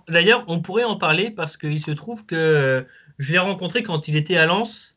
d'ailleurs, 0.09 0.43
on 0.47 0.59
pourrait 0.59 0.83
en 0.83 0.97
parler 0.97 1.29
parce 1.29 1.55
qu'il 1.55 1.79
se 1.79 1.91
trouve 1.91 2.25
que 2.25 2.85
je 3.17 3.31
l'ai 3.31 3.39
rencontré 3.39 3.83
quand 3.83 4.07
il 4.07 4.15
était 4.15 4.37
à 4.37 4.45
Lens 4.45 4.94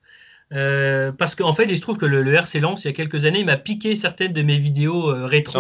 euh, 0.55 1.13
parce 1.13 1.35
qu'en 1.35 1.53
fait, 1.53 1.65
il 1.65 1.77
se 1.77 1.83
trouve 1.83 1.99
que 1.99 2.07
le, 2.07 2.35
RC 2.35 2.61
Lens, 2.61 2.85
il 2.85 2.87
y 2.87 2.91
a 2.91 2.93
quelques 2.95 3.27
années, 3.27 3.41
il 3.41 3.47
m'a 3.47 3.59
piqué 3.59 3.97
certaines 3.97 4.33
de 4.33 4.43
mes 4.43 4.57
vidéos 4.57 5.11
euh, 5.11 5.27
rétro. 5.27 5.53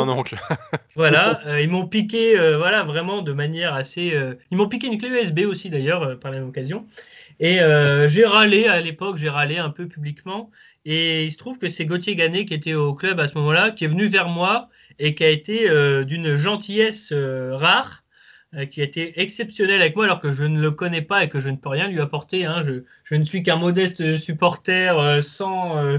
voilà, 0.97 1.41
euh, 1.47 1.61
ils 1.61 1.69
m'ont 1.69 1.87
piqué, 1.87 2.37
voilà, 2.57 2.85
vraiment 2.85 3.23
de 3.23 3.33
manière 3.33 3.75
assez. 3.75 4.15
ils 4.51 4.57
m'ont 4.57 4.69
piqué 4.69 4.87
une 4.87 4.99
clé 4.99 5.09
USB 5.09 5.41
aussi 5.41 5.71
d'ailleurs 5.71 6.19
par 6.19 6.31
la 6.31 6.39
même 6.39 6.49
occasion. 6.49 6.87
Et 7.41 7.59
j'ai 8.07 8.25
râlé 8.25 8.67
à 8.67 8.81
l'époque, 8.81 9.17
j'ai 9.17 9.29
râlé 9.29 9.59
un 9.59 9.71
peu 9.71 9.87
publiquement. 9.87 10.51
Et 10.85 11.25
il 11.25 11.33
se 11.33 11.37
trouve 11.37 11.59
que 11.59 11.69
c'est 11.69 11.85
Gauthier 11.85 12.15
Ganet 12.17 12.47
qui 12.47 12.55
était 12.55 12.75
au 12.75 12.95
club 12.95 13.21
à 13.21 13.29
ce 13.29 13.35
moment-là, 13.35 13.73
qui 13.73 13.85
est 13.85 13.89
venu 13.89 14.07
vers 14.07 14.29
moi 14.29 14.71
et 14.99 15.15
qui 15.15 15.23
a 15.23 15.29
été 15.29 15.69
d'une 16.05 16.37
gentillesse 16.37 17.13
rare 17.13 18.05
qui 18.71 18.81
a 18.81 18.85
été 18.85 19.21
exceptionnel 19.21 19.81
avec 19.81 19.95
moi 19.95 20.07
alors 20.07 20.21
que 20.21 20.33
je 20.33 20.45
ne 20.45 20.61
le 20.61 20.71
connais 20.71 21.03
pas 21.03 21.25
et 21.25 21.29
que 21.29 21.39
je 21.39 21.49
ne 21.49 21.57
peux 21.57 21.69
rien 21.69 21.89
lui 21.89 22.01
apporter. 22.01 22.47
Hein. 22.47 22.63
Je, 22.65 22.85
je, 23.05 23.15
ne 23.15 23.25
suis 23.25 23.43
qu'un 23.43 23.57
modeste 23.57 24.17
supporter 24.17 24.99
euh, 24.99 25.21
sans, 25.21 25.77
euh, 25.77 25.99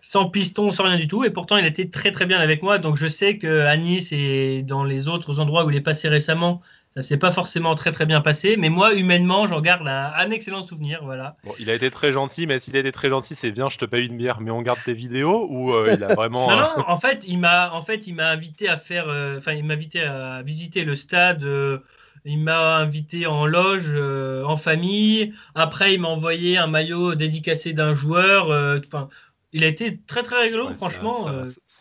sans 0.00 0.28
piston, 0.28 0.70
sans 0.70 0.84
rien 0.84 0.96
du 0.96 1.06
tout. 1.06 1.24
Et 1.24 1.30
pourtant, 1.30 1.56
il 1.56 1.64
était 1.64 1.88
très 1.88 2.10
très 2.10 2.26
bien 2.26 2.40
avec 2.40 2.62
moi. 2.62 2.78
Donc 2.78 2.96
je 2.96 3.06
sais 3.06 3.38
qu'à 3.38 3.76
Nice 3.76 4.12
et 4.12 4.62
dans 4.62 4.82
les 4.82 5.06
autres 5.06 5.38
endroits 5.38 5.64
où 5.64 5.70
il 5.70 5.76
est 5.76 5.80
passé 5.80 6.08
récemment, 6.08 6.60
ça 6.96 7.02
s'est 7.02 7.18
pas 7.18 7.30
forcément 7.30 7.74
très 7.74 7.92
très 7.92 8.06
bien 8.06 8.22
passé, 8.22 8.56
mais 8.56 8.70
moi 8.70 8.94
humainement 8.94 9.46
j'en 9.46 9.60
garde 9.60 9.86
un, 9.86 10.30
excellent 10.30 10.62
souvenir, 10.62 11.00
voilà. 11.04 11.36
Bon, 11.44 11.52
il 11.58 11.68
a 11.68 11.74
été 11.74 11.90
très 11.90 12.10
gentil, 12.10 12.46
mais 12.46 12.58
s'il 12.58 12.74
a 12.74 12.80
été 12.80 12.90
très 12.90 13.10
gentil, 13.10 13.34
c'est 13.34 13.50
bien, 13.50 13.68
je 13.68 13.76
te 13.76 13.84
paye 13.84 14.06
une 14.06 14.16
bière, 14.16 14.40
mais 14.40 14.50
on 14.50 14.62
garde 14.62 14.78
tes 14.82 14.94
vidéos 14.94 15.46
ou 15.50 15.74
euh, 15.74 15.94
il 15.94 16.02
a 16.02 16.14
vraiment. 16.14 16.50
non, 16.50 16.56
non, 16.56 16.84
en 16.88 16.96
fait 16.96 17.24
il 17.28 17.38
m'a 17.38 17.70
en 17.74 17.82
fait 17.82 18.06
il 18.06 18.14
m'a 18.14 18.30
invité 18.30 18.70
à 18.70 18.78
faire, 18.78 19.10
euh, 19.10 19.36
enfin 19.36 19.52
il 19.52 19.62
m'a 19.64 19.74
invité 19.74 20.00
à 20.00 20.40
visiter 20.42 20.84
le 20.84 20.96
stade. 20.96 21.44
Euh, 21.44 21.80
il 22.24 22.40
m'a 22.40 22.78
invité 22.78 23.26
en 23.26 23.46
loge, 23.46 23.94
en 23.94 24.56
famille. 24.56 25.32
Après, 25.54 25.94
il 25.94 26.00
m'a 26.00 26.08
envoyé 26.08 26.58
un 26.58 26.66
maillot 26.66 27.14
dédicacé 27.14 27.72
d'un 27.72 27.94
joueur. 27.94 28.46
Enfin, 28.84 29.08
il 29.52 29.62
a 29.62 29.68
été 29.68 30.00
très 30.08 30.24
très 30.24 30.42
rigolo, 30.42 30.72
franchement. 30.72 31.28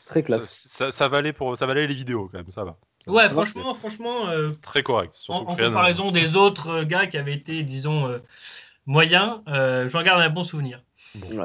très 0.06 0.22
classe. 0.22 0.68
Ça, 0.70 0.92
ça, 0.92 1.08
valait 1.08 1.34
pour, 1.34 1.58
ça 1.58 1.66
valait 1.66 1.88
les 1.88 1.96
vidéos 1.96 2.30
quand 2.32 2.38
même, 2.38 2.50
ça 2.50 2.64
va. 2.64 2.78
Ouais, 3.08 3.30
franchement, 3.30 3.74
franchement. 3.74 4.30
Euh, 4.30 4.52
très 4.62 4.84
correct. 4.84 5.16
En, 5.30 5.42
en 5.42 5.56
comparaison 5.56 6.12
des 6.12 6.36
autres 6.36 6.70
euh, 6.70 6.86
gars 6.86 7.08
qui 7.08 7.18
avaient 7.18 7.34
été, 7.34 7.64
disons, 7.64 8.08
euh, 8.08 8.20
moyens, 8.86 9.42
j'en 9.48 10.02
garde 10.02 10.22
un 10.22 10.30
bon 10.30 10.44
souvenir. 10.44 10.84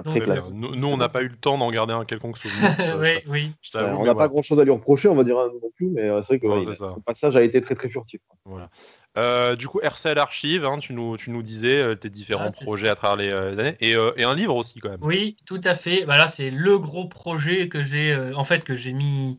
très 0.05 0.20
classe. 0.20 0.53
Nous, 0.55 0.88
on 0.88 0.96
n'a 0.96 1.09
pas 1.09 1.23
eu 1.23 1.29
le 1.29 1.37
temps 1.37 1.59
d'en 1.59 1.70
garder 1.70 1.92
un 1.92 2.05
quelconque 2.05 2.38
souvenir. 2.38 2.75
oui, 2.99 3.18
oui. 3.27 3.53
on 3.75 4.05
n'a 4.05 4.14
pas 4.14 4.29
grand 4.29 4.42
chose 4.42 4.59
à 4.59 4.64
lui 4.64 4.73
reprocher, 4.73 5.09
on 5.09 5.14
va 5.14 5.25
dire 5.25 5.37
non 5.37 5.70
plus, 5.75 5.88
mais 5.88 6.09
c'est 6.23 6.38
vrai 6.38 6.64
que 6.64 6.73
son 6.73 7.01
passage 7.01 7.37
a 7.37 7.42
été 7.42 7.61
très 7.61 7.75
très 7.75 7.88
furtif. 7.88 8.20
Voilà. 8.44 9.57
du 9.57 9.68
coup, 9.68 9.81
RCL 9.83 10.18
Archive, 10.18 10.64
hein, 10.64 10.79
tu, 10.79 10.94
nous, 10.94 11.18
tu 11.18 11.31
nous 11.31 11.42
disais 11.42 11.94
tes 11.96 12.09
différents 12.09 12.49
ah, 12.49 12.64
projets 12.64 12.88
à 12.88 12.94
travers 12.94 13.16
les, 13.16 13.61
années 13.61 13.77
et, 13.81 13.92
et, 14.16 14.25
un 14.25 14.35
livre 14.35 14.57
aussi 14.57 14.81
quand 14.81 14.90
même. 14.90 15.03
Oui, 15.03 15.37
tout 15.44 15.61
à 15.64 15.75
fait. 15.75 16.05
Voilà, 16.05 16.27
c'est 16.27 16.51
le 16.51 16.79
gros 16.79 17.07
projet 17.07 17.68
que 17.68 17.83
j'ai 17.83 18.18
en 18.35 18.44
fait 18.44 18.64
que 18.64 18.77
j'ai 18.77 18.92
mis 18.92 19.38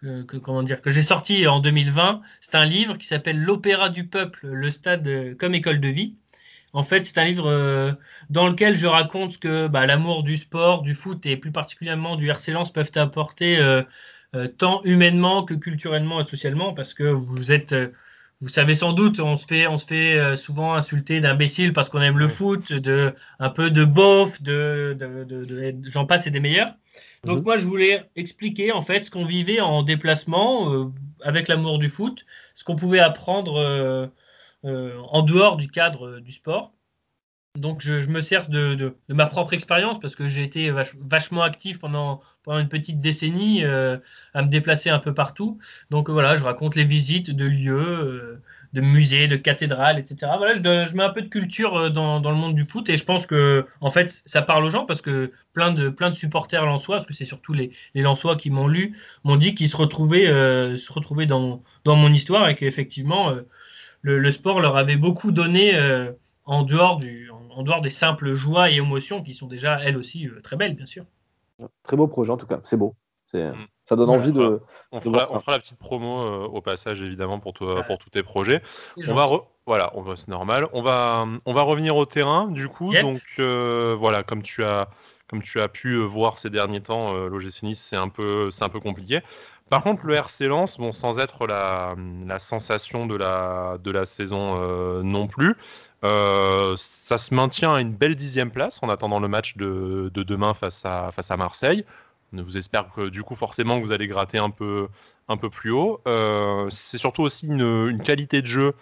que, 0.00 0.36
comment 0.36 0.62
dire, 0.62 0.80
que 0.80 0.90
j'ai 0.90 1.02
sorti 1.02 1.46
en 1.46 1.60
2020. 1.60 2.20
C'est 2.40 2.54
un 2.54 2.64
livre 2.64 2.96
qui 2.98 3.06
s'appelle 3.06 3.40
L'Opéra 3.40 3.88
du 3.88 4.06
peuple, 4.06 4.46
le 4.46 4.70
stade 4.70 5.36
comme 5.38 5.54
école 5.54 5.80
de 5.80 5.88
vie. 5.88 6.14
En 6.72 6.82
fait, 6.82 7.06
c'est 7.06 7.18
un 7.18 7.24
livre 7.24 7.46
euh, 7.50 7.92
dans 8.30 8.46
lequel 8.46 8.76
je 8.76 8.86
raconte 8.86 9.32
ce 9.32 9.38
que 9.38 9.68
bah, 9.68 9.86
l'amour 9.86 10.22
du 10.22 10.36
sport, 10.36 10.82
du 10.82 10.94
foot 10.94 11.24
et 11.26 11.36
plus 11.36 11.50
particulièrement 11.50 12.16
du 12.16 12.28
RC 12.28 12.52
peuvent 12.74 12.90
apporter 12.96 13.58
euh, 13.58 13.82
euh, 14.34 14.48
tant 14.48 14.82
humainement 14.84 15.44
que 15.44 15.54
culturellement 15.54 16.20
et 16.20 16.26
socialement, 16.26 16.74
parce 16.74 16.92
que 16.94 17.04
vous 17.04 17.52
êtes, 17.52 17.74
vous 18.40 18.48
savez 18.48 18.74
sans 18.74 18.92
doute, 18.92 19.18
on 19.20 19.36
se 19.36 19.46
fait, 19.46 19.66
on 19.66 19.78
se 19.78 19.86
fait 19.86 20.36
souvent 20.36 20.74
insulter 20.74 21.20
d'imbécile 21.20 21.72
parce 21.72 21.88
qu'on 21.88 22.00
aime 22.00 22.18
le 22.18 22.28
foot, 22.28 22.72
de 22.72 23.12
un 23.40 23.50
peu 23.50 23.70
de 23.70 23.84
bof, 23.84 24.40
de, 24.40 24.96
de, 24.98 25.24
de 25.24 25.74
j'en 25.88 26.06
passe 26.06 26.26
et 26.28 26.30
des 26.30 26.38
meilleurs. 26.38 26.74
Donc 27.24 27.38
mhm. 27.38 27.44
moi, 27.44 27.56
je 27.56 27.66
voulais 27.66 28.04
expliquer 28.16 28.72
en 28.72 28.82
fait 28.82 29.04
ce 29.04 29.10
qu'on 29.10 29.24
vivait 29.24 29.60
en 29.60 29.82
déplacement 29.82 30.72
euh, 30.72 30.86
avec 31.22 31.48
l'amour 31.48 31.78
du 31.78 31.88
foot, 31.88 32.24
ce 32.54 32.64
qu'on 32.64 32.76
pouvait 32.76 33.00
apprendre 33.00 33.56
euh, 33.56 34.06
euh, 34.64 34.98
en 35.08 35.22
dehors 35.22 35.56
du 35.56 35.68
cadre 35.68 36.20
du 36.20 36.32
sport. 36.32 36.72
Donc 37.56 37.80
je, 37.80 38.08
me 38.08 38.20
sers 38.20 38.48
de, 38.48 38.94
ma 39.08 39.26
propre 39.26 39.52
expérience 39.52 39.98
parce 40.00 40.14
que 40.14 40.28
j'ai 40.28 40.44
été 40.44 40.70
vachement 40.70 41.42
actif 41.42 41.78
pendant, 41.80 42.20
une 42.46 42.68
petite 42.68 43.00
décennie 43.00 43.64
à 43.64 44.42
me 44.42 44.48
déplacer 44.48 44.90
un 44.90 44.98
peu 44.98 45.12
partout. 45.12 45.58
Donc 45.90 46.08
voilà, 46.08 46.36
je 46.36 46.44
raconte 46.44 46.76
les 46.76 46.84
visites 46.84 47.30
de 47.30 47.44
lieux, 47.44 48.40
de 48.72 48.80
musées, 48.80 49.28
de 49.28 49.36
cathédrales, 49.36 49.98
etc. 49.98 50.32
Voilà, 50.36 50.54
je, 50.54 50.94
mets 50.94 51.02
un 51.02 51.08
peu 51.10 51.22
de 51.22 51.28
culture 51.28 51.76
euh, 51.76 51.90
dans, 51.90 52.20
le 52.20 52.34
monde 52.34 52.54
du 52.54 52.64
foot 52.64 52.88
et 52.88 52.96
je 52.96 53.04
pense 53.04 53.26
que 53.26 53.66
en 53.80 53.90
fait 53.90 54.22
ça 54.26 54.42
parle 54.42 54.64
aux 54.64 54.70
gens 54.70 54.84
parce 54.84 55.00
que 55.00 55.32
plein 55.52 55.72
de 55.72 56.14
supporters 56.14 56.64
lensois, 56.64 56.96
parce 56.96 57.08
que 57.08 57.14
c'est 57.14 57.24
surtout 57.24 57.52
les, 57.52 57.72
les 57.94 58.02
lensois 58.02 58.36
qui 58.36 58.50
m'ont 58.50 58.68
lu, 58.68 58.96
m'ont 59.24 59.36
dit 59.36 59.54
qu'ils 59.54 59.68
se 59.68 59.76
retrouvaient 59.76 60.26
euh, 60.26 60.76
dans, 61.26 61.96
mon 61.96 62.12
histoire 62.12 62.48
et 62.48 62.54
qu'effectivement 62.54 63.30
euh, 63.30 63.42
le, 64.02 64.30
sport 64.30 64.60
leur 64.60 64.76
avait 64.76 64.96
beaucoup 64.96 65.32
donné 65.32 65.72
en 66.44 66.62
dehors 66.62 66.98
du 66.98 67.27
en, 67.58 67.62
dehors 67.62 67.80
des 67.80 67.90
simples 67.90 68.34
joies 68.34 68.70
et 68.70 68.76
émotions 68.76 69.22
qui 69.22 69.34
sont 69.34 69.46
déjà 69.46 69.80
elles 69.82 69.96
aussi 69.96 70.28
très 70.42 70.56
belles 70.56 70.74
bien 70.74 70.86
sûr. 70.86 71.04
Très 71.82 71.96
beau 71.96 72.06
projet 72.06 72.30
en 72.30 72.36
tout 72.36 72.46
cas, 72.46 72.60
c'est 72.64 72.76
beau. 72.76 72.94
Mm. 73.34 73.66
Ça 73.84 73.96
donne 73.96 74.10
envie 74.10 74.32
de. 74.32 74.60
On, 74.92 75.00
fera, 75.00 75.52
la 75.52 75.58
petite 75.58 75.78
promo 75.78 76.20
euh, 76.20 76.46
au 76.46 76.60
passage, 76.60 77.00
évidemment, 77.02 77.40
pour, 77.40 77.52
toi, 77.52 77.82
pour 77.84 77.98
tous 77.98 78.10
tes 78.10 78.22
projets. 78.22 78.62
On 79.08 79.14
va 79.14 79.28
Voilà, 79.66 79.92
c'est 80.16 80.28
normal. 80.28 80.68
On 80.72 80.82
va, 80.82 81.26
on 81.44 81.52
va 81.52 81.62
revenir 81.62 81.96
au 81.96 82.06
terrain, 82.06 82.48
du 82.48 82.68
coup. 82.68 82.92
Donc, 82.94 83.22
euh, 83.38 83.96
voilà, 83.98 84.22
comme 84.22 84.42
tu 84.42 84.64
as, 84.64 84.88
comme 85.28 85.42
tu 85.42 85.60
as 85.60 85.68
pu 85.68 85.94
euh, 85.94 86.04
voir 86.04 86.38
ces 86.38 86.50
derniers 86.50 86.82
temps, 86.82 87.12
l'OGC 87.14 87.62
Nice, 87.62 87.80
c'est 87.80 87.96
un, 87.96 88.08
peu, 88.08 88.50
un 88.60 88.68
peu 88.68 88.80
compliqué. 88.80 89.20
Par 89.70 89.82
contre, 89.82 90.06
le 90.06 90.14
RC 90.14 90.46
Lens, 90.46 90.78
bon, 90.78 90.92
sans 90.92 91.18
être 91.18 91.46
la, 91.46 91.94
sensation 92.38 93.06
de 93.06 93.16
la, 93.16 94.06
saison 94.06 95.02
non 95.02 95.26
plus, 95.26 95.56
ça 96.02 97.18
se 97.18 97.34
maintient 97.34 97.74
à 97.74 97.80
une 97.80 97.92
belle 97.92 98.16
dixième 98.16 98.50
place 98.50 98.80
en 98.82 98.88
attendant 98.88 99.20
le 99.20 99.28
match 99.28 99.56
de, 99.56 100.10
de 100.14 100.22
demain 100.22 100.54
face 100.54 100.84
à, 100.84 101.36
Marseille. 101.36 101.84
On 102.32 102.42
vous 102.42 102.58
espère 102.58 102.90
que 102.94 103.08
du 103.08 103.22
coup 103.22 103.34
forcément 103.34 103.80
vous 103.80 103.92
allez 103.92 104.06
gratter 104.06 104.38
un 104.38 104.50
peu, 104.50 104.88
plus 105.50 105.70
haut. 105.70 106.00
Euh, 106.06 106.68
c'est 106.70 106.98
surtout 106.98 107.22
aussi 107.22 107.46
une, 107.46 108.00
qualité 108.02 108.42
de 108.42 108.46
jeu 108.46 108.74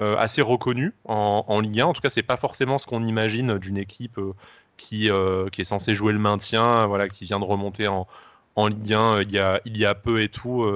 euh, 0.00 0.16
assez 0.16 0.42
reconnue 0.42 0.94
en, 1.04 1.60
Ligue 1.60 1.80
1. 1.80 1.86
En 1.86 1.92
tout 1.92 2.00
cas, 2.00 2.10
c'est 2.10 2.22
pas 2.22 2.36
forcément 2.36 2.78
ce 2.78 2.86
qu'on 2.86 3.04
imagine 3.04 3.58
d'une 3.58 3.76
équipe 3.76 4.18
euh, 4.18 4.34
qui, 4.76 5.10
qui 5.52 5.60
est 5.60 5.64
censée 5.64 5.94
jouer 5.94 6.12
le 6.12 6.18
maintien, 6.18 6.86
voilà, 6.86 7.08
qui 7.08 7.24
vient 7.24 7.40
de 7.40 7.44
remonter 7.44 7.88
en, 7.88 8.06
en 8.56 8.68
Ligue 8.68 8.92
1 8.92 9.22
il 9.22 9.32
y 9.32 9.38
a, 9.38 9.60
il 9.64 9.76
y 9.76 9.86
a 9.86 9.94
peu 9.94 10.22
et 10.22 10.28
tout. 10.28 10.66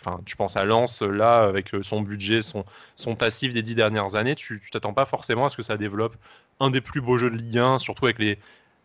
Enfin, 0.00 0.20
tu 0.24 0.36
penses 0.36 0.56
à 0.56 0.64
Lens 0.64 1.02
là 1.02 1.42
avec 1.42 1.70
son 1.82 2.00
budget, 2.00 2.42
son, 2.42 2.64
son 2.94 3.14
passif 3.14 3.52
des 3.52 3.62
dix 3.62 3.74
dernières 3.74 4.14
années, 4.14 4.34
tu, 4.34 4.60
tu 4.64 4.70
t'attends 4.70 4.94
pas 4.94 5.06
forcément 5.06 5.46
à 5.46 5.48
ce 5.48 5.56
que 5.56 5.62
ça 5.62 5.76
développe 5.76 6.16
un 6.60 6.70
des 6.70 6.80
plus 6.80 7.00
beaux 7.00 7.18
jeux 7.18 7.30
de 7.30 7.36
Ligue 7.36 7.58
1, 7.58 7.78
surtout 7.78 8.06
avec 8.06 8.18
les, 8.18 8.38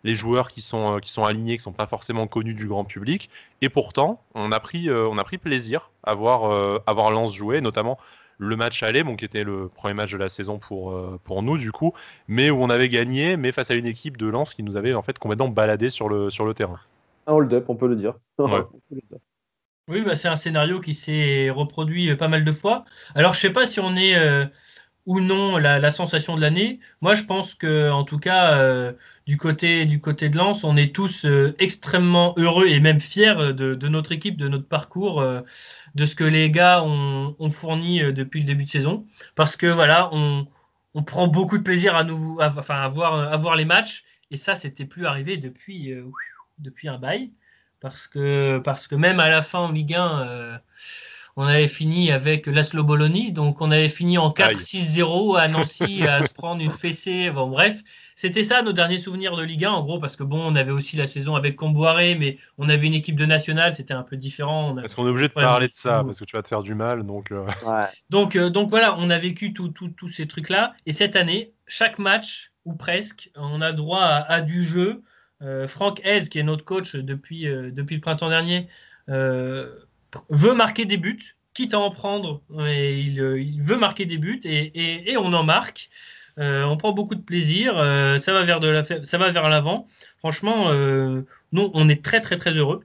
les 0.04 0.16
joueurs 0.16 0.50
qui 0.50 0.62
sont, 0.62 0.96
euh, 0.96 1.00
qui 1.00 1.12
sont 1.12 1.26
alignés, 1.26 1.58
qui 1.58 1.64
sont 1.64 1.72
pas 1.74 1.88
forcément 1.88 2.28
connus 2.28 2.54
du 2.54 2.68
grand 2.68 2.86
public. 2.86 3.30
Et 3.62 3.70
pourtant, 3.70 4.22
on 4.34 4.52
a 4.52 4.60
pris, 4.60 4.90
euh, 4.90 5.08
on 5.08 5.18
a 5.18 5.24
pris 5.24 5.38
plaisir 5.38 5.92
à 6.04 6.14
voir, 6.16 6.52
euh, 6.52 6.80
à 6.88 6.94
voir 6.94 7.12
Lens 7.12 7.34
jouer, 7.34 7.62
notamment 7.62 7.98
le 8.38 8.56
match 8.56 8.82
aller, 8.82 9.04
bon, 9.04 9.16
qui 9.16 9.26
était 9.26 9.44
le 9.44 9.70
premier 9.70 9.94
match 9.94 10.12
de 10.12 10.18
la 10.18 10.28
saison 10.28 10.58
pour, 10.58 11.00
pour 11.24 11.44
nous 11.44 11.60
du 11.60 11.72
coup, 11.72 11.94
mais 12.28 12.50
où 12.50 12.64
on 12.64 12.72
avait 12.72 12.90
gagné, 12.90 13.38
mais 13.38 13.52
face 13.52 13.70
à 13.70 13.76
une 13.76 13.86
équipe 13.86 14.18
de 14.18 14.26
Lens 14.26 14.56
qui 14.56 14.64
nous 14.64 14.78
avait 14.78 14.96
en 14.96 15.04
fait 15.04 15.20
complètement 15.20 15.48
baladé 15.48 15.92
sur 15.92 16.10
le, 16.10 16.32
sur 16.32 16.46
le 16.46 16.56
terrain. 16.56 16.80
Un 17.28 17.34
hold-up, 17.34 17.66
on 17.70 17.76
peut 17.78 17.88
le 17.88 17.96
dire. 17.96 18.16
oui, 19.88 20.02
bah, 20.02 20.16
c'est 20.16 20.28
un 20.28 20.38
scénario 20.38 20.80
qui 20.80 20.94
s'est 20.94 21.50
reproduit 21.50 22.16
pas 22.16 22.28
mal 22.28 22.44
de 22.44 22.52
fois. 22.52 22.86
Alors 23.16 23.34
je 23.34 23.40
sais 23.40 23.52
pas 23.52 23.66
si 23.66 23.80
on 23.80 23.96
est 23.96 24.16
ou 25.06 25.20
non 25.20 25.58
la, 25.58 25.92
sensation 25.92 26.36
de 26.36 26.42
l'année. 26.42 26.80
Moi, 27.02 27.16
je 27.16 27.24
pense 27.24 27.56
que, 27.56 27.92
en 27.92 28.04
tout 28.04 28.20
cas, 28.20 28.58
euh, 28.58 28.94
du 29.26 29.38
côté 29.38 29.86
du 29.86 30.00
côté 30.00 30.30
de 30.30 30.38
Lens, 30.38 30.64
on 30.64 30.78
est 30.78 30.94
tous 30.94 31.26
euh, 31.26 31.56
extrêmement 31.60 32.34
heureux 32.38 32.68
et 32.68 32.80
même 32.80 33.00
fiers 33.00 33.54
de, 33.54 33.88
notre 33.88 34.12
équipe, 34.12 34.38
de 34.38 34.48
notre 34.48 34.68
parcours, 34.68 35.22
euh, 35.22 35.42
de 35.96 36.06
ce 36.06 36.16
que 36.16 36.24
les 36.24 36.52
gars 36.52 36.84
ont, 36.84 37.50
fourni 37.50 38.02
depuis 38.14 38.42
le 38.42 38.46
début 38.46 38.66
de 38.66 38.70
saison, 38.70 39.06
parce 39.36 39.58
que 39.58 39.68
voilà, 39.68 40.10
on, 40.14 40.48
prend 41.06 41.28
beaucoup 41.28 41.58
de 41.58 41.64
plaisir 41.64 41.96
à 41.96 42.04
nous, 42.04 42.38
enfin, 42.40 42.76
à 42.76 42.88
voir, 42.88 43.14
à 43.32 43.38
voir 43.38 43.56
les 43.56 43.66
matchs, 43.66 44.04
et 44.30 44.38
ça, 44.38 44.56
c'était 44.56 44.86
plus 44.86 45.06
arrivé 45.06 45.38
depuis 45.38 45.94
depuis 46.62 46.88
un 46.88 46.98
bail, 46.98 47.32
parce 47.80 48.08
que 48.08 48.60
parce 48.60 48.88
que 48.88 48.96
même 48.96 49.20
à 49.20 49.30
la 49.30 49.42
fin 49.42 49.60
en 49.60 49.72
Ligue 49.72 49.96
1 49.96 50.60
on 51.38 51.44
avait 51.44 51.68
fini 51.68 52.12
avec 52.12 52.48
Laszlo 52.48 52.84
Bologna, 52.84 53.32
donc 53.32 53.62
on 53.62 53.72
avait 53.72 53.90
fini 53.90 54.18
en 54.18 54.32
4-6-0 54.32 55.40
à 55.40 55.48
Nancy 55.48 56.04
à 56.08 56.22
se 56.22 56.34
prendre 56.34 56.62
une 56.62 56.72
fessée. 56.72 57.30
Bon, 57.30 57.48
bref, 57.48 57.82
c'était 58.16 58.44
ça 58.44 58.62
nos 58.62 58.74
derniers 58.74 58.98
souvenirs 58.98 59.36
de 59.36 59.44
Ligue 59.44 59.66
1, 59.66 59.72
en 59.72 59.84
gros, 59.84 60.00
parce 60.00 60.16
que 60.16 60.24
bon, 60.24 60.40
on 60.40 60.56
avait 60.56 60.72
aussi 60.72 60.98
la 60.98 61.08
saison 61.08 61.36
avec 61.36 61.56
Comboiré, 61.56 62.16
mais 62.16 62.38
on 62.58 62.70
avait 62.70 62.88
une 62.88 62.94
équipe 62.94 63.16
de 63.16 63.26
nationale, 63.26 63.74
c'était 63.76 63.94
un 63.94 64.04
peu 64.04 64.18
différent. 64.18 64.76
Parce 64.76 64.94
qu'on 64.94 65.08
est 65.08 65.10
obligé 65.10 65.30
de 65.30 65.34
parler 65.34 65.68
de 65.68 65.74
ça, 65.74 66.04
parce 66.04 66.20
que 66.20 66.26
tu 66.26 66.36
vas 66.36 66.44
te 66.44 66.50
faire 66.50 66.64
du 66.64 66.76
mal, 66.76 67.04
donc. 67.04 67.32
Euh. 67.32 67.48
Donc, 68.10 68.36
euh, 68.36 68.50
donc 68.50 68.70
voilà, 68.70 68.96
on 69.00 69.10
a 69.10 69.18
vécu 69.18 69.54
tous 69.54 70.10
ces 70.10 70.28
trucs-là, 70.28 70.74
et 70.86 70.94
cette 70.94 71.16
année, 71.16 71.54
chaque 71.66 71.98
match 71.98 72.52
ou 72.66 72.74
presque, 72.74 73.32
on 73.36 73.62
a 73.62 73.72
droit 73.72 74.04
à, 74.04 74.42
du 74.42 74.64
jeu. 74.64 75.02
Euh, 75.42 75.68
Franck 75.68 76.02
Hez, 76.04 76.28
qui 76.30 76.40
est 76.40 76.44
notre 76.44 76.66
coach 76.66 76.96
depuis, 76.96 77.46
depuis 77.46 77.96
le 77.96 78.02
printemps 78.02 78.30
dernier, 78.30 78.68
veut 79.08 80.54
marquer 80.54 80.86
des 80.86 80.98
buts, 80.98 81.36
quitte 81.54 81.74
à 81.74 81.80
en 81.80 81.92
prendre, 81.92 82.42
il, 82.60 83.18
il, 83.18 83.62
veut 83.62 83.78
marquer 83.78 84.06
des 84.06 84.18
buts 84.18 84.42
et, 84.46 85.12
et, 85.12 85.18
on 85.18 85.34
en 85.34 85.44
marque. 85.44 85.90
Euh, 86.40 86.64
on 86.64 86.78
prend 86.78 86.94
beaucoup 86.94 87.16
de 87.16 87.22
plaisir, 87.22 87.78
euh, 87.78 88.18
ça 88.18 88.32
va 88.34 88.44
vers 88.44 89.50
l'avant. 89.50 89.88
Franchement, 90.20 90.70
euh, 90.70 91.22
nous, 91.52 91.72
on 91.74 91.90
est 91.90 92.04
très 92.04 92.22
très 92.22 92.38
très 92.38 92.52
heureux. 92.52 92.84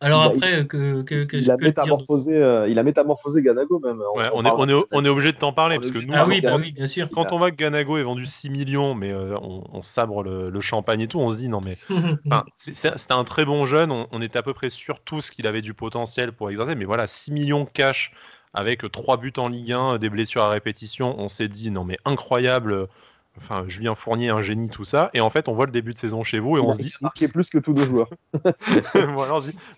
Alors 0.00 0.22
après, 0.22 0.64
que, 0.66 1.02
que, 1.02 1.36
il, 1.36 1.50
a 1.50 1.56
métamorphosé, 1.56 2.36
euh, 2.36 2.68
il 2.68 2.78
a 2.78 2.84
métamorphosé 2.84 3.42
Ganago 3.42 3.80
même. 3.80 4.00
on, 4.14 4.20
est, 4.20 4.30
on, 4.32 4.68
est, 4.68 4.84
on, 4.92 5.04
est, 5.04 5.08
obligé 5.08 5.32
de 5.32 5.38
t'en 5.38 5.52
parler 5.52 5.76
parce 5.76 5.90
que 5.90 5.98
nous, 5.98 6.12
ah 6.14 6.24
oui, 6.24 6.40
bah 6.40 6.56
oui, 6.56 6.70
bien 6.70 6.86
sûr. 6.86 7.08
quand 7.10 7.32
on 7.32 7.38
voit 7.38 7.50
que 7.50 7.56
Ganago 7.56 7.96
est 7.96 8.04
vendu 8.04 8.24
6 8.24 8.50
millions, 8.50 8.94
mais 8.94 9.10
euh, 9.10 9.36
on, 9.40 9.82
sabre 9.82 10.22
le, 10.22 10.60
champagne 10.60 11.00
et 11.00 11.08
tout, 11.08 11.18
on 11.18 11.30
se 11.30 11.36
dit 11.36 11.48
non 11.48 11.60
mais 11.60 11.76
c'était 12.56 12.92
un 13.10 13.24
très 13.24 13.44
bon 13.44 13.66
jeune. 13.66 13.90
On, 13.90 14.22
était 14.22 14.38
à 14.38 14.42
peu 14.42 14.54
près 14.54 14.70
sûr 14.70 15.00
tous 15.00 15.30
qu'il 15.30 15.48
avait 15.48 15.62
du 15.62 15.74
potentiel 15.74 16.32
pour 16.32 16.48
exercer, 16.50 16.76
mais 16.76 16.84
voilà 16.84 17.08
6 17.08 17.32
millions 17.32 17.66
cash 17.66 18.12
avec 18.54 18.90
3 18.90 19.16
buts 19.16 19.32
en 19.36 19.48
Ligue 19.48 19.72
1, 19.72 19.98
des 19.98 20.10
blessures 20.10 20.42
à 20.42 20.50
répétition, 20.50 21.16
on 21.18 21.26
s'est 21.26 21.48
dit 21.48 21.72
non 21.72 21.84
mais 21.84 21.98
incroyable 22.04 22.88
enfin 23.40 23.64
Julien 23.68 23.94
Fournier, 23.94 24.28
un 24.28 24.42
génie, 24.42 24.68
tout 24.68 24.84
ça. 24.84 25.10
Et 25.14 25.20
en 25.20 25.30
fait, 25.30 25.48
on 25.48 25.52
voit 25.52 25.66
le 25.66 25.72
début 25.72 25.92
de 25.92 25.98
saison 25.98 26.22
chez 26.22 26.38
vous 26.38 26.56
et 26.56 26.60
on 26.62 26.72
se 26.72 26.78
dit. 26.78 26.92
Ah, 27.02 27.12
qui 27.14 27.24
est 27.24 27.32
plus 27.32 27.48
que 27.48 27.58
tous 27.58 27.72
nos 27.72 27.84
joueurs. 27.84 28.10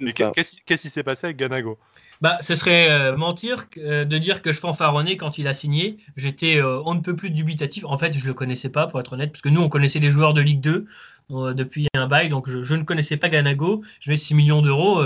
mais 0.01 0.12
qu'est-ce 0.12 0.83
qui 0.83 0.90
s'est 0.90 1.03
passé 1.03 1.27
avec 1.27 1.37
Ganago? 1.37 1.79
Bah, 2.20 2.37
ce 2.42 2.55
serait 2.55 2.90
euh, 2.90 3.16
mentir 3.16 3.66
euh, 3.79 4.05
de 4.05 4.18
dire 4.18 4.42
que 4.42 4.53
je 4.53 4.61
fanfaronnais 4.61 5.16
quand 5.16 5.38
il 5.38 5.49
a 5.49 5.55
signé. 5.55 5.96
J'étais 6.16 6.57
euh, 6.57 6.83
on 6.85 6.94
ne 6.94 7.01
peut 7.01 7.16
plus 7.16 7.31
dubitatif. 7.31 7.85
En 7.87 7.96
fait, 7.96 8.12
je 8.12 8.27
le 8.27 8.35
connaissais 8.35 8.68
pas, 8.68 8.87
pour 8.87 9.01
être 9.01 9.14
honnête, 9.14 9.33
parce 9.33 9.40
que 9.40 9.49
nous, 9.49 9.62
on 9.62 9.70
connaissait 9.70 10.01
les 10.01 10.11
joueurs 10.11 10.35
de 10.35 10.42
Ligue 10.42 10.61
2 10.61 10.87
depuis 11.55 11.87
un 11.94 12.09
bail, 12.09 12.29
donc 12.29 12.51
je, 12.51 12.75
ne 12.75 12.83
connaissais 12.83 13.16
pas 13.16 13.29
Ganago. 13.29 13.83
Je 14.01 14.11
mets 14.11 14.16
6 14.16 14.35
millions 14.35 14.62
d'euros. 14.62 15.01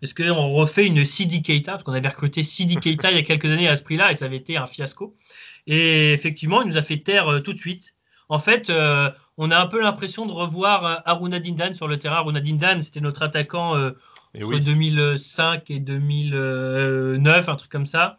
Est-ce 0.00 0.14
qu'on 0.14 0.52
refait 0.52 0.86
une 0.86 1.04
Sidi 1.04 1.42
Keita? 1.42 1.72
Parce 1.72 1.82
qu'on 1.82 1.92
avait 1.92 2.06
recruté 2.06 2.44
Sidi 2.44 2.76
Keita 2.76 3.10
il 3.10 3.16
y 3.16 3.18
a 3.18 3.24
quelques 3.24 3.46
années 3.46 3.66
à 3.66 3.76
ce 3.76 3.82
prix-là 3.82 4.12
et 4.12 4.14
ça 4.14 4.26
avait 4.26 4.36
été 4.36 4.56
un 4.56 4.68
fiasco. 4.68 5.16
Et 5.66 6.12
effectivement, 6.12 6.62
il 6.62 6.68
nous 6.68 6.76
a 6.76 6.82
fait 6.82 6.98
taire 6.98 7.28
euh, 7.28 7.40
tout 7.40 7.52
de 7.52 7.58
suite. 7.58 7.94
En 8.28 8.38
fait, 8.38 8.70
euh, 8.70 9.10
on 9.36 9.50
a 9.50 9.58
un 9.58 9.66
peu 9.66 9.80
l'impression 9.80 10.26
de 10.26 10.32
revoir 10.32 10.84
euh, 10.84 10.96
Aruna 11.04 11.38
Dindan 11.38 11.74
sur 11.74 11.88
le 11.88 11.98
terrain. 11.98 12.16
Aruna 12.16 12.40
Dindan, 12.40 12.82
c'était 12.82 13.00
notre 13.00 13.22
attaquant 13.22 13.76
entre 13.76 14.58
2005 14.58 15.70
et 15.70 15.78
2009, 15.78 17.48
un 17.48 17.56
truc 17.56 17.70
comme 17.70 17.86
ça. 17.86 18.16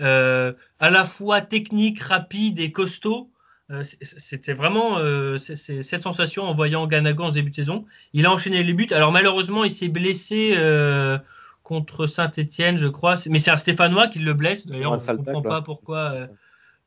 à 0.00 0.90
la 0.90 1.04
fois 1.04 1.40
technique, 1.40 2.00
rapide 2.02 2.60
et 2.60 2.72
costaud. 2.72 3.30
C'était 3.82 4.52
vraiment 4.52 4.98
cette 5.38 6.02
sensation 6.02 6.44
en 6.44 6.54
voyant 6.54 6.86
Ganago 6.86 7.24
en 7.24 7.30
début 7.30 7.50
de 7.50 7.56
saison. 7.56 7.84
Il 8.12 8.26
a 8.26 8.32
enchaîné 8.32 8.62
les 8.62 8.72
buts. 8.72 8.86
Alors 8.90 9.12
malheureusement, 9.12 9.64
il 9.64 9.70
s'est 9.72 9.88
blessé 9.88 10.56
contre 11.64 12.06
Saint-Etienne, 12.06 12.78
je 12.78 12.88
crois. 12.88 13.16
Mais 13.28 13.40
c'est 13.40 13.50
un 13.50 13.56
Stéphanois 13.56 14.06
qui 14.06 14.20
le 14.20 14.32
blesse. 14.32 14.66
D'ailleurs, 14.66 14.92
on 14.92 15.12
ne 15.12 15.16
comprend 15.16 15.42
pas 15.42 15.62
pourquoi 15.62 16.28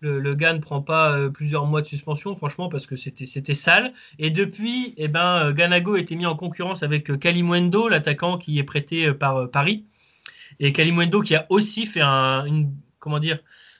le, 0.04 0.36
gars 0.36 0.54
ne 0.54 0.60
prend 0.60 0.82
pas 0.82 1.18
euh, 1.18 1.30
plusieurs 1.30 1.66
mois 1.66 1.82
de 1.82 1.88
suspension, 1.88 2.36
franchement, 2.36 2.70
parce 2.70 2.86
que 2.86 2.96
c'était 2.96 3.54
sale. 3.54 3.94
Et 4.20 4.30
depuis, 4.30 4.94
eh 4.98 5.08
ben, 5.08 5.48
euh, 5.48 5.54
Ganago 5.54 5.96
a 5.96 6.00
été 6.00 6.16
mis 6.16 6.26
en 6.26 6.36
concurrence 6.36 6.84
avec 6.84 7.10
euh, 7.10 7.18
Kalimwendo, 7.18 7.88
l'attaquant 7.88 8.38
qui 8.38 8.60
est 8.60 8.64
prêté 8.64 9.14
par 9.14 9.50
Paris. 9.50 9.86
Et 10.60 10.74
Kalimwendo 10.74 11.22
qui 11.22 11.36
a 11.36 11.48
aussi 11.50 11.86
fait 11.86 12.02
une, 12.02 12.72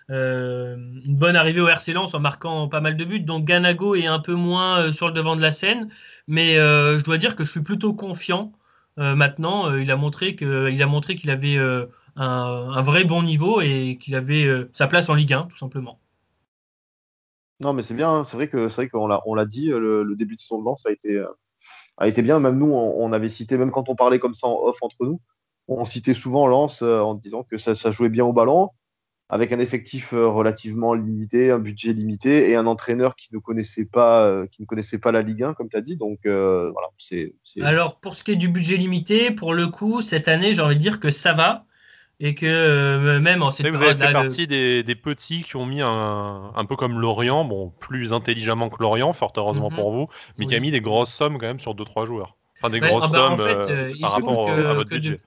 une 0.10 1.16
bonne 1.16 1.36
arrivée 1.36 1.62
au 1.62 1.68
RC 1.68 1.94
Lens 1.94 2.14
en 2.14 2.20
marquant 2.20 2.68
pas 2.68 2.82
mal 2.82 2.98
de 2.98 3.06
buts. 3.06 3.20
Donc 3.20 3.46
Ganago 3.46 3.96
est 3.96 4.08
un 4.08 4.20
peu 4.20 4.34
moins 4.34 4.92
sur 4.92 5.08
le 5.08 5.14
devant 5.14 5.36
de 5.36 5.42
la 5.42 5.52
scène. 5.52 5.90
Mais 6.28 6.56
je 6.56 7.04
dois 7.04 7.18
dire 7.18 7.36
que 7.36 7.46
je 7.46 7.52
suis 7.52 7.62
plutôt 7.62 7.94
confiant 7.94 8.54
maintenant. 8.98 9.74
il 9.76 9.92
a 9.92 9.96
montré 9.96 10.36
qu'il 10.36 11.30
avait 11.30 11.58
un, 11.58 11.88
un, 12.16 12.82
vrai 12.82 13.04
bon 13.04 13.22
niveau 13.22 13.62
et 13.62 14.00
qu'il 14.02 14.16
avait 14.16 14.48
sa 14.74 14.88
place 14.88 15.10
en 15.10 15.14
Ligue 15.14 15.34
1, 15.34 15.44
tout 15.44 15.58
simplement. 15.58 16.00
Non, 17.60 17.74
mais 17.74 17.84
c'est 17.84 17.94
bien. 17.94 18.10
Hein. 18.10 18.24
C'est 18.24 18.38
vrai 18.38 18.48
que 18.48 18.68
c'est 18.68 18.76
vrai 18.76 18.90
qu'on 18.90 19.08
l'a 19.08 19.22
on 19.26 19.36
l'a 19.36 19.46
dit. 19.46 19.68
Le, 19.68 20.16
début 20.16 20.36
de 20.36 20.40
saison 20.40 20.60
de 20.60 20.66
Lens 20.66 20.86
a 20.86 20.92
été 20.92 21.16
euh, 21.16 21.28
a 21.98 22.08
été 22.08 22.22
bien. 22.22 22.40
Même 22.40 22.58
nous, 22.58 22.72
on, 22.72 23.14
avait 23.14 23.30
cité, 23.30 23.58
même 23.58 23.72
quand 23.72 23.90
on 23.90 23.96
parlait 23.96 24.20
comme 24.20 24.34
ça 24.34 24.48
en 24.48 24.56
off 24.64 24.78
entre 24.82 25.06
nous, 25.06 25.22
on 25.68 25.86
citait 25.86 26.14
souvent 26.14 26.48
Lens 26.48 26.82
euh, 26.82 27.00
en 27.00 27.16
disant 27.16 27.44
que 27.44 27.58
ça, 27.58 27.74
jouait 27.92 28.10
bien 28.10 28.26
au 28.26 28.34
ballon, 28.34 28.70
avec 29.30 29.52
un 29.52 29.60
effectif 29.60 30.14
euh, 30.14 30.28
relativement 30.28 30.94
limité, 30.94 31.52
un 31.52 31.60
budget 31.60 31.94
limité 31.94 32.50
et 32.50 32.56
un 32.56 32.66
entraîneur 32.66 33.16
qui 33.16 33.30
ne 33.34 33.40
connaissait 33.40 33.86
pas 33.86 34.46
qui 34.52 34.62
ne 34.62 34.66
connaissait 34.66 35.00
pas 35.00 35.12
la 35.12 35.22
Ligue 35.22 35.44
1, 35.44 35.54
comme 35.54 35.70
tu 35.70 35.78
as 35.78 35.82
dit. 35.82 35.96
Donc 35.96 36.20
voilà, 36.26 36.88
c'est. 36.98 37.34
Alors 37.62 38.00
pour 38.00 38.16
ce 38.16 38.24
qui 38.24 38.32
est 38.32 38.36
du 38.36 38.50
budget 38.50 38.78
limité, 38.78 39.32
pour 39.32 39.54
le 39.54 39.68
coup, 39.68 40.02
cette 40.02 40.28
année, 40.28 40.54
j'ai 40.54 40.62
envie 40.62 40.76
de 40.76 40.82
dire 40.82 41.00
que 41.00 41.12
ça 41.12 41.34
va 41.34 41.66
et 42.20 42.36
que 42.36 42.46
euh, 42.46 43.20
même 43.20 43.44
en 43.44 43.52
cette 43.52 43.68
Vous 43.68 43.82
avez 43.82 43.96
fait 43.96 44.14
partie 44.14 44.48
des, 44.48 44.96
petits 44.96 45.44
qui 45.44 45.56
ont 45.56 45.66
mis 45.66 45.82
un, 45.82 46.52
un 46.56 46.66
peu 46.66 46.76
comme 46.76 47.00
Lorient, 47.00 47.44
bon, 47.46 47.74
plus 47.80 48.14
intelligemment 48.14 48.70
que 48.70 48.82
Lorient, 48.82 49.14
fort 49.14 49.34
heureusement 49.36 49.70
mhm. 49.70 49.76
pour 49.76 49.92
vous, 49.92 50.08
mais 50.38 50.46
qui 50.46 50.56
a 50.56 50.60
mis 50.60 50.72
des 50.72 50.82
grosses 50.82 51.14
sommes 51.14 51.38
quand 51.38 51.48
même 51.48 51.60
sur 51.60 51.76
2-3 51.76 52.06
joueurs. 52.06 52.38
Enfin, 52.64 52.70
des 52.70 52.80
grosses 52.80 53.06
ah 53.08 53.12
bah, 53.12 53.36
sommes 53.36 53.40
euh, 53.42 53.64
euh, 53.70 53.94
par 54.00 54.12
rapport 54.12 54.50
à 54.50 54.74
votre 54.74 54.90
budget. 54.90 55.20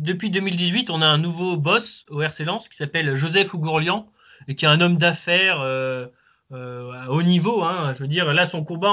depuis 0.00 0.30
2018, 0.30 0.90
on 0.90 1.02
a 1.02 1.06
un 1.06 1.18
nouveau 1.18 1.56
boss 1.56 2.04
au 2.08 2.22
RC 2.22 2.44
Lens 2.44 2.68
qui 2.68 2.76
s'appelle 2.76 3.16
Joseph 3.16 3.52
Ougourlian 3.54 4.06
et 4.46 4.54
qui 4.54 4.66
est 4.66 4.68
un 4.68 4.80
homme 4.80 4.96
d'affaires 4.96 5.60
euh, 5.60 6.06
à 6.52 7.10
haut 7.10 7.22
niveau. 7.22 7.62
Hein. 7.62 7.92
Je 7.94 8.00
veux 8.00 8.08
dire, 8.08 8.32
là, 8.32 8.46
son 8.46 8.64
combat 8.64 8.92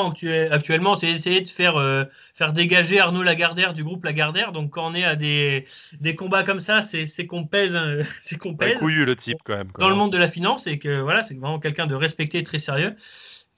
actuellement, 0.52 0.96
c'est 0.96 1.08
essayer 1.08 1.42
de 1.42 1.48
faire, 1.48 1.78
euh, 1.78 2.04
faire 2.34 2.54
dégager 2.54 3.00
Arnaud 3.00 3.24
Lagardère 3.24 3.74
du 3.74 3.84
groupe 3.84 4.06
Lagardère. 4.06 4.52
Donc, 4.52 4.72
quand 4.72 4.92
on 4.92 4.94
est 4.94 5.04
à 5.04 5.16
des, 5.16 5.66
des 6.00 6.16
combats 6.16 6.44
comme 6.44 6.60
ça, 6.60 6.82
c'est 6.82 7.28
qu'on 7.28 7.46
pèse. 7.46 7.76
Hein, 7.76 8.00
c'est 8.20 8.38
qu'on 8.38 8.56
pèse. 8.56 8.78
couillu 8.78 9.06
le 9.06 9.16
type, 9.16 9.40
quand 9.44 9.58
même. 9.58 9.72
Dans 9.80 9.90
le 9.90 9.96
monde 9.96 10.12
de 10.12 10.18
la 10.18 10.28
finance, 10.28 10.68
et 10.68 10.80
que 10.80 11.00
voilà, 11.00 11.24
c'est 11.24 11.36
vraiment 11.36 11.60
quelqu'un 11.60 11.88
de 11.88 11.96
respecté 11.96 12.40
et 12.40 12.44
très 12.44 12.60
sérieux. 12.60 12.96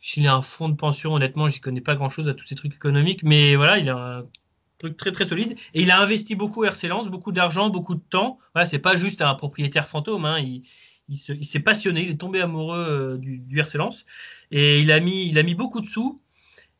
S'il 0.01 0.25
a 0.27 0.33
un 0.33 0.41
fonds 0.41 0.69
de 0.69 0.75
pension, 0.75 1.13
honnêtement, 1.13 1.49
j'y 1.49 1.59
connais 1.59 1.81
pas 1.81 1.95
grand 1.95 2.09
chose 2.09 2.29
à 2.29 2.33
tous 2.33 2.47
ces 2.47 2.55
trucs 2.55 2.73
économiques, 2.73 3.21
mais 3.23 3.55
voilà, 3.55 3.79
il 3.79 3.89
a 3.89 3.97
un 3.97 4.23
truc 4.77 4.95
très 4.95 5.11
très 5.11 5.25
solide. 5.25 5.57
Et 5.73 5.81
il 5.81 5.91
a 5.91 5.99
investi 5.99 6.35
beaucoup 6.35 6.63
RC 6.63 6.87
Lens, 6.87 7.09
beaucoup 7.09 7.33
d'argent, 7.33 7.69
beaucoup 7.69 7.95
de 7.95 8.01
temps. 8.09 8.39
Voilà, 8.55 8.65
c'est 8.65 8.79
pas 8.79 8.95
juste 8.95 9.21
un 9.21 9.35
propriétaire 9.35 9.87
fantôme. 9.87 10.23
Hein. 10.25 10.39
Il, 10.39 10.63
il 11.09 11.45
s'est 11.45 11.59
passionné, 11.59 12.03
il 12.03 12.11
est 12.11 12.19
tombé 12.19 12.41
amoureux 12.41 12.77
euh, 12.77 13.17
du, 13.17 13.39
du 13.39 13.59
RC 13.59 13.77
Lens 13.77 14.05
et 14.51 14.79
il 14.79 14.91
a 14.91 14.99
mis, 14.99 15.27
il 15.27 15.37
a 15.37 15.43
mis 15.43 15.55
beaucoup 15.55 15.81
de 15.81 15.85
sous 15.85 16.21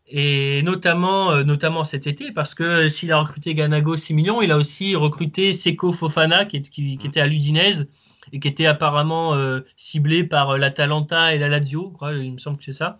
et 0.08 0.64
notamment, 0.64 1.32
euh, 1.32 1.44
notamment 1.44 1.84
cet 1.84 2.08
été, 2.08 2.32
parce 2.32 2.56
que 2.56 2.90
s'il 2.90 3.12
a 3.12 3.20
recruté 3.20 3.54
Ganago 3.54 3.96
6 3.96 4.16
millions, 4.16 4.42
il 4.42 4.52
a 4.52 4.58
aussi 4.58 4.96
recruté 4.96 5.54
Seco 5.54 5.94
Fofana, 5.94 6.46
qui, 6.46 6.62
qui, 6.62 6.98
qui 6.98 7.08
était 7.08 7.20
à 7.20 7.28
l'Udinese, 7.28 7.88
et 8.32 8.40
qui 8.40 8.48
était 8.48 8.66
apparemment 8.66 9.36
euh, 9.36 9.62
ciblé 9.78 10.24
par 10.24 10.58
l'Atalanta 10.58 11.36
et 11.36 11.38
la 11.38 11.48
Lazio, 11.48 11.96
il 12.12 12.34
me 12.34 12.38
semble 12.40 12.58
que 12.58 12.64
c'est 12.64 12.74
ça. 12.74 12.98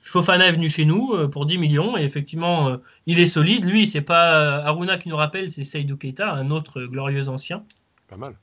Fofana 0.00 0.48
est 0.48 0.52
venu 0.52 0.68
chez 0.68 0.84
nous 0.84 1.28
pour 1.30 1.46
10 1.46 1.56
millions, 1.56 1.96
et 1.96 2.02
effectivement, 2.02 2.76
il 3.06 3.18
est 3.18 3.26
solide. 3.26 3.64
Lui, 3.64 3.86
c'est 3.86 4.02
pas 4.02 4.56
Aruna 4.64 4.98
qui 4.98 5.08
nous 5.08 5.16
rappelle, 5.16 5.50
c'est 5.50 5.64
Seydou 5.64 5.96
Keita, 5.96 6.30
un 6.34 6.50
autre 6.50 6.82
glorieux 6.82 7.28
ancien. 7.28 7.64
Pas 8.08 8.16
mal. 8.16 8.34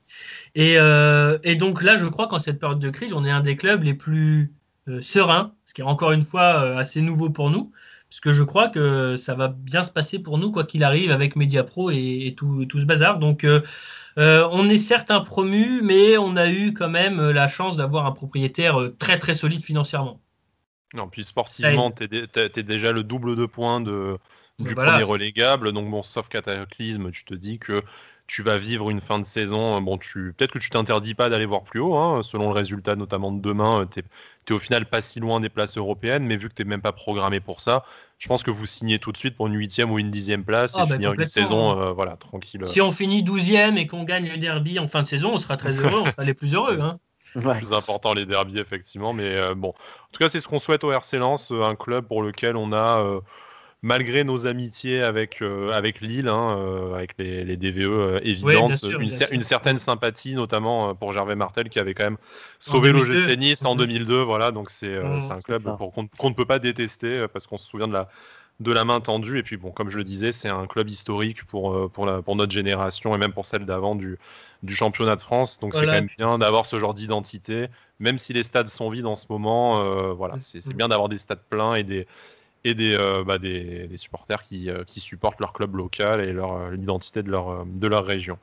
Euh, 0.57 1.39
et, 1.43 1.55
donc 1.55 1.81
là, 1.81 1.97
je 1.97 2.05
crois 2.05 2.27
qu'en 2.27 2.39
cette 2.39 2.59
période 2.59 2.79
de 2.79 2.89
crise, 2.89 3.13
on 3.13 3.23
est 3.23 3.31
un 3.31 3.41
des 3.41 3.55
clubs 3.55 3.83
les 3.83 3.93
plus 3.93 4.53
euh, 4.87 5.01
sereins, 5.01 5.53
ce 5.65 5.73
qui 5.73 5.81
est 5.81 5.85
encore 5.85 6.11
une 6.11 6.23
fois 6.23 6.63
euh, 6.63 6.77
assez 6.77 7.01
nouveau 7.01 7.29
pour 7.29 7.49
nous, 7.49 7.71
parce 8.09 8.19
que 8.19 8.33
je 8.33 8.43
crois 8.43 8.69
que 8.69 9.15
ça 9.15 9.35
va 9.35 9.47
bien 9.47 9.83
se 9.83 9.91
passer 9.91 10.19
pour 10.19 10.37
nous, 10.37 10.51
quoi 10.51 10.65
qu'il 10.65 10.83
arrive, 10.83 11.11
avec 11.11 11.35
Mediapro 11.35 11.91
et, 11.91 12.23
et 12.25 12.35
tout, 12.35 12.65
tout, 12.65 12.79
ce 12.79 12.85
bazar. 12.85 13.19
Donc 13.19 13.45
Euh, 14.19 14.47
on 14.51 14.69
est 14.69 14.77
certes 14.77 15.09
un 15.09 15.21
promu, 15.21 15.81
mais 15.81 16.19
on 16.19 16.35
a 16.35 16.47
eu 16.47 16.71
quand 16.73 16.89
même 16.89 17.31
la 17.31 17.47
chance 17.47 17.77
d'avoir 17.77 18.05
un 18.05 18.11
propriétaire 18.11 18.77
très 18.99 19.17
très 19.17 19.33
solide 19.33 19.63
financièrement. 19.63 20.21
Non, 20.93 21.07
puis 21.07 21.23
sportivement, 21.23 21.89
tu 21.91 22.03
es, 22.03 22.63
déjà 22.63 22.91
le 22.91 23.03
double 23.03 23.35
de 23.35 23.47
points 23.47 23.81
de, 23.81 24.19
du 24.59 24.75
premier 24.75 25.03
relégable. 25.03 25.71
Donc, 25.71 25.89
bon, 25.89 26.03
sauf 26.03 26.29
cataclysme, 26.29 27.11
tu 27.11 27.25
te 27.25 27.33
dis 27.33 27.57
que 27.57 27.81
tu 28.27 28.41
vas 28.41 28.57
vivre 28.57 28.89
une 28.89 29.01
fin 29.01 29.19
de 29.19 29.25
saison. 29.25 29.81
Bon, 29.81 29.97
tu 29.97 30.33
peut-être 30.37 30.51
que 30.51 30.59
tu 30.59 30.69
t'interdis 30.69 31.13
pas 31.13 31.29
d'aller 31.29 31.45
voir 31.45 31.63
plus 31.63 31.79
haut, 31.79 31.95
hein, 31.95 32.21
selon 32.21 32.45
le 32.47 32.53
résultat 32.53 32.95
notamment 32.95 33.31
de 33.31 33.41
demain. 33.41 33.87
Tu 33.91 33.99
es, 33.99 34.53
au 34.53 34.59
final 34.59 34.85
pas 34.85 35.01
si 35.01 35.19
loin 35.19 35.39
des 35.39 35.49
places 35.49 35.77
européennes, 35.77 36.25
mais 36.25 36.37
vu 36.37 36.49
que 36.49 36.53
tu 36.53 36.63
n'es 36.63 36.69
même 36.69 36.81
pas 36.81 36.93
programmé 36.93 37.39
pour 37.39 37.61
ça, 37.61 37.83
je 38.17 38.27
pense 38.27 38.43
que 38.43 38.51
vous 38.51 38.65
signez 38.65 38.99
tout 38.99 39.11
de 39.11 39.17
suite 39.17 39.35
pour 39.35 39.47
une 39.47 39.55
huitième 39.55 39.91
ou 39.91 39.99
une 39.99 40.11
dixième 40.11 40.45
place 40.45 40.75
ah, 40.77 40.83
et 40.83 40.89
bah, 40.89 40.95
finir 40.95 41.13
une 41.13 41.25
saison 41.25 41.71
hein. 41.71 41.87
euh, 41.87 41.91
voilà, 41.91 42.15
tranquille. 42.15 42.61
Si 42.65 42.79
on 42.79 42.91
finit 42.91 43.23
douzième 43.23 43.77
et 43.77 43.87
qu'on 43.87 44.03
gagne 44.03 44.29
le 44.29 44.37
derby 44.37 44.79
en 44.79 44.87
fin 44.87 45.01
de 45.01 45.07
saison, 45.07 45.33
on 45.33 45.37
sera 45.37 45.57
très 45.57 45.73
heureux, 45.73 46.03
on 46.05 46.09
sera 46.09 46.23
les 46.23 46.33
plus 46.33 46.55
heureux. 46.55 46.79
Hein. 46.79 46.99
Plus 47.57 47.73
important 47.73 48.13
les 48.13 48.27
derbies 48.27 48.59
effectivement, 48.59 49.11
mais 49.11 49.35
euh, 49.35 49.55
bon. 49.55 49.69
En 49.69 50.11
tout 50.11 50.19
cas, 50.19 50.29
c'est 50.29 50.39
ce 50.39 50.47
qu'on 50.47 50.59
souhaite 50.59 50.83
au 50.83 50.91
RC 50.91 51.17
Lens, 51.17 51.51
euh, 51.51 51.63
un 51.63 51.73
club 51.73 52.05
pour 52.05 52.21
lequel 52.21 52.55
on 52.55 52.71
a 52.73 53.21
malgré 53.83 54.23
nos 54.23 54.47
amitiés 54.47 55.01
avec, 55.01 55.41
euh, 55.41 55.69
avec 55.71 55.99
Lille, 55.99 56.29
hein, 56.29 56.57
euh, 56.57 56.95
avec 56.95 57.15
les, 57.19 57.43
les 57.43 57.57
DVE 57.57 57.81
euh, 57.81 58.19
évidentes, 58.23 58.81
une, 59.31 59.41
certaine 59.41 59.77
sympathie, 59.77 60.35
notamment 60.35 60.95
pour 60.95 61.11
Gervais 61.11 61.35
Martel, 61.35 61.69
qui 61.69 61.79
avait 61.79 61.93
quand 61.93 62.05
même 62.05 62.17
sauvé 62.59 62.93
l'OGC 62.93 63.37
Nice 63.37 63.63
en 63.65 63.75
2002. 63.75 64.19
Mhm. 64.19 64.23
Voilà, 64.23 64.51
donc 64.51 64.69
c'est 64.69 64.97
mhm, 64.97 65.31
un 65.31 65.41
club 65.41 65.77
qu'on 65.77 66.29
ne 66.29 66.33
peut 66.33 66.45
pas 66.45 66.59
détester 66.59 67.27
parce 67.31 67.45
qu'on 67.45 67.57
se 67.57 67.67
souvient 67.67 67.89
de 67.89 67.93
la, 67.93 68.07
de 68.61 68.71
la 68.71 68.85
main 68.85 69.01
tendue. 69.01 69.37
Et 69.37 69.43
puis, 69.43 69.57
bon, 69.57 69.71
comme 69.71 69.89
je 69.89 69.97
le 69.97 70.05
disais, 70.05 70.31
c'est 70.31 70.49
un 70.49 70.65
club 70.65 70.89
historique 70.89 71.43
pour, 71.43 71.91
pour, 71.91 72.05
la, 72.05 72.21
pour 72.21 72.37
notre 72.37 72.53
génération 72.53 73.13
et 73.13 73.17
même 73.17 73.33
pour 73.33 73.45
celle 73.45 73.65
d'avant 73.65 73.95
du, 73.95 74.17
du 74.63 74.73
championnat 74.73 75.17
de 75.17 75.21
France. 75.21 75.59
Donc, 75.59 75.75
c'est 75.75 75.85
quand 75.85 75.91
même 75.91 76.09
bien 76.17 76.37
d'avoir 76.37 76.65
ce 76.65 76.79
genre 76.79 76.93
d'identité, 76.93 77.67
même 77.99 78.17
si 78.17 78.31
les 78.31 78.43
stades 78.43 78.67
sont 78.67 78.89
vides 78.89 79.07
en 79.07 79.17
ce 79.17 79.25
moment. 79.29 80.13
voilà, 80.13 80.35
c'est 80.39 80.73
bien 80.73 80.87
d'avoir 80.87 81.09
des 81.09 81.17
stades 81.17 81.43
pleins 81.49 81.75
et 81.75 81.83
des 81.83 82.07
et 82.63 82.73
des, 82.73 82.95
euh, 82.95 83.23
bah, 83.23 83.37
des, 83.37 83.87
des, 83.87 83.97
supporters 83.97 84.43
qui, 84.43 84.69
euh, 84.69 84.83
qui, 84.85 84.99
supportent 84.99 85.39
leur 85.39 85.53
club 85.53 85.75
local 85.75 86.21
et 86.21 86.31
leur 86.31 86.53
euh, 86.53 86.71
l'identité 86.71 87.23
de 87.23 87.29
leur, 87.29 87.65
de 87.65 87.87
leur 87.87 88.05
région. 88.05 88.37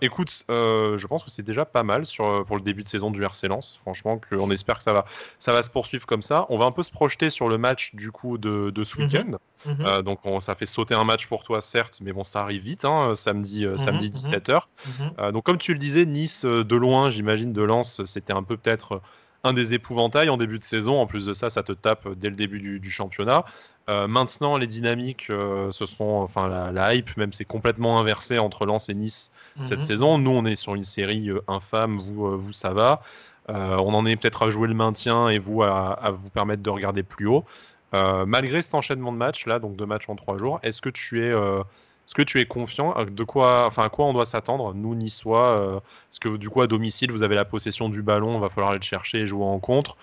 écoute, 0.00 0.44
je 0.48 1.06
pense 1.06 1.22
que 1.22 1.30
c'est 1.30 1.42
déjà 1.42 1.64
pas 1.64 1.82
mal 1.82 2.06
sur, 2.06 2.44
pour 2.46 2.56
le 2.56 2.62
début 2.62 2.82
de 2.82 2.88
saison 2.88 3.10
du 3.10 3.22
RC 3.22 3.46
Lens. 3.48 3.78
Franchement, 3.82 4.18
que, 4.18 4.34
on 4.34 4.50
espère 4.50 4.78
que 4.78 4.82
ça 4.82 4.92
va, 4.92 5.04
ça 5.38 5.52
va 5.52 5.62
se 5.62 5.70
poursuivre 5.70 6.06
comme 6.06 6.22
ça. 6.22 6.46
On 6.48 6.58
va 6.58 6.64
un 6.64 6.72
peu 6.72 6.82
se 6.82 6.90
projeter 6.90 7.30
sur 7.30 7.48
le 7.48 7.58
match 7.58 7.94
du 7.94 8.10
coup 8.10 8.38
de, 8.38 8.70
de 8.70 8.84
ce 8.84 8.96
mhm. 8.96 9.04
week-end. 9.04 9.38
Mhm. 9.66 10.02
donc, 10.02 10.20
ça 10.40 10.54
fait 10.54 10.66
sauter 10.66 10.94
un 10.94 11.04
match 11.04 11.26
pour 11.26 11.42
toi, 11.44 11.60
certes, 11.62 12.00
mais 12.02 12.12
bon, 12.12 12.24
ça 12.24 12.42
arrive 12.42 12.62
vite, 12.62 12.84
hein, 12.84 13.14
samedi, 13.14 13.66
mhm, 13.66 13.78
samedi 13.78 14.10
17h. 14.10 14.62
donc, 15.32 15.44
comme 15.44 15.58
tu 15.58 15.72
le 15.72 15.78
disais, 15.78 16.04
Nice 16.04 16.44
de 16.44 16.76
loin, 16.76 17.10
j'imagine, 17.10 17.52
de 17.52 17.62
Lens, 17.62 18.04
c'était 18.06 18.32
un 18.32 18.42
peu 18.42 18.56
peut-être 18.56 19.00
un 19.44 19.52
des 19.52 19.74
épouvantails 19.74 20.30
en 20.30 20.36
début 20.36 20.58
de 20.58 20.64
saison. 20.64 21.00
En 21.00 21.06
plus 21.06 21.26
de 21.26 21.34
ça, 21.34 21.50
ça 21.50 21.62
te 21.62 21.72
tape 21.72 22.08
dès 22.16 22.30
le 22.30 22.36
début 22.36 22.80
du, 22.80 22.90
championnat. 22.90 23.44
Euh, 23.88 24.08
maintenant, 24.08 24.56
les 24.56 24.66
dynamiques 24.66 25.28
euh, 25.28 25.70
se 25.70 25.84
sont, 25.86 26.04
enfin, 26.04 26.48
la, 26.72 26.94
hype 26.94 27.16
même 27.18 27.34
s'est 27.34 27.44
complètement 27.44 28.00
inversée 28.00 28.38
entre 28.38 28.64
Lens 28.64 28.88
et 28.88 28.94
Nice 28.94 29.30
cette 29.64 29.80
mhm. 29.80 29.84
saison. 29.84 30.18
Nous, 30.18 30.30
on 30.30 30.44
est 30.46 30.56
sur 30.56 30.74
une 30.74 30.84
série 30.84 31.28
euh, 31.28 31.42
infâme. 31.46 31.98
Vous, 31.98 32.38
vous, 32.38 32.52
ça 32.52 32.72
va. 32.72 33.02
on 33.48 33.94
en 33.94 34.06
est 34.06 34.16
peut-être 34.16 34.44
à 34.44 34.50
jouer 34.50 34.66
le 34.66 34.74
maintien 34.74 35.28
et 35.28 35.38
vous 35.38 35.62
à, 35.62 36.10
vous 36.10 36.30
permettre 36.30 36.62
de 36.62 36.70
regarder 36.70 37.02
plus 37.02 37.26
haut. 37.26 37.44
malgré 37.92 38.62
cet 38.62 38.74
enchaînement 38.74 39.12
de 39.12 39.18
matchs 39.18 39.46
là, 39.46 39.58
donc 39.58 39.76
deux 39.76 39.86
matchs 39.86 40.08
en 40.08 40.16
trois 40.16 40.38
jours, 40.38 40.58
est-ce 40.62 40.80
que 40.80 40.88
tu 40.88 41.22
es 41.22 41.32
est-ce 42.06 42.14
que 42.14 42.22
tu 42.22 42.40
es 42.40 42.46
confiant 42.46 42.94
euh, 42.98 43.04
de 43.06 43.24
quoi, 43.24 43.66
enfin, 43.66 43.84
à 43.84 43.88
quoi 43.88 44.06
on 44.06 44.12
doit 44.12 44.26
s'attendre, 44.26 44.74
nous, 44.74 44.94
Niçois 44.94 45.58
euh, 45.58 45.76
Est-ce 45.76 46.20
que 46.20 46.36
du 46.36 46.50
coup, 46.50 46.60
à 46.60 46.66
domicile, 46.66 47.10
vous 47.10 47.22
avez 47.22 47.34
la 47.34 47.44
possession 47.44 47.88
du 47.88 48.02
ballon, 48.02 48.34
il 48.34 48.40
va 48.40 48.50
falloir 48.50 48.70
aller 48.70 48.80
le 48.80 48.84
chercher 48.84 49.20
et 49.20 49.26
jouer 49.26 49.44
en 49.44 49.58
contre 49.58 49.96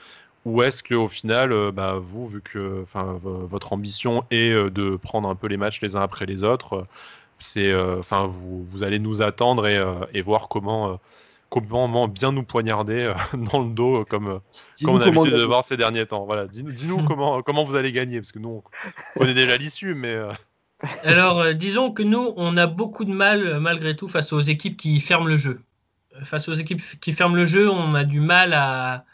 Ou 0.45 0.64
est-ce 0.64 0.82
qu'au 0.82 1.08
final, 1.08 1.52
euh, 1.52 1.72
bah, 1.72 1.99
vous, 2.02 2.28
vu 2.28 2.41
que 2.41 2.86
votre 2.93 3.74
ambition 3.74 4.24
est 4.32 4.52
de 4.52 4.95
prendre 4.95 5.30
un 5.30 5.36
peu 5.36 5.47
les 5.47 5.58
matchs 5.58 5.82
les 5.82 5.95
uns 5.95 6.02
après 6.02 6.26
les 6.26 6.43
autres, 6.43 6.88
c'est, 7.38 7.74
enfin, 7.99 8.28
vous, 8.28 8.64
vous, 8.64 8.84
allez 8.84 8.99
nous 8.99 9.22
attendre 9.22 9.68
et, 9.68 9.84
et 10.14 10.22
voir 10.22 10.47
comment 10.47 10.99
comment 11.49 12.08
bien 12.08 12.32
nous 12.32 12.43
poignarder 12.43 13.14
dans 13.34 13.60
le 13.60 13.74
dos 13.74 14.06
comme, 14.06 14.39
comme 14.82 14.95
on 14.95 15.02
a 15.02 15.06
l'habitude 15.06 15.34
de 15.34 15.43
voir 15.43 15.66
ces 15.66 15.76
derniers 15.76 16.06
temps. 16.06 16.26
Voilà, 16.26 16.47
dis-nous, 16.47 16.72
dis-nous 16.72 17.04
comment, 17.08 17.41
comment 17.41 17.66
vous 17.66 17.76
allez 17.76 17.91
gagner, 17.91 18.20
parce 18.20 18.32
que 18.32 18.39
nous, 18.39 18.64
on 19.16 19.20
connaît 19.20 19.34
déjà 19.34 19.58
l'issue, 19.58 19.93
mais... 19.93 20.16
Alors, 21.04 21.40
euh, 21.40 21.54
disons 21.54 21.92
que 21.92 22.04
nous, 22.04 22.34
on 22.38 22.58
a 22.58 22.68
beaucoup 22.68 23.06
de 23.06 23.14
mal, 23.14 23.46
euh, 23.46 23.60
malgré 23.60 23.96
tout, 23.96 24.08
face 24.08 24.34
aux 24.34 24.42
équipes 24.42 24.78
qui 24.78 25.00
ferment 25.00 25.28
le 25.28 25.38
jeu. 25.38 25.62
Euh, 26.16 26.26
face 26.26 26.48
aux 26.50 26.54
équipes 26.54 26.82
qui 27.00 27.14
ferment 27.14 27.36
le 27.36 27.46
jeu, 27.46 27.70
on 27.70 27.94
a 27.94 28.04
du 28.04 28.20
mal 28.20 28.54
à, 28.54 29.06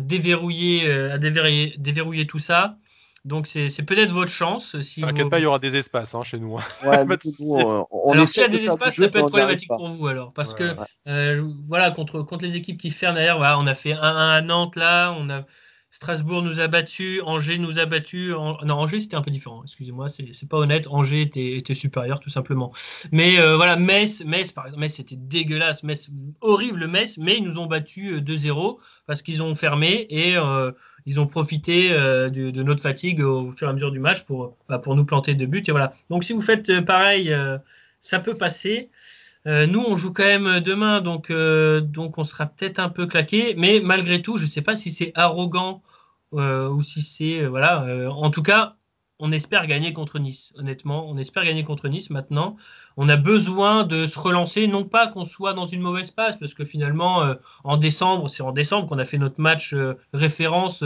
déverrouiller, 0.00 0.90
à 0.90 1.18
déverrouiller, 1.18 2.26
tout 2.26 2.38
ça. 2.38 2.76
Donc, 3.24 3.46
c'est 3.46 3.82
peut-être 3.82 4.12
votre 4.12 4.30
chance. 4.30 4.80
Si 4.80 5.02
T'inquiète 5.02 5.28
pas, 5.28 5.38
il 5.38 5.42
y 5.42 5.46
aura 5.46 5.58
des 5.58 5.76
espaces 5.76 6.14
hein, 6.14 6.22
chez 6.22 6.38
nous. 6.38 6.56
Hein. 6.56 6.62
alors, 6.82 8.28
s'il 8.28 8.42
y 8.42 8.44
a 8.44 8.48
des 8.48 8.64
espaces, 8.64 8.94
ça 8.94 9.08
peut 9.08 9.18
être 9.18 9.28
problématique 9.28 9.68
pour 9.68 9.88
vous, 9.88 10.06
alors. 10.06 10.32
Parce 10.32 10.54
que, 10.54 10.74
voilà, 11.66 11.90
contre, 11.90 12.22
contre 12.22 12.44
les 12.44 12.56
équipes 12.56 12.80
qui 12.80 12.90
ferment 12.90 13.16
derrière, 13.16 13.36
voilà, 13.36 13.58
on 13.58 13.66
a 13.66 13.74
fait 13.74 13.92
1-1 13.92 13.98
à 14.00 14.40
Nantes, 14.42 14.76
là, 14.76 15.14
on 15.18 15.28
a 15.28 15.44
Strasbourg 15.90 16.42
nous 16.42 16.60
a 16.60 16.66
battus, 16.66 17.22
Angers 17.24 17.56
nous 17.58 17.78
a 17.78 17.86
battus. 17.86 18.30
Non, 18.30 18.74
Angers 18.74 19.00
c'était 19.00 19.16
un 19.16 19.22
peu 19.22 19.30
différent, 19.30 19.62
excusez-moi, 19.64 20.08
c'est 20.10 20.48
pas 20.48 20.58
honnête. 20.58 20.86
Angers 20.90 21.22
était, 21.22 21.74
supérieur 21.74 22.20
tout 22.20 22.30
simplement. 22.30 22.72
Mais 23.10 23.38
euh, 23.38 23.56
voilà, 23.56 23.76
Metz, 23.76 24.22
Metz 24.24 24.52
par 24.52 24.66
exemple, 24.66 24.80
Metz 24.80 24.94
c'était 24.94 25.16
dégueulasse, 25.16 25.82
Metz, 25.82 26.10
horrible 26.40 26.88
Metz, 26.88 27.16
mais 27.16 27.38
ils 27.38 27.44
nous 27.44 27.58
ont 27.58 27.66
battus 27.66 28.20
2-0 28.20 28.48
euh, 28.50 28.80
parce 29.06 29.22
qu'ils 29.22 29.42
ont 29.42 29.54
fermé 29.54 30.06
et 30.10 30.36
euh, 30.36 30.72
ils 31.06 31.20
ont 31.20 31.26
profité 31.26 31.88
de, 31.90 32.62
notre 32.62 32.82
fatigue 32.82 33.20
au 33.20 33.50
fur 33.52 33.66
et 33.66 33.70
à 33.70 33.72
mesure 33.72 33.90
du 33.90 33.98
match 33.98 34.24
pour, 34.24 34.58
bah, 34.68 34.78
pour 34.78 34.94
nous 34.94 35.06
planter 35.06 35.34
deux 35.34 35.46
buts. 35.46 35.64
Et 35.66 35.70
voilà. 35.70 35.94
Donc 36.10 36.22
si 36.22 36.34
vous 36.34 36.42
faites 36.42 36.84
pareil, 36.84 37.34
ça 38.02 38.20
peut 38.20 38.36
passer. 38.36 38.90
Euh, 39.48 39.66
nous, 39.66 39.80
on 39.80 39.96
joue 39.96 40.12
quand 40.12 40.24
même 40.24 40.60
demain, 40.60 41.00
donc, 41.00 41.30
euh, 41.30 41.80
donc 41.80 42.18
on 42.18 42.24
sera 42.24 42.46
peut-être 42.46 42.78
un 42.78 42.90
peu 42.90 43.06
claqué. 43.06 43.54
Mais 43.56 43.80
malgré 43.82 44.20
tout, 44.20 44.36
je 44.36 44.44
ne 44.44 44.50
sais 44.50 44.60
pas 44.60 44.76
si 44.76 44.90
c'est 44.90 45.10
arrogant 45.14 45.82
euh, 46.34 46.68
ou 46.68 46.82
si 46.82 47.00
c'est. 47.02 47.46
voilà. 47.46 47.86
en 48.10 48.30
tout 48.30 48.42
cas, 48.42 48.76
on 49.18 49.32
espère 49.32 49.66
gagner 49.66 49.94
contre 49.94 50.18
Nice. 50.18 50.52
Honnêtement, 50.58 51.08
on 51.08 51.16
espère 51.16 51.44
gagner 51.44 51.64
contre 51.64 51.88
Nice 51.88 52.10
maintenant. 52.10 52.56
On 52.98 53.08
a 53.08 53.16
besoin 53.16 53.84
de 53.84 54.06
se 54.06 54.18
relancer, 54.18 54.66
non 54.68 54.84
pas 54.84 55.06
qu'on 55.08 55.24
soit 55.24 55.54
dans 55.54 55.66
une 55.66 55.80
mauvaise 55.80 56.10
passe, 56.10 56.36
parce 56.36 56.52
que 56.52 56.64
finalement, 56.64 57.34
en 57.64 57.76
décembre, 57.78 58.28
c'est 58.28 58.42
en 58.42 58.52
décembre 58.52 58.86
qu'on 58.86 58.98
a 58.98 59.04
fait 59.04 59.18
notre 59.18 59.40
match 59.40 59.74
référence 60.12 60.84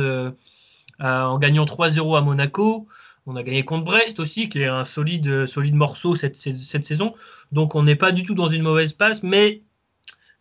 en 1.00 1.38
gagnant 1.38 1.64
3-0 1.64 2.16
à 2.16 2.20
Monaco. 2.22 2.86
On 3.26 3.36
a 3.36 3.42
gagné 3.42 3.64
contre 3.64 3.84
Brest 3.84 4.18
aussi, 4.18 4.48
qui 4.48 4.62
est 4.62 4.66
un 4.66 4.84
solide, 4.84 5.46
solide 5.46 5.74
morceau 5.74 6.16
cette, 6.16 6.36
cette, 6.36 6.84
saison. 6.84 7.14
Donc 7.52 7.74
on 7.74 7.84
n'est 7.84 7.96
pas 7.96 8.10
du 8.10 8.24
tout 8.24 8.34
dans 8.34 8.48
une 8.48 8.62
mauvaise 8.62 8.92
passe, 8.92 9.22
mais 9.22 9.62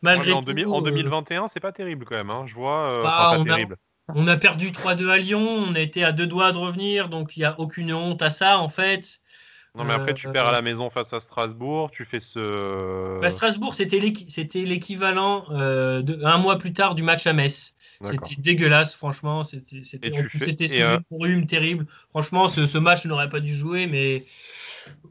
malgré 0.01 0.31
en 0.31 0.41
tout. 0.41 0.49
en 0.49 0.81
2021, 0.81 1.43
euh, 1.43 1.47
c'est 1.47 1.59
pas 1.59 1.71
terrible 1.71 2.05
quand 2.05 2.15
même. 2.15 2.31
Hein. 2.31 2.43
Je 2.47 2.55
vois. 2.55 2.99
Euh, 2.99 3.03
bah, 3.03 3.35
on, 3.37 3.43
terrible. 3.43 3.77
A, 4.07 4.13
on, 4.15 4.27
a, 4.27 4.35
perdu 4.35 4.71
3-2 4.71 5.09
à 5.09 5.17
Lyon. 5.17 5.47
On 5.47 5.75
a 5.75 5.79
été 5.79 6.03
à 6.03 6.11
deux 6.11 6.25
doigts 6.25 6.51
de 6.51 6.57
revenir, 6.57 7.09
donc 7.09 7.37
il 7.37 7.41
n'y 7.41 7.45
a 7.45 7.59
aucune 7.59 7.93
honte 7.93 8.21
à 8.23 8.31
ça 8.31 8.57
en 8.57 8.67
fait. 8.67 9.21
Non, 9.75 9.85
mais 9.85 9.93
après, 9.93 10.13
tu 10.13 10.29
perds 10.29 10.47
à 10.47 10.51
la 10.51 10.61
maison 10.61 10.89
face 10.89 11.13
à 11.13 11.21
Strasbourg. 11.21 11.91
Tu 11.91 12.03
fais 12.03 12.19
ce. 12.19 13.21
Bah, 13.21 13.29
Strasbourg, 13.29 13.73
c'était 13.73 13.99
l'équivalent 13.99 15.45
euh, 15.51 16.03
un 16.23 16.37
mois 16.39 16.57
plus 16.57 16.73
tard 16.73 16.93
du 16.93 17.03
match 17.03 17.25
à 17.25 17.33
Metz. 17.33 17.73
C'était 18.03 18.35
dégueulasse, 18.37 18.95
franchement. 18.95 19.43
C'était 19.43 19.83
c'était 19.83 20.81
euh... 20.81 20.99
rhume 21.11 21.45
terrible. 21.45 21.85
Franchement, 22.09 22.47
ce, 22.47 22.77
match 22.77 23.05
n'aurait 23.05 23.29
pas 23.29 23.39
dû 23.39 23.53
jouer, 23.53 23.87
mais 23.87 24.23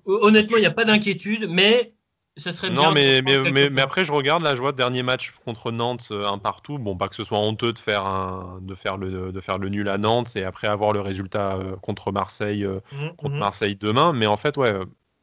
honnêtement, 0.04 0.56
il 0.56 0.60
n'y 0.60 0.66
a 0.66 0.72
pas 0.72 0.84
d'inquiétude. 0.84 1.46
Mais 1.48 1.92
ça 2.36 2.52
serait 2.52 2.70
bien. 2.70 2.82
Non, 2.82 2.92
mais, 2.92 3.22
mais, 3.22 3.70
mais, 3.70 3.80
après, 3.80 4.04
je 4.04 4.12
regarde 4.12 4.42
là, 4.42 4.54
je 4.54 4.60
vois 4.60 4.72
dernier 4.72 5.02
match 5.02 5.34
contre 5.44 5.72
Nantes, 5.72 6.08
euh, 6.10 6.26
un 6.26 6.38
partout. 6.38 6.78
Bon, 6.78 6.96
pas 6.96 7.08
que 7.08 7.14
ce 7.14 7.24
soit 7.24 7.38
honteux 7.38 7.72
de 7.72 7.78
faire, 7.78 8.06
un, 8.06 8.58
de 8.62 8.74
faire, 8.74 8.96
le, 8.96 9.32
de 9.32 9.40
faire 9.40 9.58
le 9.58 9.68
nul 9.68 9.88
à 9.88 9.98
Nantes 9.98 10.36
et 10.36 10.44
après 10.44 10.66
avoir 10.66 10.92
le 10.92 11.00
résultat 11.00 11.56
euh, 11.56 11.76
contre 11.76 12.12
Marseille, 12.12 12.64
euh, 12.64 12.80
mmh, 12.92 13.08
contre 13.16 13.34
mmh. 13.34 13.38
Marseille 13.38 13.76
demain. 13.76 14.12
Mais 14.12 14.26
en 14.26 14.36
fait, 14.36 14.56
ouais. 14.56 14.74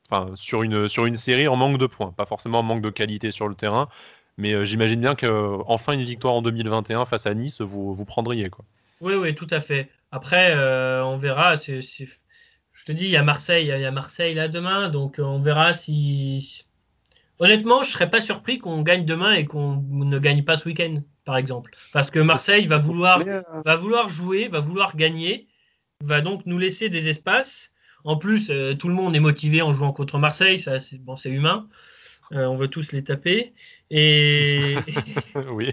Enfin, 0.09 0.31
sur 0.35 0.63
une, 0.63 0.87
sur 0.87 1.05
une 1.05 1.17
série 1.17 1.49
en 1.49 1.57
manque 1.57 1.79
de 1.79 1.85
points, 1.85 2.13
pas 2.13 2.25
forcément 2.25 2.59
en 2.59 2.63
manque 2.63 2.81
de 2.81 2.89
qualité 2.89 3.31
sur 3.31 3.49
le 3.49 3.55
terrain, 3.55 3.89
mais 4.37 4.53
euh, 4.53 4.65
j'imagine 4.65 5.01
bien 5.01 5.15
que 5.15 5.57
enfin 5.65 5.93
une 5.93 6.03
victoire 6.03 6.35
en 6.35 6.41
2021 6.41 7.05
face 7.05 7.25
à 7.25 7.33
Nice, 7.33 7.61
vous, 7.61 7.93
vous 7.93 8.05
prendriez. 8.05 8.49
Quoi. 8.49 8.65
Oui, 9.01 9.15
oui, 9.15 9.35
tout 9.35 9.47
à 9.49 9.61
fait. 9.61 9.89
Après, 10.11 10.51
euh, 10.55 11.03
on 11.03 11.17
verra. 11.17 11.55
je 11.55 12.85
te 12.85 12.91
dis, 12.91 13.05
il 13.05 13.09
y 13.09 13.17
a 13.17 13.23
Marseille, 13.23 13.65
il 13.65 13.81
y 13.81 13.85
a 13.85 13.91
Marseille 13.91 14.35
là 14.35 14.47
demain, 14.47 14.89
donc 14.89 15.19
euh, 15.19 15.23
on 15.23 15.41
verra 15.41 15.73
si. 15.73 16.65
Honnêtement, 17.39 17.83
je 17.83 17.91
serais 17.91 18.09
pas 18.09 18.21
surpris 18.21 18.57
qu'on 18.57 18.81
gagne 18.81 19.05
demain 19.05 19.33
et 19.33 19.45
qu'on 19.45 19.83
ne 19.89 20.17
gagne 20.17 20.43
pas 20.43 20.57
ce 20.57 20.65
week-end, 20.65 20.95
par 21.23 21.37
exemple, 21.37 21.71
parce 21.93 22.09
que 22.09 22.17
Marseille 22.17 22.65
va 22.65 22.79
vouloir, 22.79 23.23
va 23.63 23.75
vouloir 23.75 24.09
jouer, 24.09 24.47
va 24.47 24.59
vouloir 24.59 24.95
gagner, 24.95 25.47
va 26.03 26.21
donc 26.21 26.47
nous 26.47 26.57
laisser 26.57 26.89
des 26.89 27.09
espaces. 27.09 27.73
En 28.03 28.17
plus, 28.17 28.51
tout 28.79 28.87
le 28.87 28.95
monde 28.95 29.15
est 29.15 29.19
motivé 29.19 29.61
en 29.61 29.71
jouant 29.71 29.91
contre 29.91 30.17
Marseille, 30.17 30.59
ça, 30.59 30.79
c'est 30.79 30.97
bon, 30.97 31.15
c'est 31.15 31.29
humain. 31.29 31.67
Euh, 32.33 32.45
on 32.45 32.55
veut 32.55 32.67
tous 32.67 32.91
les 32.91 33.03
taper. 33.03 33.53
Et, 33.89 34.75
oui. 35.51 35.71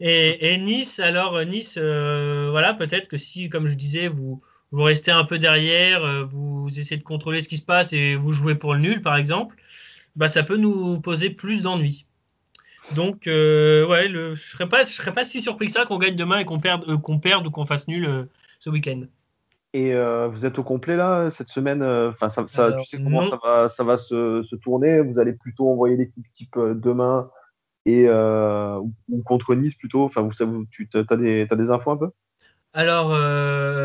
et, 0.00 0.58
Nice, 0.58 1.00
alors 1.00 1.42
Nice, 1.44 1.78
euh, 1.78 2.48
voilà, 2.50 2.74
peut-être 2.74 3.08
que 3.08 3.16
si, 3.16 3.48
comme 3.48 3.66
je 3.66 3.74
disais, 3.74 4.08
vous, 4.08 4.42
vous 4.70 4.82
restez 4.82 5.10
un 5.10 5.24
peu 5.24 5.38
derrière, 5.38 6.04
euh, 6.04 6.24
vous 6.24 6.68
essayez 6.76 6.98
de 6.98 7.02
contrôler 7.02 7.40
ce 7.40 7.48
qui 7.48 7.56
se 7.56 7.62
passe 7.62 7.92
et 7.92 8.16
vous 8.16 8.32
jouez 8.32 8.54
pour 8.54 8.74
le 8.74 8.80
nul, 8.80 9.02
par 9.02 9.16
exemple, 9.16 9.56
bah, 10.16 10.28
ça 10.28 10.42
peut 10.42 10.56
nous 10.58 11.00
poser 11.00 11.30
plus 11.30 11.62
d'ennuis. 11.62 12.06
Donc, 12.94 13.22
ouais, 13.24 14.08
le, 14.08 14.34
je 14.34 14.42
serais 14.42 14.68
je 14.84 14.90
serais 14.90 15.14
pas 15.14 15.24
si 15.24 15.40
surpris 15.40 15.66
que 15.66 15.72
ça 15.72 15.86
qu'on 15.86 15.98
gagne 15.98 16.16
demain 16.16 16.38
et 16.38 16.44
qu'on 16.44 16.60
perde, 16.60 17.00
qu'on 17.00 17.18
perde 17.18 17.46
ou 17.46 17.50
qu'on 17.50 17.64
fasse 17.64 17.88
nul 17.88 18.28
ce 18.60 18.68
week-end. 18.68 19.04
Et 19.74 19.92
euh, 19.92 20.28
vous 20.28 20.46
êtes 20.46 20.60
au 20.60 20.62
complet 20.62 20.94
là 20.94 21.30
cette 21.30 21.48
semaine 21.48 21.82
euh, 21.82 22.10
Enfin, 22.10 22.28
ça, 22.28 22.46
ça 22.46 22.72
tu 22.72 22.84
sais 22.86 23.02
comment 23.02 23.22
ça 23.22 23.40
va, 23.42 23.68
ça 23.68 23.82
va 23.82 23.98
se, 23.98 24.44
se, 24.48 24.54
tourner? 24.54 25.00
Vous 25.00 25.18
allez 25.18 25.32
plutôt 25.32 25.68
envoyer 25.68 25.96
l'équipe 25.96 26.24
type 26.32 26.56
euh, 26.56 26.74
demain 26.74 27.28
et 27.84 28.08
ou 28.08 29.22
contre 29.24 29.56
Nice 29.56 29.74
plutôt? 29.74 30.04
Enfin, 30.04 30.22
vous, 30.22 30.32
tu 30.70 30.88
as 30.94 31.16
des, 31.16 31.46
as 31.50 31.56
des 31.56 31.70
infos 31.70 31.90
un 31.90 31.96
peu? 31.96 32.10
Alors, 32.72 33.10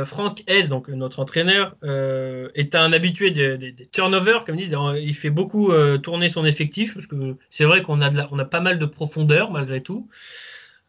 Franck 0.08 0.44
S, 0.48 0.70
donc 0.70 0.88
notre 0.88 1.20
entraîneur, 1.20 1.76
est 1.84 2.76
un 2.76 2.94
habitué 2.94 3.32
des, 3.32 3.76
turnovers, 3.92 4.46
comme 4.46 4.56
ils 4.56 4.70
disent. 4.70 4.78
Il 5.02 5.16
fait 5.16 5.32
beaucoup 5.32 5.74
tourner 6.02 6.30
son 6.30 6.46
effectif, 6.46 6.94
parce 6.94 7.08
que 7.08 7.36
c'est 7.50 7.66
vrai 7.66 7.82
qu'on 7.82 8.00
a, 8.00 8.10
on 8.32 8.40
a 8.40 8.46
pas 8.46 8.62
mal 8.62 8.80
de 8.80 8.86
profondeur 8.86 9.52
malgré 9.52 9.84
tout. 9.84 10.08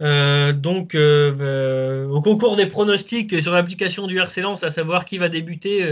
Euh, 0.00 0.52
donc, 0.52 0.94
euh, 0.94 1.34
euh, 1.40 2.08
au 2.08 2.20
concours 2.22 2.56
des 2.56 2.66
pronostics 2.66 3.42
sur 3.42 3.52
l'application 3.52 4.06
du 4.06 4.18
RC 4.18 4.40
Lens, 4.40 4.62
à 4.62 4.70
savoir 4.70 5.04
qui 5.04 5.18
va 5.18 5.28
débuter, 5.28 5.86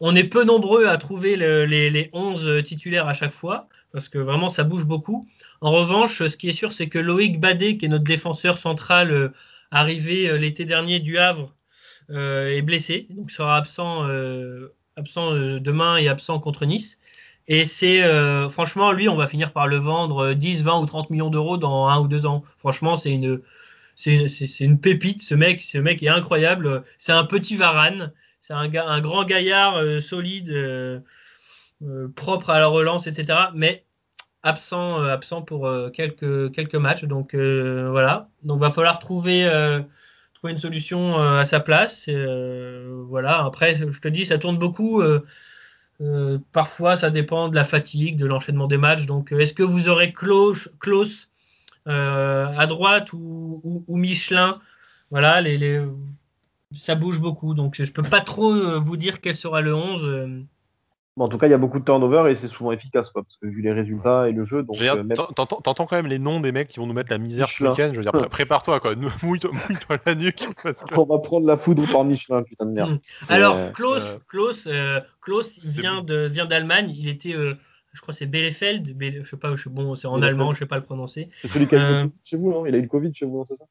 on 0.00 0.14
est 0.16 0.24
peu 0.24 0.44
nombreux 0.44 0.86
à 0.86 0.96
trouver 0.98 1.36
les, 1.36 1.90
les, 1.90 2.10
11 2.12 2.62
titulaires 2.64 3.08
à 3.08 3.14
chaque 3.14 3.32
fois, 3.32 3.68
parce 3.92 4.08
que 4.08 4.18
vraiment 4.18 4.48
ça 4.48 4.64
bouge 4.64 4.84
beaucoup. 4.84 5.28
En 5.60 5.72
revanche, 5.72 6.26
ce 6.26 6.36
qui 6.36 6.48
est 6.48 6.52
sûr, 6.52 6.72
c'est 6.72 6.88
que 6.88 6.98
Loïc 6.98 7.40
Badet, 7.40 7.76
qui 7.76 7.86
est 7.86 7.88
notre 7.88 8.04
défenseur 8.04 8.58
central 8.58 9.32
arrivé 9.70 10.38
l'été 10.38 10.64
dernier 10.64 11.00
du 11.00 11.18
Havre, 11.18 11.54
est 12.10 12.62
blessé, 12.62 13.06
donc 13.10 13.30
sera 13.30 13.56
absent, 13.56 14.08
absent 14.96 15.32
demain 15.32 15.96
et 15.96 16.08
absent 16.08 16.38
contre 16.38 16.66
Nice. 16.66 16.99
Et 17.52 17.64
c'est 17.64 18.04
euh, 18.04 18.48
franchement, 18.48 18.92
lui, 18.92 19.08
on 19.08 19.16
va 19.16 19.26
finir 19.26 19.52
par 19.52 19.66
le 19.66 19.76
vendre 19.76 20.34
10, 20.34 20.60
euh, 20.60 20.64
20 20.66 20.80
ou 20.82 20.86
30 20.86 21.10
millions 21.10 21.30
d'euros 21.30 21.56
dans 21.56 21.88
un 21.88 21.98
ou 21.98 22.06
deux 22.06 22.24
ans. 22.24 22.44
Franchement, 22.58 22.96
c'est 22.96 23.12
une, 23.12 23.42
c'est 23.96 24.60
une, 24.60 24.78
pépite. 24.78 25.20
Ce 25.20 25.34
mec, 25.34 25.60
ce 25.60 25.76
mec 25.78 26.00
est 26.04 26.08
incroyable. 26.08 26.84
C'est 27.00 27.10
un 27.10 27.24
petit 27.24 27.56
Varane. 27.56 28.12
C'est 28.40 28.52
un, 28.52 28.72
un 28.72 29.00
grand 29.00 29.24
gaillard 29.24 29.78
euh, 29.78 30.00
solide, 30.00 31.02
propre 32.14 32.50
à 32.50 32.60
la 32.60 32.68
relance, 32.68 33.08
etc. 33.08 33.36
Mais 33.56 33.84
absent, 34.44 35.02
absent 35.02 35.42
pour 35.42 35.68
quelques, 35.92 36.52
quelques 36.52 36.76
matchs. 36.76 37.02
Donc 37.02 37.34
voilà. 37.34 38.28
Donc 38.44 38.60
va 38.60 38.70
falloir 38.70 39.00
trouver, 39.00 39.42
trouver 40.34 40.52
une 40.52 40.58
solution 40.58 41.18
à 41.18 41.44
sa 41.44 41.58
place. 41.58 42.08
voilà. 42.08 43.44
Après, 43.44 43.74
je 43.74 44.00
te 44.00 44.06
dis, 44.06 44.24
ça 44.24 44.38
tourne 44.38 44.56
beaucoup. 44.56 45.02
Euh, 46.00 46.38
parfois, 46.52 46.96
ça 46.96 47.10
dépend 47.10 47.48
de 47.48 47.54
la 47.54 47.64
fatigue, 47.64 48.16
de 48.16 48.26
l'enchaînement 48.26 48.66
des 48.66 48.78
matchs. 48.78 49.06
Donc, 49.06 49.32
euh, 49.32 49.38
est-ce 49.38 49.52
que 49.52 49.62
vous 49.62 49.88
aurez 49.88 50.12
Klaus, 50.12 50.68
euh, 51.86 52.46
à 52.56 52.66
droite 52.66 53.12
ou, 53.12 53.84
Michelin? 53.88 54.60
Voilà, 55.10 55.42
ça 56.74 56.94
bouge 56.94 57.20
beaucoup. 57.20 57.54
Donc, 57.54 57.74
je 57.76 57.82
ne 57.82 57.88
peux 57.88 58.02
pas 58.02 58.20
trop 58.20 58.52
vous 58.78 58.96
dire 58.96 59.20
quel 59.20 59.36
sera 59.36 59.60
le 59.60 59.74
11 59.74 60.44
en 61.20 61.28
tout 61.28 61.38
cas, 61.38 61.46
il 61.46 61.50
y 61.50 61.54
a 61.54 61.58
beaucoup 61.58 61.78
de 61.78 61.84
turnover 61.84 62.30
et 62.30 62.34
c'est 62.34 62.48
souvent 62.48 62.72
efficace, 62.72 63.10
quoi, 63.10 63.22
parce 63.22 63.36
que 63.36 63.46
vu 63.46 63.60
les 63.62 63.72
résultats 63.72 64.28
et 64.28 64.32
le 64.32 64.44
jeu. 64.44 64.62
Donc, 64.62 64.80
euh, 64.80 65.04
T'entends 65.34 65.86
quand 65.86 65.96
même 65.96 66.06
les 66.06 66.18
noms 66.18 66.40
des 66.40 66.52
mecs 66.52 66.68
qui 66.68 66.80
vont 66.80 66.86
nous 66.86 66.94
mettre 66.94 67.10
la 67.10 67.18
misère 67.18 67.48
ce 67.48 67.64
week-end. 67.64 67.90
Je 67.92 68.00
veux 68.00 68.02
dire, 68.02 68.28
prépare-toi, 68.28 68.80
quoi. 68.80 68.94
Mouille-toi 69.22 69.50
la 70.06 70.14
nuque. 70.14 70.42
On 70.96 71.04
va 71.04 71.18
prendre 71.18 71.46
la 71.46 71.56
foudre 71.56 71.90
par 71.90 72.04
Michelin, 72.04 72.42
putain 72.42 72.66
de 72.66 72.72
merde. 72.72 72.92
Hmm. 72.92 72.98
Alors, 73.28 73.72
Klaus, 73.72 74.18
Klaus, 74.28 74.66
euh, 74.66 75.00
Klaus 75.20 75.64
vient 75.64 76.02
d'Allemagne. 76.02 76.92
il 76.96 77.08
était, 77.08 77.34
euh, 77.34 77.54
je 77.92 78.00
crois, 78.00 78.14
c'est 78.14 78.26
Bielefeld. 78.26 78.96
je 78.98 79.28
sais 79.28 79.36
pas, 79.36 79.54
je, 79.56 79.68
bon, 79.68 79.94
c'est 79.94 80.08
en 80.08 80.22
allemand, 80.22 80.54
je 80.54 80.60
sais 80.60 80.66
pas 80.66 80.76
le 80.76 80.84
prononcer. 80.84 81.30
C'est 81.38 81.48
celui 81.48 81.66
qui 81.66 81.76
a 81.76 82.00
eu 82.00 82.04
le 82.04 82.10
chez 82.22 82.36
vous, 82.36 82.50
non? 82.50 82.66
Il 82.66 82.74
a 82.74 82.78
eu 82.78 82.82
le 82.82 82.88
Covid 82.88 83.12
chez 83.12 83.26
vous, 83.26 83.44
c'est 83.46 83.56
ça? 83.56 83.64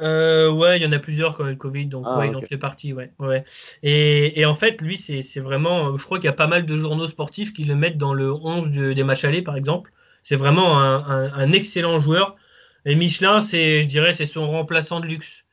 Euh, 0.00 0.50
ouais, 0.50 0.78
il 0.78 0.82
y 0.82 0.86
en 0.86 0.92
a 0.92 0.98
plusieurs 0.98 1.36
quand 1.36 1.44
même 1.44 1.52
le 1.52 1.58
Covid, 1.58 1.86
donc 1.86 2.04
ah, 2.08 2.18
ouais, 2.18 2.28
il 2.28 2.36
en 2.36 2.40
fait 2.40 2.56
partie, 2.56 2.92
ouais. 2.92 3.12
ouais. 3.18 3.44
Et, 3.82 4.40
et 4.40 4.46
en 4.46 4.54
fait, 4.54 4.80
lui, 4.82 4.96
c'est 4.96 5.40
vraiment, 5.40 5.96
je 5.96 6.04
crois 6.04 6.18
qu'il 6.18 6.26
y 6.26 6.28
a 6.28 6.34
pas 6.34 6.46
mal 6.46 6.66
de 6.66 6.76
journaux 6.76 7.08
sportifs 7.08 7.52
qui 7.52 7.64
le 7.64 7.74
mettent 7.74 7.98
dans 7.98 8.14
le 8.14 8.32
11 8.32 8.94
des 8.94 9.04
matchs 9.04 9.24
allés, 9.24 9.42
par 9.42 9.56
exemple. 9.56 9.92
C'est 10.22 10.36
vraiment 10.36 10.78
un, 10.78 11.32
un, 11.32 11.52
excellent 11.52 12.00
joueur. 12.00 12.36
Et 12.84 12.94
Michelin, 12.94 13.40
c'est, 13.40 13.82
je 13.82 13.88
dirais, 13.88 14.12
c'est 14.12 14.26
son 14.26 14.48
remplaçant 14.48 15.00
de 15.00 15.06
luxe. 15.06 15.44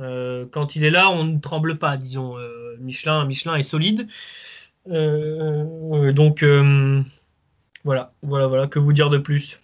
Euh, 0.00 0.46
quand 0.50 0.76
il 0.76 0.84
est 0.84 0.90
là, 0.90 1.10
on 1.10 1.24
ne 1.24 1.38
tremble 1.38 1.78
pas, 1.78 1.96
disons. 1.96 2.36
Euh, 2.38 2.76
Michelin, 2.80 3.24
Michelin 3.24 3.54
est 3.54 3.62
solide. 3.62 4.08
Euh, 4.88 6.12
donc 6.12 6.44
voilà, 7.84 8.12
voilà, 8.22 8.46
voilà. 8.46 8.66
Que 8.66 8.78
vous 8.78 8.92
dire 8.92 9.10
de 9.10 9.18
plus? 9.18 9.58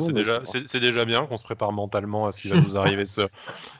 C'est 0.00 0.12
déjà, 0.12 0.40
déjà, 0.80 1.04
bien 1.04 1.26
qu'on 1.26 1.36
se 1.36 1.44
prépare 1.44 1.72
mentalement 1.72 2.26
à 2.26 2.32
ce 2.32 2.40
qui 2.40 2.48
va 2.48 2.60
nous 2.60 2.76
arriver 2.76 3.06
ce, 3.06 3.22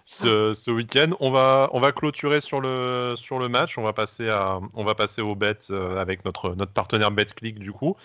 ce, 0.05 0.71
week-end. 0.71 1.11
On 1.21 1.31
va, 1.31 1.71
on 1.73 1.81
va 1.81 1.93
clôturer 1.93 2.41
sur 2.41 2.61
le, 2.61 3.15
sur 3.17 3.39
le 3.39 3.49
match. 3.49 3.79
On 3.79 3.83
va 3.83 3.93
passer, 3.93 4.29
à, 4.29 4.61
on 4.75 4.85
va 4.85 4.95
passer 4.95 5.23
au 5.23 5.35
bet 5.35 5.57
euh, 5.71 6.01
avec 6.01 6.25
notre, 6.25 6.55
notre 6.55 6.73
partenaire 6.73 7.11
BetClick 7.11 7.59
du 7.59 7.73
coup. 7.73 7.97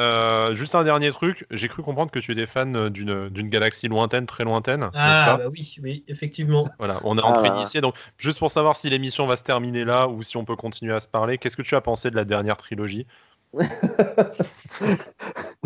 Euh, 0.00 0.54
juste 0.54 0.74
un 0.74 0.84
dernier 0.84 1.10
truc, 1.10 1.46
j'ai 1.50 1.68
cru 1.68 1.82
comprendre 1.82 2.10
que 2.10 2.20
tu 2.20 2.32
étais 2.32 2.46
fan 2.46 2.88
d'une, 2.88 3.28
d'une 3.28 3.50
galaxie 3.50 3.88
lointaine, 3.88 4.24
très 4.24 4.44
lointaine. 4.44 4.88
Ah 4.94 5.36
bah 5.36 5.48
oui, 5.50 5.76
oui, 5.82 6.04
effectivement. 6.08 6.70
Voilà, 6.78 7.00
on 7.04 7.18
est 7.18 7.22
en 7.22 7.32
train 7.32 7.50
d'initier. 7.50 7.82
Donc, 7.82 7.94
juste 8.16 8.38
pour 8.38 8.50
savoir 8.50 8.76
si 8.76 8.88
l'émission 8.88 9.26
va 9.26 9.36
se 9.36 9.42
terminer 9.42 9.84
là 9.84 10.08
ou 10.08 10.22
si 10.22 10.38
on 10.38 10.44
peut 10.46 10.56
continuer 10.56 10.94
à 10.94 11.00
se 11.00 11.08
parler, 11.08 11.36
qu'est-ce 11.36 11.56
que 11.56 11.62
tu 11.62 11.74
as 11.74 11.82
pensé 11.82 12.10
de 12.10 12.16
la 12.16 12.24
dernière 12.24 12.56
trilogie? 12.56 13.06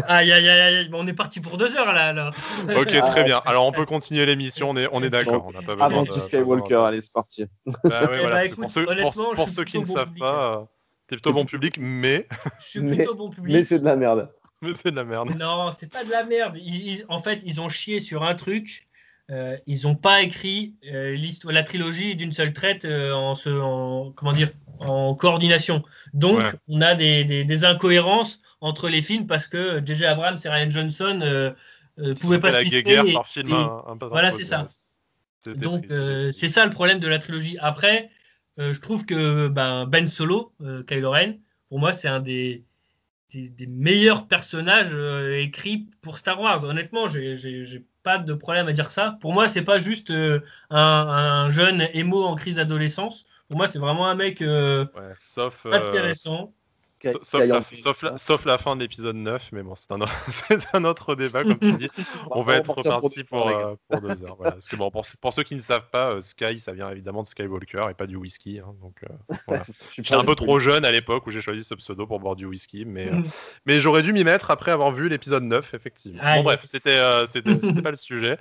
Aïe, 0.09 0.33
aïe, 0.33 0.49
aïe, 0.49 0.91
on 0.93 1.07
est 1.07 1.13
parti 1.13 1.41
pour 1.41 1.59
deux 1.59 1.77
heures 1.77 1.93
là. 1.93 2.31
ok, 2.77 2.89
très 3.11 3.25
bien. 3.25 3.43
Alors 3.45 3.67
on 3.67 3.73
peut 3.73 3.85
continuer 3.85 4.25
l'émission, 4.25 4.71
on 4.71 4.77
est, 4.77 4.89
on 4.91 5.03
est 5.03 5.11
d'accord. 5.11 5.47
On 5.47 5.53
pas 5.63 5.85
Avant 5.85 6.05
Skywalker, 6.05 6.83
allez, 6.87 7.03
c'est 7.03 7.13
parti. 7.13 7.45
Bah, 7.67 8.07
voilà, 8.07 8.49
bah, 8.49 8.55
pour 8.55 8.71
ceux, 8.71 8.87
pour, 8.87 9.51
ceux 9.51 9.65
qui 9.65 9.79
ne 9.81 9.85
savent 9.85 10.15
pas, 10.19 10.55
euh, 10.55 10.65
t'es 11.09 11.17
plutôt 11.17 11.33
bon 11.33 11.45
public, 11.45 11.77
mais. 11.79 12.27
Je 12.59 12.67
suis 12.67 12.81
plutôt 12.81 13.15
bon 13.15 13.29
public. 13.31 13.55
Mais 13.55 13.65
c'est 13.65 13.81
de 13.81 13.85
la 13.85 13.97
merde. 13.97 14.31
Mais 14.63 14.73
c'est 14.77 14.91
de 14.91 14.97
la 14.97 15.05
merde. 15.05 15.31
Non, 15.39 15.71
c'est 15.79 15.93
pas 15.93 16.05
de 16.05 16.11
la 16.11 16.25
merde. 16.25 16.59
en 17.09 17.19
fait, 17.19 17.43
ils 17.45 17.61
ont 17.61 17.69
chié 17.69 18.01
sur 18.01 18.23
un 18.23 18.35
truc. 18.35 18.87
Euh, 19.31 19.57
ils 19.67 19.85
n'ont 19.85 19.95
pas 19.95 20.21
écrit 20.21 20.75
euh, 20.93 21.17
la 21.45 21.63
trilogie 21.63 22.15
d'une 22.15 22.33
seule 22.33 22.53
traite 22.53 22.85
euh, 22.85 23.13
en, 23.15 23.35
se, 23.35 23.49
en, 23.49 24.13
comment 24.13 24.33
dire, 24.33 24.51
en 24.81 25.15
coordination. 25.15 25.83
Donc, 26.13 26.43
on 26.69 26.83
a 26.83 26.95
des, 26.95 27.25
des, 27.25 27.65
incohérences 27.65 28.41
entre 28.61 28.91
les 28.91 29.01
films 29.01 29.27
parce 29.27 29.47
que 29.49 29.81
J.J. 29.85 30.05
Abrams 30.05 30.37
et 30.45 30.49
Ryan 30.49 30.71
Johnson 30.71 31.55
ne 31.97 32.13
pouvaient 32.15 32.39
pas 32.39 32.53
se 32.53 32.83
guerre 32.83 33.05
par 33.15 33.27
film 33.27 33.53
un, 33.53 33.97
Voilà, 34.03 34.31
c'est 34.31 34.45
ça. 34.45 34.69
Donc, 35.47 35.87
c'est 36.33 36.49
ça 36.49 36.67
le 36.67 36.73
problème 36.73 36.99
de 36.99 37.09
la 37.09 37.19
trilogie. 37.19 37.57
Après, 37.61 38.11
je 38.59 38.79
trouve 38.79 39.07
que 39.07 39.49
ben, 39.49 39.87
Ben 39.87 40.07
Solo, 40.07 40.53
Kylo 40.87 41.11
Ren, 41.11 41.39
pour 41.71 41.79
moi, 41.79 41.95
c'est 41.95 42.09
un 42.09 42.21
des, 42.21 42.65
des, 43.35 43.67
meilleurs 43.67 44.27
personnages 44.27 44.95
écrits 45.39 45.87
pour 46.01 46.19
Star 46.19 46.41
Wars. 46.41 46.65
Honnêtement, 46.65 47.09
j'ai 47.09 47.85
pas 48.05 48.19
de 48.19 48.35
problème 48.35 48.69
à 48.69 48.73
dire 48.73 48.93
ça. 48.93 49.19
Pour 49.21 49.33
moi, 49.33 49.49
c'est 49.49 49.63
pas 49.63 49.81
juste 49.81 50.11
euh, 50.11 50.41
un, 50.71 51.51
jeune 51.51 51.89
émo 51.95 52.23
en 52.23 52.37
crise 52.37 52.57
d'adolescence. 52.57 53.25
Pour 53.49 53.57
moi, 53.57 53.67
c'est 53.67 53.81
vraiment 53.81 54.07
un 54.07 54.15
mec 54.15 54.41
euh, 54.43 54.87
sauf, 55.19 55.67
euh, 55.67 55.73
intéressant. 55.73 56.53
Sauf, 57.03 58.45
la, 58.45 58.59
fin 58.59 58.77
de 58.77 58.81
l'épisode 58.81 59.17
9, 59.17 59.51
mais 59.53 59.63
bon, 59.63 59.75
c'est 59.75 59.91
un, 59.93 59.99
un, 60.73 60.85
autre 60.85 61.15
débat, 61.15 61.43
comme 61.43 61.59
tu 61.59 61.73
dis. 61.75 61.89
On 62.31 62.43
va 62.43 62.57
être 62.57 62.71
reparti 62.71 63.25
pour, 63.25 63.49
euh, 63.49 63.75
pour, 63.89 64.01
deux 64.01 64.23
heures. 64.25 64.37
Voilà. 64.37 64.53
Parce 64.53 64.69
que 64.69 64.77
bon, 64.77 64.91
pour, 64.91 65.05
pour, 65.21 65.33
ceux 65.33 65.43
qui 65.43 65.55
ne 65.55 65.61
savent 65.61 65.89
pas, 65.91 66.13
euh, 66.13 66.21
Sky, 66.21 66.61
ça 66.61 66.73
vient 66.73 66.91
évidemment 66.91 67.23
de 67.23 67.27
Skywalker 67.27 67.87
et 67.91 67.95
pas 67.95 68.07
du 68.07 68.17
whisky. 68.17 68.61
Hein, 68.61 68.75
donc, 68.81 68.97
euh, 69.05 69.35
voilà. 69.47 69.63
J'étais 69.93 70.15
un 70.15 70.25
peu 70.25 70.35
trop 70.35 70.61
jeune 70.61 70.85
à 70.85 70.91
l'époque 70.91 71.27
où 71.27 71.31
j'ai 71.31 71.41
choisi 71.41 71.65
ce 71.65 71.75
pseudo 71.75 72.07
pour 72.07 72.21
boire 72.21 72.37
du 72.37 72.47
whisky, 72.47 72.85
mais, 72.85 73.11
mais 73.67 73.81
j'aurais 73.81 74.03
dû 74.03 74.13
m'y 74.13 74.25
mettre 74.25 74.51
après 74.51 74.71
avoir 74.71 74.93
vu 74.93 75.09
l'épisode 75.09 75.45
9, 75.45 75.75
effectivement. 75.75 76.23
bon, 76.37 76.43
bref, 76.43 76.61
c'était 76.65 76.97
pas 76.97 77.91
le 77.91 77.97
sujet. 77.97 78.39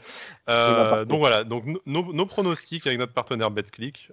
donc 0.47 1.19
voilà, 1.19 1.43
donc 1.43 1.65
nos, 1.85 2.13
nos, 2.13 2.25
pronostics 2.25 2.87
avec 2.87 2.99
notre 2.99 3.13
partenaire 3.13 3.51
BetClick, 3.51 4.09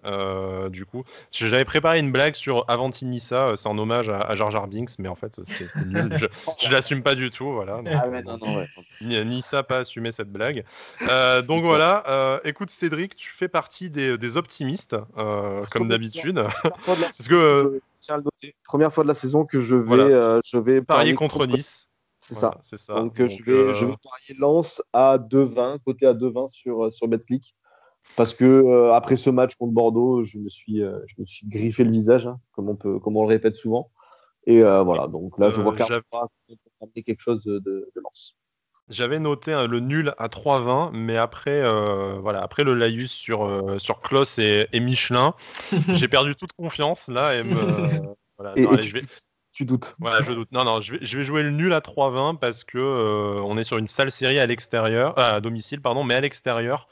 du 0.70 0.86
coup. 0.86 1.05
J'avais 1.30 1.64
préparé 1.64 2.01
une 2.01 2.12
blague 2.12 2.34
sur 2.34 2.64
Avantinissa, 2.68 3.53
c'est 3.57 3.68
en 3.68 3.78
hommage 3.78 4.09
à, 4.09 4.20
à 4.20 4.34
Jar 4.41 4.51
Jar 4.51 4.66
Binks, 4.66 4.99
mais 4.99 5.09
en 5.09 5.14
fait, 5.14 5.38
nul. 5.86 6.16
Je, 6.16 6.26
je 6.61 6.72
l'assume 6.72 7.03
pas 7.03 7.14
du 7.14 7.28
tout, 7.28 7.53
voilà. 7.53 7.82
Ah 7.86 8.07
ni, 9.03 9.22
ni, 9.26 9.43
ça 9.43 9.62
pas 9.62 9.78
assumé 9.78 10.12
cette 10.12 10.32
blague. 10.32 10.64
Euh, 11.03 11.43
donc 11.43 11.62
voilà. 11.62 12.05
Euh, 12.09 12.41
écoute, 12.45 12.70
Cédric, 12.70 13.16
tu 13.16 13.30
fais 13.30 13.49
partie 13.49 13.91
des, 13.91 14.16
des 14.16 14.36
optimistes, 14.38 14.97
euh, 15.18 15.62
comme 15.70 15.88
d'habitude. 15.88 16.43
Parce 16.86 17.28
que 17.28 17.80
première 18.64 18.93
fois 18.95 19.05
de 19.05 19.09
la 19.09 19.14
saison 19.14 19.45
que 19.45 19.61
je 19.61 19.74
vais, 19.74 20.41
je 20.45 20.57
vais 20.57 20.80
parier 20.80 21.14
contre, 21.14 21.47
Nice. 21.47 21.88
C'est 22.22 22.34
ça. 22.34 22.59
C'est 22.62 22.78
ça. 22.78 22.95
Donc, 22.95 23.16
je, 23.16 23.43
vais, 23.43 23.74
je 23.74 23.84
vais 23.84 23.95
parier 24.03 24.38
Lens 24.38 24.82
à 24.93 25.18
2-20, 25.18 25.80
côté 25.84 26.07
à 26.07 26.14
2-20 26.14 26.49
sur, 26.49 26.93
sur 26.93 27.09
BetClick. 27.09 27.55
Parce 28.16 28.34
que 28.34 28.91
après 28.93 29.16
ce 29.16 29.30
match 29.30 29.55
contre 29.57 29.72
Bordeaux, 29.72 30.24
je 30.24 30.38
me 30.38 30.49
suis, 30.49 30.78
je 30.78 31.14
me 31.18 31.26
suis 31.26 31.47
griffé 31.47 31.84
le 31.84 31.91
visage, 31.91 32.26
hein, 32.26 32.38
comme, 32.53 32.68
on 32.68 32.76
peut, 32.76 32.99
comme 32.99 33.16
on 33.16 33.22
le 33.22 33.28
répète 33.28 33.55
souvent. 33.55 33.91
Et 34.47 34.62
voilà, 34.62 35.07
donc 35.07 35.38
là, 35.38 35.51
je 35.51 35.61
vois 35.61 35.74
clairement 35.74 36.30
amener 36.80 37.03
quelque 37.03 37.20
chose 37.20 37.45
de, 37.45 37.59
de, 37.59 38.01
Lens. 38.03 38.36
J'avais 38.91 39.20
noté 39.20 39.53
hein, 39.53 39.68
le 39.68 39.78
nul 39.78 40.14
à 40.18 40.26
3-20, 40.26 40.91
mais 40.93 41.16
après, 41.16 41.62
euh, 41.62 42.18
voilà, 42.20 42.43
après 42.43 42.64
le 42.64 42.74
laïus 42.74 43.12
sur, 43.12 43.45
euh, 43.45 43.78
sur 43.78 44.01
Kloss 44.01 44.41
et, 44.41 44.68
Michelin, 44.74 45.34
j'ai 45.95 46.09
perdu 46.09 46.34
toute 46.34 46.53
confiance 46.53 47.07
là. 47.07 47.36
Et, 47.36 47.43
tu, 49.53 49.64
doutes 49.64 49.95
Voilà, 50.01 50.20
je 50.22 50.32
doute. 50.32 50.51
Non, 50.51 50.64
non, 50.64 50.80
je 50.80 50.95
vais, 50.95 50.99
je 51.03 51.18
vais 51.18 51.24
jouer 51.24 51.45
le 51.45 51.51
nul 51.51 51.72
à 51.72 51.78
3-20 51.78 52.38
parce 52.38 52.64
que 52.64 52.78
euh, 52.78 53.41
on 53.45 53.57
est 53.57 53.64
sur 53.64 53.78
une 53.78 53.86
sale 53.86 54.11
série 54.11 54.41
à 54.41 54.47
l'extérieur, 54.47 55.16
à 55.16 55.41
domicile, 55.41 55.80
pardon, 55.80 56.03
mais 56.03 56.14
à 56.14 56.20
l'extérieur. 56.20 56.88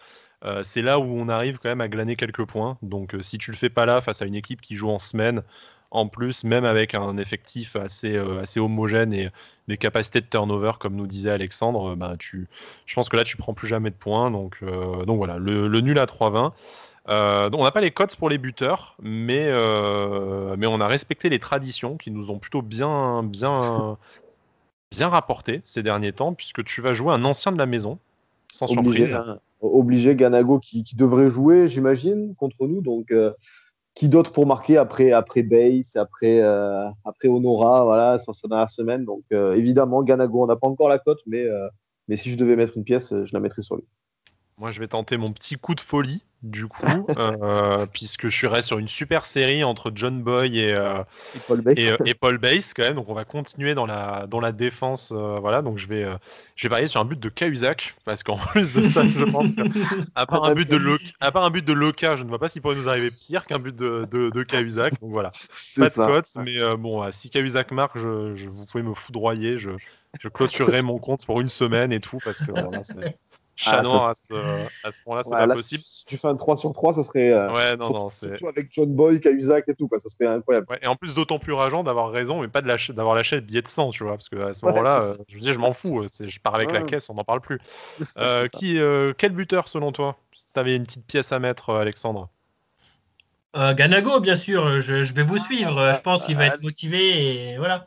c'est 0.63 0.83
là 0.83 1.01
où 1.01 1.05
on 1.05 1.29
arrive 1.29 1.59
quand 1.59 1.69
même 1.69 1.81
à 1.81 1.89
glaner 1.89 2.15
quelques 2.15 2.47
points. 2.47 2.79
Donc, 2.83 3.17
si 3.23 3.39
tu 3.39 3.51
le 3.51 3.57
fais 3.57 3.71
pas 3.71 3.87
là 3.87 4.01
face 4.01 4.23
à 4.23 4.27
une 4.27 4.37
équipe 4.37 4.61
qui 4.61 4.77
joue 4.77 4.89
en 4.89 5.01
semaine, 5.01 5.43
en 5.91 6.07
plus, 6.07 6.45
même 6.45 6.65
avec 6.65 6.95
un 6.95 7.17
effectif 7.17 7.77
assez, 7.77 8.15
euh, 8.15 8.43
assez 8.43 8.61
homogène 8.61 9.13
et 9.15 9.31
des 9.69 9.79
capacités 9.79 10.21
de 10.21 10.27
turnover, 10.27 10.73
comme 10.79 10.95
nous 10.95 11.07
disait 11.07 11.31
Alexandre, 11.31 11.95
bah, 11.95 12.15
tu, 12.19 12.47
je 12.87 12.95
pense 12.95 13.09
que 13.09 13.17
là, 13.17 13.25
tu 13.25 13.37
prends 13.37 13.55
plus 13.55 13.69
jamais 13.69 13.91
de 13.91 13.95
points. 13.95 14.31
Donc, 14.31 14.59
euh, 14.63 15.05
donc 15.05 15.17
voilà, 15.17 15.39
le, 15.39 15.81
nul 15.81 15.99
à 15.99 16.05
3-20. 16.05 16.53
Euh, 17.09 17.49
on 17.55 17.65
n'a 17.65 17.71
pas 17.71 17.81
les 17.81 17.91
codes 17.91 18.15
pour 18.17 18.29
les 18.29 18.37
buteurs, 18.37 18.97
mais, 19.03 19.47
mais 20.57 20.67
on 20.67 20.81
a 20.81 20.87
respecté 20.87 21.31
les 21.31 21.39
traditions 21.39 21.97
qui 21.97 22.11
nous 22.11 22.31
ont 22.31 22.39
plutôt 22.39 22.61
bien, 22.61 23.23
bien, 23.23 23.97
bien 24.91 25.09
rapporté 25.09 25.63
ces 25.65 25.83
derniers 25.83 26.13
temps, 26.13 26.35
puisque 26.35 26.65
tu 26.65 26.83
vas 26.83 26.93
jouer 26.93 27.15
un 27.15 27.25
ancien 27.25 27.51
de 27.51 27.59
la 27.59 27.67
maison, 27.67 27.99
sans 28.53 28.67
surprise. 28.67 29.15
Hein. 29.15 29.39
obligé, 29.63 30.17
Ganago 30.17 30.59
qui, 30.59 30.85
qui 30.85 30.97
devrait 30.97 31.31
jouer, 31.31 31.67
j'imagine, 31.67 32.35
contre 32.35 32.67
nous. 32.67 32.83
Donc, 32.83 33.11
qui 33.99 34.09
d'autre 34.09 34.31
pour 34.31 34.47
marquer 34.47 34.77
après 34.77 35.11
après 35.11 35.43
Base, 35.43 35.97
après 35.97 36.41
euh, 36.41 36.89
après 37.05 37.27
Honora, 37.27 37.83
voilà, 37.85 38.21
sur 38.21 38.33
sa 38.33 38.47
dernière 38.47 38.71
semaine. 38.71 39.05
Donc 39.05 39.25
euh, 39.33 39.55
évidemment, 39.57 40.05
Ganago, 40.05 40.45
on 40.45 40.47
n'a 40.47 40.55
pas 40.55 40.69
encore 40.69 40.89
la 40.89 41.01
cote, 41.01 41.19
mais 41.27 41.43
euh, 41.43 41.69
mais 42.07 42.15
si 42.15 42.31
je 42.31 42.37
devais 42.37 42.55
mettre 42.55 42.77
une 42.77 42.85
pièce, 42.85 43.13
je 43.13 43.33
la 43.33 43.41
mettrais 43.41 43.63
sur 43.63 43.75
lui. 43.75 43.85
Moi, 44.59 44.73
je 44.73 44.81
vais 44.81 44.89
tenter 44.89 45.17
mon 45.17 45.33
petit 45.33 45.55
coup 45.55 45.77
de 45.77 45.81
folie, 45.81 46.25
du 46.43 46.67
coup, 46.67 46.85
euh, 47.17 47.87
puisque 47.93 48.29
je 48.29 48.37
suis 48.37 48.63
sur 48.63 48.79
une 48.79 48.89
super 48.89 49.25
série 49.25 49.63
entre 49.63 49.93
John 49.95 50.21
Boy 50.21 50.59
et, 50.59 50.75
euh, 50.75 51.05
Paul 51.47 51.61
Bass. 51.61 51.75
Et, 51.77 51.93
euh, 51.93 52.15
Paul 52.21 52.39
Bass, 52.39 52.75
quand 52.75 52.83
même. 52.83 52.95
Donc, 52.95 53.09
on 53.09 53.15
va 53.15 53.25
continuer 53.25 53.77
dans 53.77 53.87
la, 53.87 54.27
dans 54.27 54.41
la 54.41 54.51
défense. 54.51 55.13
voilà, 55.13 55.63
donc 55.63 55.79
je 55.79 55.87
vais, 55.87 56.07
je 56.57 56.65
vais 56.65 56.71
parier 56.71 56.89
sur 56.89 57.01
un 57.01 57.05
but 57.05 57.21
de 57.21 57.29
Cahuzac, 57.29 57.95
parce 58.05 58.25
qu'en 58.25 58.37
plus 58.53 58.75
de 58.75 58.89
ça, 58.89 59.07
je 59.07 59.25
pense 59.25 59.53
qu'à 59.53 60.27
part, 60.27 60.45
un 60.45 60.55
but 60.55 60.69
de 60.69 60.99
à 61.21 61.31
part 61.31 61.45
un 61.45 61.51
but 61.51 61.65
de 61.65 61.73
Loca, 61.73 62.17
je 62.17 62.25
ne 62.25 62.29
vois 62.29 62.41
pas 62.41 62.49
s'il 62.49 62.61
pourrait 62.61 62.77
nous 62.77 62.89
arriver 62.89 63.13
pire 63.13 63.47
qu'un 63.47 63.61
but 63.61 63.77
de, 63.77 64.09
de, 64.11 64.31
de 64.31 64.43
Cahuzac. 64.43 65.01
Donc 65.01 65.13
voilà, 65.13 65.31
pas 65.77 65.89
de 65.89 65.95
cote, 65.95 66.31
mais 66.45 66.77
bon, 66.77 67.09
si 67.13 67.31
Cahuzac 67.31 67.71
marque, 67.71 67.97
je, 67.97 68.35
je, 68.35 68.49
vous 68.49 68.67
pouvez 68.67 68.83
me 68.83 68.95
foudroyer. 68.95 69.57
Je, 69.57 69.71
je 70.21 70.29
clôturerai 70.29 70.83
mon 70.83 70.99
compte 70.99 71.25
pour 71.27 71.41
une 71.41 71.49
semaine 71.49 71.93
et 71.93 72.01
tout, 72.01 72.19
parce 72.25 72.41
que 72.41 72.51
voilà, 72.51 72.83
c'est 72.83 73.17
Chanoir 73.59 74.05
ah, 74.05 74.11
à 74.11 74.15
ce, 74.15 74.87
à 74.87 74.93
ce 74.93 75.03
point-là, 75.03 75.23
c'est 75.25 75.31
pas 75.31 75.49
possible. 75.49 75.83
Si 75.85 76.05
tu 76.05 76.17
fais 76.17 76.29
un 76.29 76.37
3 76.37 76.57
sur 76.57 76.73
3, 76.73 76.93
ça 76.93 77.03
serait. 77.03 77.33
Euh, 77.33 77.53
ouais, 77.53 77.77
non, 77.77 77.91
non. 77.91 78.09
Surtout 78.09 78.47
avec 78.47 78.69
John 78.71 78.95
Boy, 78.95 79.21
Cahuzac 79.21 79.69
et 79.69 79.75
tout, 79.75 79.89
quoi, 79.89 79.99
ça 79.99 80.09
serait 80.09 80.33
incroyable. 80.33 80.69
Ouais, 80.71 80.79
et 80.81 80.87
en 80.87 80.95
plus, 80.95 81.13
d'autant 81.13 81.41
plus 81.41 81.53
rageant 81.53 81.83
d'avoir 81.83 82.13
raison, 82.13 82.41
mais 82.41 82.47
pas 82.47 82.63
d'avoir 82.63 83.17
lâché 83.17 83.35
le 83.35 83.43
billet 83.43 83.61
de 83.61 83.67
100, 83.67 83.91
tu 83.91 84.05
vois, 84.05 84.13
parce 84.13 84.29
qu'à 84.29 84.55
ce 84.55 84.65
moment-là, 84.65 85.01
euh, 85.01 85.17
je 85.27 85.35
veux 85.35 85.41
dire, 85.41 85.55
je 85.55 85.59
m'en 85.59 85.73
fous, 85.73 86.03
euh, 86.03 86.07
je 86.21 86.39
pars 86.39 86.55
avec 86.55 86.71
la 86.71 86.83
caisse, 86.83 87.11
on 87.11 87.15
n'en 87.15 87.25
parle 87.25 87.41
plus. 87.41 87.59
qui, 88.53 88.79
quel 89.19 89.33
buteur, 89.33 89.67
selon 89.67 89.91
toi 89.91 90.17
Si 90.33 90.53
tu 90.53 90.61
avais 90.61 90.77
une 90.77 90.85
petite 90.85 91.07
pièce 91.07 91.33
à 91.33 91.41
mettre, 91.41 91.75
Alexandre? 91.75 92.29
Ganago, 93.57 94.21
bien 94.21 94.37
sûr, 94.37 94.81
je, 94.81 95.03
je 95.03 95.15
vais 95.15 95.25
vous 95.25 95.39
suivre. 95.39 95.95
Je 95.95 96.01
pense 96.01 96.25
qu'il 96.25 96.37
va 96.37 96.47
être 96.47 96.63
motivé 96.63 97.51
et 97.51 97.59
voilà. 97.59 97.87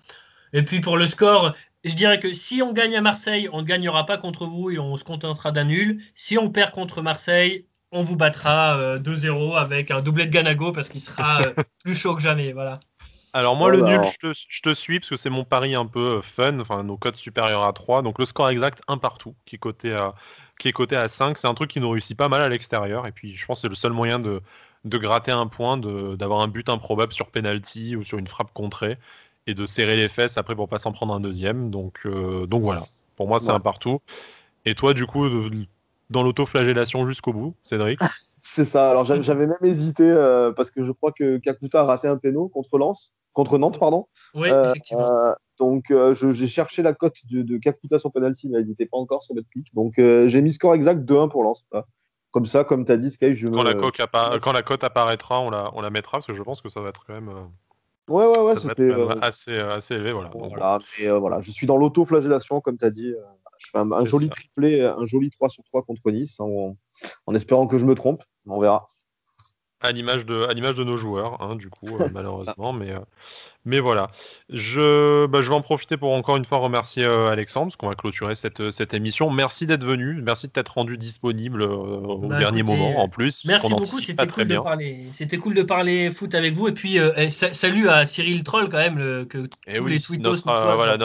Et 0.51 0.63
puis 0.63 0.81
pour 0.81 0.97
le 0.97 1.07
score, 1.07 1.55
je 1.83 1.95
dirais 1.95 2.19
que 2.19 2.33
si 2.33 2.61
on 2.61 2.73
gagne 2.73 2.95
à 2.95 3.01
Marseille, 3.01 3.49
on 3.51 3.61
ne 3.61 3.65
gagnera 3.65 4.05
pas 4.05 4.17
contre 4.17 4.45
vous 4.45 4.69
et 4.69 4.79
on 4.79 4.95
se 4.97 5.03
contentera 5.03 5.51
d'un 5.51 5.65
nul. 5.65 6.01
Si 6.15 6.37
on 6.37 6.49
perd 6.49 6.71
contre 6.71 7.01
Marseille, 7.01 7.65
on 7.91 8.03
vous 8.03 8.15
battra 8.15 8.97
2-0 8.99 9.25
euh, 9.27 9.55
avec 9.55 9.91
un 9.91 10.01
doublé 10.01 10.25
de 10.25 10.31
Ganago 10.31 10.71
parce 10.71 10.89
qu'il 10.89 11.01
sera 11.01 11.41
euh, 11.41 11.53
plus 11.83 11.95
chaud 11.95 12.15
que 12.15 12.21
jamais. 12.21 12.53
Voilà. 12.53 12.79
Alors 13.33 13.55
moi, 13.55 13.69
le 13.69 13.81
nul, 13.81 14.01
je 14.03 14.61
te, 14.61 14.73
suis 14.73 14.99
parce 14.99 15.09
que 15.09 15.15
c'est 15.15 15.29
mon 15.29 15.45
pari 15.45 15.73
un 15.73 15.85
peu 15.85 16.17
euh, 16.17 16.21
fun, 16.21 16.59
enfin 16.59 16.83
nos 16.83 16.97
codes 16.97 17.15
supérieurs 17.15 17.63
à 17.63 17.73
3. 17.73 18.01
Donc 18.01 18.19
le 18.19 18.25
score 18.25 18.49
exact, 18.49 18.81
un 18.87 18.97
partout, 18.97 19.35
qui 19.45 19.55
est 19.55 19.59
coté 19.59 19.93
à, 19.93 20.13
qui 20.59 20.67
est 20.67 20.73
coté 20.73 20.95
à 20.95 21.07
5. 21.07 21.37
C'est 21.37 21.47
un 21.47 21.53
truc 21.53 21.71
qui 21.71 21.79
nous 21.79 21.89
réussit 21.89 22.17
pas 22.17 22.29
mal 22.29 22.41
à 22.41 22.49
l'extérieur. 22.49 23.07
Et 23.07 23.11
puis 23.11 23.35
je 23.35 23.45
pense 23.45 23.59
que 23.59 23.61
c'est 23.63 23.69
le 23.69 23.75
seul 23.75 23.93
moyen 23.93 24.19
de, 24.19 24.41
de 24.85 24.97
gratter 24.97 25.31
un 25.31 25.47
point, 25.47 25.77
d'avoir 25.77 26.41
un 26.41 26.47
but 26.47 26.69
improbable 26.69 27.13
sur 27.13 27.31
penalty 27.31 27.95
ou 27.95 28.03
sur 28.03 28.17
une 28.17 28.27
frappe 28.27 28.53
contrée 28.53 28.97
et 29.47 29.53
de 29.53 29.65
serrer 29.65 29.95
les 29.95 30.09
fesses 30.09 30.37
après 30.37 30.55
pour 30.55 30.69
pas 30.69 30.77
s'en 30.77 30.91
prendre 30.91 31.13
un 31.13 31.19
deuxième. 31.19 31.69
Donc, 31.69 32.01
euh, 32.05 32.45
donc 32.45 32.63
voilà, 32.63 32.83
pour 33.15 33.27
moi 33.27 33.39
c'est 33.39 33.51
un 33.51 33.59
partout. 33.59 34.01
Et 34.65 34.75
toi, 34.75 34.93
du 34.93 35.05
coup, 35.05 35.27
dans 36.09 36.23
l'autoflagellation 36.23 37.05
jusqu'au 37.07 37.33
bout, 37.33 37.55
Cédric 37.63 37.99
C'est 38.43 38.65
ça. 38.65 38.89
Alors 38.89 39.05
j'avais 39.05 39.47
même 39.47 39.57
hésité 39.63 40.03
euh, 40.03 40.51
parce 40.51 40.71
que 40.71 40.83
je 40.83 40.91
crois 40.91 41.11
que 41.11 41.37
Kakuta 41.37 41.81
a 41.81 41.85
raté 41.85 42.07
un 42.07 42.17
péno 42.17 42.49
contre 42.49 42.77
Lens, 42.77 43.15
contre 43.33 43.57
Nantes, 43.57 43.79
pardon. 43.79 44.07
Oui, 44.35 44.49
euh, 44.49 44.69
effectivement. 44.69 45.35
donc 45.57 45.93
j'ai 46.13 46.47
cherché 46.47 46.83
la 46.83 46.93
cote 46.93 47.17
de, 47.29 47.41
de, 47.41 47.57
Kakuta 47.57 47.97
sur 47.97 48.11
penalty, 48.11 48.49
mais 48.49 48.59
elle 48.59 48.67
n'était 48.67 48.85
pas 48.85 48.97
encore 48.97 49.23
sur 49.23 49.35
notre 49.35 49.49
clic. 49.49 49.67
Donc 49.73 49.93
j'ai 49.97 50.41
mis 50.41 50.53
score 50.53 50.75
exact 50.75 51.09
2-1 51.09 51.29
pour 51.29 51.43
Lens. 51.43 51.65
Comme 52.31 52.45
ça, 52.45 52.63
comme 52.63 52.85
tu 52.85 52.91
as 52.93 52.97
dit, 52.97 53.11
Sky, 53.11 53.33
je 53.33 53.49
quand, 53.49 53.61
la 53.61 53.73
cote 53.73 53.97
quand 54.41 54.53
la 54.53 54.63
cote 54.63 54.85
apparaîtra, 54.85 55.41
on 55.41 55.49
la, 55.49 55.69
on 55.73 55.81
la 55.81 55.89
mettra 55.89 56.19
parce 56.19 56.27
que 56.27 56.33
je 56.33 56.41
pense 56.43 56.61
que 56.61 56.69
ça 56.69 56.79
va 56.79 56.89
être 56.89 57.03
quand 57.05 57.13
même. 57.13 57.29
Ouais, 58.11 58.25
ouais, 58.25 58.39
ouais, 58.39 58.55
c'était 58.57 58.81
euh, 58.81 59.17
assez, 59.21 59.51
euh, 59.51 59.75
assez 59.75 59.93
élevé. 59.93 60.11
Voilà. 60.11 60.29
voilà, 60.33 60.79
mais, 60.99 61.07
euh, 61.07 61.17
voilà. 61.17 61.39
Je 61.39 61.49
suis 61.49 61.65
dans 61.65 61.77
l'auto-flagellation, 61.77 62.59
comme 62.59 62.77
tu 62.77 62.83
as 62.83 62.89
dit. 62.89 63.13
Je 63.57 63.69
fais 63.71 63.77
un, 63.77 64.05
joli 64.05 64.29
triplé, 64.29 64.83
un 64.83 65.05
joli 65.05 65.29
3 65.29 65.47
sur 65.47 65.63
3 65.63 65.83
contre 65.83 66.11
Nice, 66.11 66.39
en, 66.39 66.75
en 67.25 67.33
espérant 67.33 67.67
que 67.67 67.77
je 67.77 67.85
me 67.85 67.95
trompe. 67.95 68.21
On 68.47 68.59
verra 68.59 68.89
à 69.83 69.91
l'image 69.91 70.27
de, 70.27 70.43
à 70.43 70.53
l'image 70.53 70.75
de 70.75 70.83
nos 70.83 70.95
joueurs, 70.95 71.41
hein, 71.41 71.55
du 71.55 71.69
coup, 71.69 71.87
malheureusement. 72.13 72.71
mais, 72.71 72.93
mais 73.65 73.79
voilà. 73.79 74.09
Je, 74.49 75.27
bah, 75.27 75.41
je 75.41 75.49
vais 75.49 75.55
en 75.55 75.61
profiter 75.61 75.95
pour 75.95 76.11
encore 76.13 76.37
une 76.37 76.45
fois 76.45 76.57
remercier 76.57 77.03
euh, 77.03 77.29
Alexandre, 77.29 77.67
parce 77.67 77.75
qu'on 77.75 77.89
va 77.89 77.95
clôturer 77.95 78.33
cette, 78.35 78.71
cette 78.71 78.93
émission. 78.93 79.29
Merci 79.29 79.67
d'être 79.67 79.85
venu, 79.85 80.19
merci 80.21 80.47
de 80.47 80.51
t'être 80.51 80.73
rendu 80.73 80.97
disponible 80.97 81.61
euh, 81.61 81.67
au 81.67 82.27
bah, 82.27 82.39
dernier 82.39 82.63
moment 82.63 82.99
en 82.99 83.07
plus. 83.07 83.45
Merci 83.45 83.69
beaucoup, 83.69 83.99
c'était 83.99 84.27
cool, 84.27 84.47
de 84.47 84.57
parler, 84.57 85.05
c'était 85.13 85.37
cool 85.37 85.53
de 85.53 85.61
parler 85.61 86.09
foot 86.11 86.33
avec 86.33 86.53
vous. 86.53 86.67
Et 86.67 86.71
puis, 86.71 86.97
euh, 86.97 87.11
eh, 87.17 87.29
salut 87.29 87.87
à 87.87 88.05
Cyril 88.05 88.43
Troll 88.43 88.67
quand 88.67 88.77
même, 88.77 89.25
que 89.27 89.45
et 89.67 89.75
eh 89.75 89.77
tous 89.77 89.85
les 89.85 89.99
tweetos 89.99 90.29
notre, 90.45 90.75
voilà, 90.75 90.97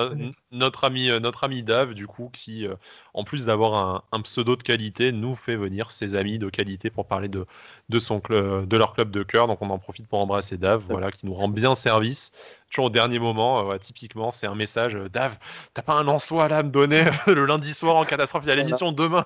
notre, 0.51 0.85
ami, 0.85 1.11
notre 1.21 1.45
ami 1.45 1.63
Dave, 1.63 1.93
du 1.93 2.07
coup, 2.07 2.31
qui, 2.33 2.67
en 3.13 3.25
plus 3.25 3.45
d'avoir 3.45 3.75
un, 3.75 4.03
un, 4.13 4.23
pseudo 4.23 4.57
de 4.57 4.63
qualité, 4.63 5.13
nous 5.13 5.35
fait 5.35 5.57
venir 5.57 5.91
ses 5.91 6.15
amis 6.15 6.39
de 6.39 6.49
qualité 6.49 6.89
pour 6.89 7.07
parler 7.07 7.29
de, 7.29 7.45
de, 7.91 7.99
son 7.99 8.23
de 8.29 8.77
leur 8.77 8.95
club 8.95 9.11
de 9.11 9.23
cœur. 9.23 9.47
Donc 9.47 9.61
on 9.61 9.69
en 9.69 9.79
profite 9.79 10.07
pour 10.07 10.21
embrasser 10.21 10.57
Dave, 10.57 10.87
voilà, 10.89 11.11
qui 11.13 11.27
nous 11.27 11.35
rend 11.35 11.49
bien 11.49 11.75
service 11.75 12.33
toujours 12.71 12.87
au 12.87 12.91
dernier 12.91 13.19
moment. 13.19 13.71
Euh, 13.71 13.79
typiquement, 13.79 14.31
c'est 14.31 14.47
un 14.47 14.55
message 14.55 14.97
euh, 14.97 15.09
Dave, 15.09 15.37
t'as 15.75 15.83
pas 15.83 15.95
un 15.95 16.19
soi 16.19 16.49
là 16.49 16.59
à 16.59 16.63
me 16.63 16.71
donner 16.71 17.05
le 17.27 17.47
lundi 17.47 17.73
soir 17.73 17.97
en 17.97 18.05
catastrophe 18.05 18.45
Il 18.45 18.49
y 18.49 18.53
a 18.53 18.57
l'émission 18.57 18.93
demain. 18.93 19.25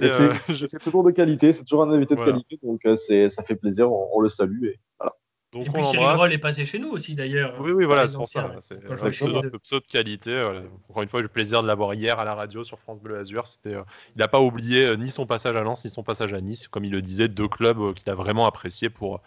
Euh, 0.00 0.34
c'est 0.40 0.82
toujours 0.82 1.02
de 1.02 1.10
qualité, 1.10 1.52
c'est 1.52 1.64
toujours 1.64 1.82
un 1.82 1.90
invité 1.90 2.14
de 2.14 2.24
qualité, 2.24 2.58
donc 2.62 2.80
ça 2.84 3.42
fait 3.42 3.56
plaisir, 3.56 3.90
on, 3.90 4.20
le 4.20 4.28
salue 4.28 4.66
et 4.66 4.78
voilà. 4.98 5.12
Donc 5.52 5.66
et 5.66 5.70
puis 5.70 5.84
Cyril 5.84 6.06
Roll 6.06 6.32
est 6.32 6.38
passé 6.38 6.64
chez 6.64 6.78
nous 6.78 6.90
aussi 6.90 7.14
d'ailleurs. 7.14 7.56
Oui, 7.60 7.72
oui, 7.72 7.84
voilà, 7.84 8.06
c'est 8.06 8.16
pour 8.16 8.26
ça. 8.26 8.52
C'est 8.60 8.76
un 8.88 9.10
pseudo, 9.10 9.40
de 9.42 9.86
qualité. 9.88 10.40
Encore 10.88 11.02
une 11.02 11.08
fois, 11.08 11.18
j'ai 11.18 11.22
eu 11.22 11.22
le 11.22 11.28
plaisir 11.28 11.62
de 11.62 11.66
l'avoir 11.66 11.94
hier 11.94 12.20
à 12.20 12.24
la 12.24 12.34
radio 12.34 12.62
sur 12.62 12.78
France 12.78 13.00
Bleu 13.00 13.18
Azur. 13.18 13.46
C'était, 13.46 13.72
il 13.72 14.18
n'a 14.18 14.28
pas 14.28 14.40
oublié 14.40 14.96
ni 14.96 15.08
son 15.08 15.26
passage 15.26 15.56
à 15.56 15.62
Lens, 15.62 15.84
ni 15.84 15.90
son 15.90 16.02
passage 16.02 16.32
à 16.32 16.40
Nice. 16.40 16.68
Comme 16.68 16.84
il 16.84 16.92
le 16.92 17.02
disait, 17.02 17.28
deux 17.28 17.48
clubs 17.48 17.94
qu'il 17.94 18.10
a 18.10 18.14
vraiment 18.14 18.46
apprécié 18.46 18.90
pour 18.90 19.20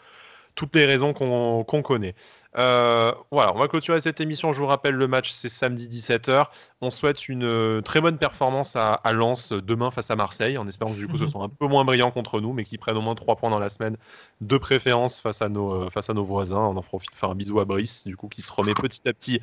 toutes 0.55 0.75
les 0.75 0.85
raisons 0.85 1.13
qu'on 1.13 1.81
connaît. 1.81 2.15
Euh, 2.57 3.13
voilà, 3.31 3.53
on 3.53 3.59
va 3.59 3.67
clôturer 3.67 4.01
cette 4.01 4.21
émission. 4.21 4.53
Je 4.53 4.59
vous 4.59 4.65
rappelle, 4.65 4.95
le 4.95 5.07
match 5.07 5.31
c'est 5.31 5.49
samedi 5.49 5.87
17h. 5.87 6.47
On 6.81 6.89
souhaite 6.89 7.29
une 7.29 7.43
euh, 7.43 7.81
très 7.81 8.01
bonne 8.01 8.17
performance 8.17 8.75
à, 8.75 8.93
à, 8.93 9.13
Lens 9.13 9.53
demain 9.53 9.91
face 9.91 10.09
à 10.09 10.15
Marseille, 10.15 10.57
en 10.57 10.67
espérant 10.67 10.91
que 10.91 10.97
du 10.97 11.07
coup 11.07 11.17
ce 11.17 11.27
soit 11.27 11.43
un 11.43 11.49
peu 11.49 11.67
moins 11.67 11.85
brillant 11.85 12.11
contre 12.11 12.41
nous, 12.41 12.53
mais 12.53 12.63
qu'ils 12.63 12.79
prennent 12.79 12.97
au 12.97 13.01
moins 13.01 13.15
3 13.15 13.35
points 13.35 13.51
dans 13.51 13.59
la 13.59 13.69
semaine 13.69 13.97
de 14.41 14.57
préférence 14.57 15.21
face 15.21 15.41
à 15.41 15.49
nos, 15.49 15.73
euh, 15.73 15.89
face 15.91 16.09
à 16.09 16.13
nos 16.13 16.23
voisins. 16.23 16.57
On 16.57 16.75
en 16.75 16.81
profite 16.81 17.11
pour 17.11 17.19
faire 17.19 17.29
un 17.29 17.35
bisou 17.35 17.59
à 17.59 17.65
Brice, 17.65 18.07
du 18.07 18.17
coup, 18.17 18.27
qui 18.27 18.41
se 18.41 18.51
remet 18.51 18.73
petit 18.81 19.07
à 19.07 19.13
petit 19.13 19.41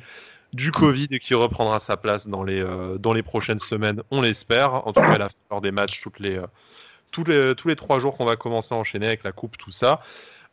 du 0.53 0.71
Covid 0.71 1.07
et 1.11 1.19
qui 1.19 1.33
reprendra 1.33 1.79
sa 1.79 1.97
place 1.97 2.27
dans 2.27 2.43
les, 2.43 2.65
dans 2.99 3.11
les 3.11 3.21
prochaines 3.21 3.59
semaines, 3.59 4.01
on 4.11 4.21
l'espère. 4.21 4.87
En 4.87 4.93
tout 4.93 5.01
cas, 5.01 5.17
la 5.17 5.29
fin 5.49 5.59
des 5.59 5.71
matchs 5.71 6.01
toutes 6.01 6.19
les, 6.19 6.41
tous 7.11 7.25
les, 7.25 7.53
tous 7.55 7.67
les 7.67 7.75
trois 7.75 7.99
jours 7.99 8.15
qu'on 8.15 8.23
va 8.23 8.37
commencer 8.37 8.73
à 8.73 8.77
enchaîner 8.77 9.07
avec 9.07 9.25
la 9.25 9.33
coupe, 9.33 9.57
tout 9.57 9.71
ça. 9.71 10.01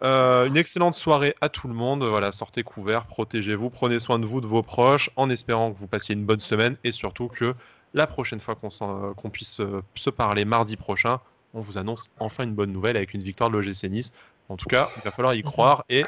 Euh, 0.04 0.46
une 0.46 0.58
excellente 0.58 0.94
soirée 0.94 1.34
à 1.40 1.48
tout 1.48 1.66
le 1.66 1.74
monde. 1.74 2.04
Voilà, 2.04 2.30
sortez 2.30 2.62
couverts, 2.62 3.06
protégez-vous, 3.06 3.70
prenez 3.70 3.98
soin 3.98 4.18
de 4.18 4.26
vous, 4.26 4.42
de 4.42 4.46
vos 4.46 4.62
proches, 4.62 5.10
en 5.16 5.30
espérant 5.30 5.72
que 5.72 5.78
vous 5.78 5.88
passiez 5.88 6.14
une 6.14 6.26
bonne 6.26 6.40
semaine 6.40 6.76
et 6.84 6.92
surtout 6.92 7.28
que 7.28 7.54
la 7.94 8.06
prochaine 8.06 8.40
fois 8.40 8.54
qu'on 8.54 9.30
puisse 9.30 9.60
euh, 9.60 9.82
se 9.94 10.10
parler 10.10 10.44
mardi 10.44 10.76
prochain, 10.76 11.20
on 11.54 11.60
vous 11.60 11.78
annonce 11.78 12.10
enfin 12.18 12.44
une 12.44 12.54
bonne 12.54 12.72
nouvelle 12.72 12.96
avec 12.96 13.14
une 13.14 13.22
victoire 13.22 13.48
de 13.48 13.56
l'OGC 13.56 13.84
Nice. 13.84 14.12
En 14.50 14.56
tout 14.56 14.66
cas, 14.66 14.90
il 14.98 15.02
va 15.04 15.10
falloir 15.10 15.34
y 15.34 15.42
croire 15.42 15.84
et 15.88 16.04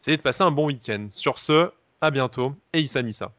essayer 0.00 0.16
de 0.16 0.22
passer 0.22 0.42
un 0.42 0.52
bon 0.52 0.66
week-end. 0.66 1.08
Sur 1.10 1.40
ce, 1.40 1.70
à 2.00 2.12
bientôt 2.12 2.54
et 2.72 2.80
Issa 2.80 3.02
Nissa. 3.02 3.32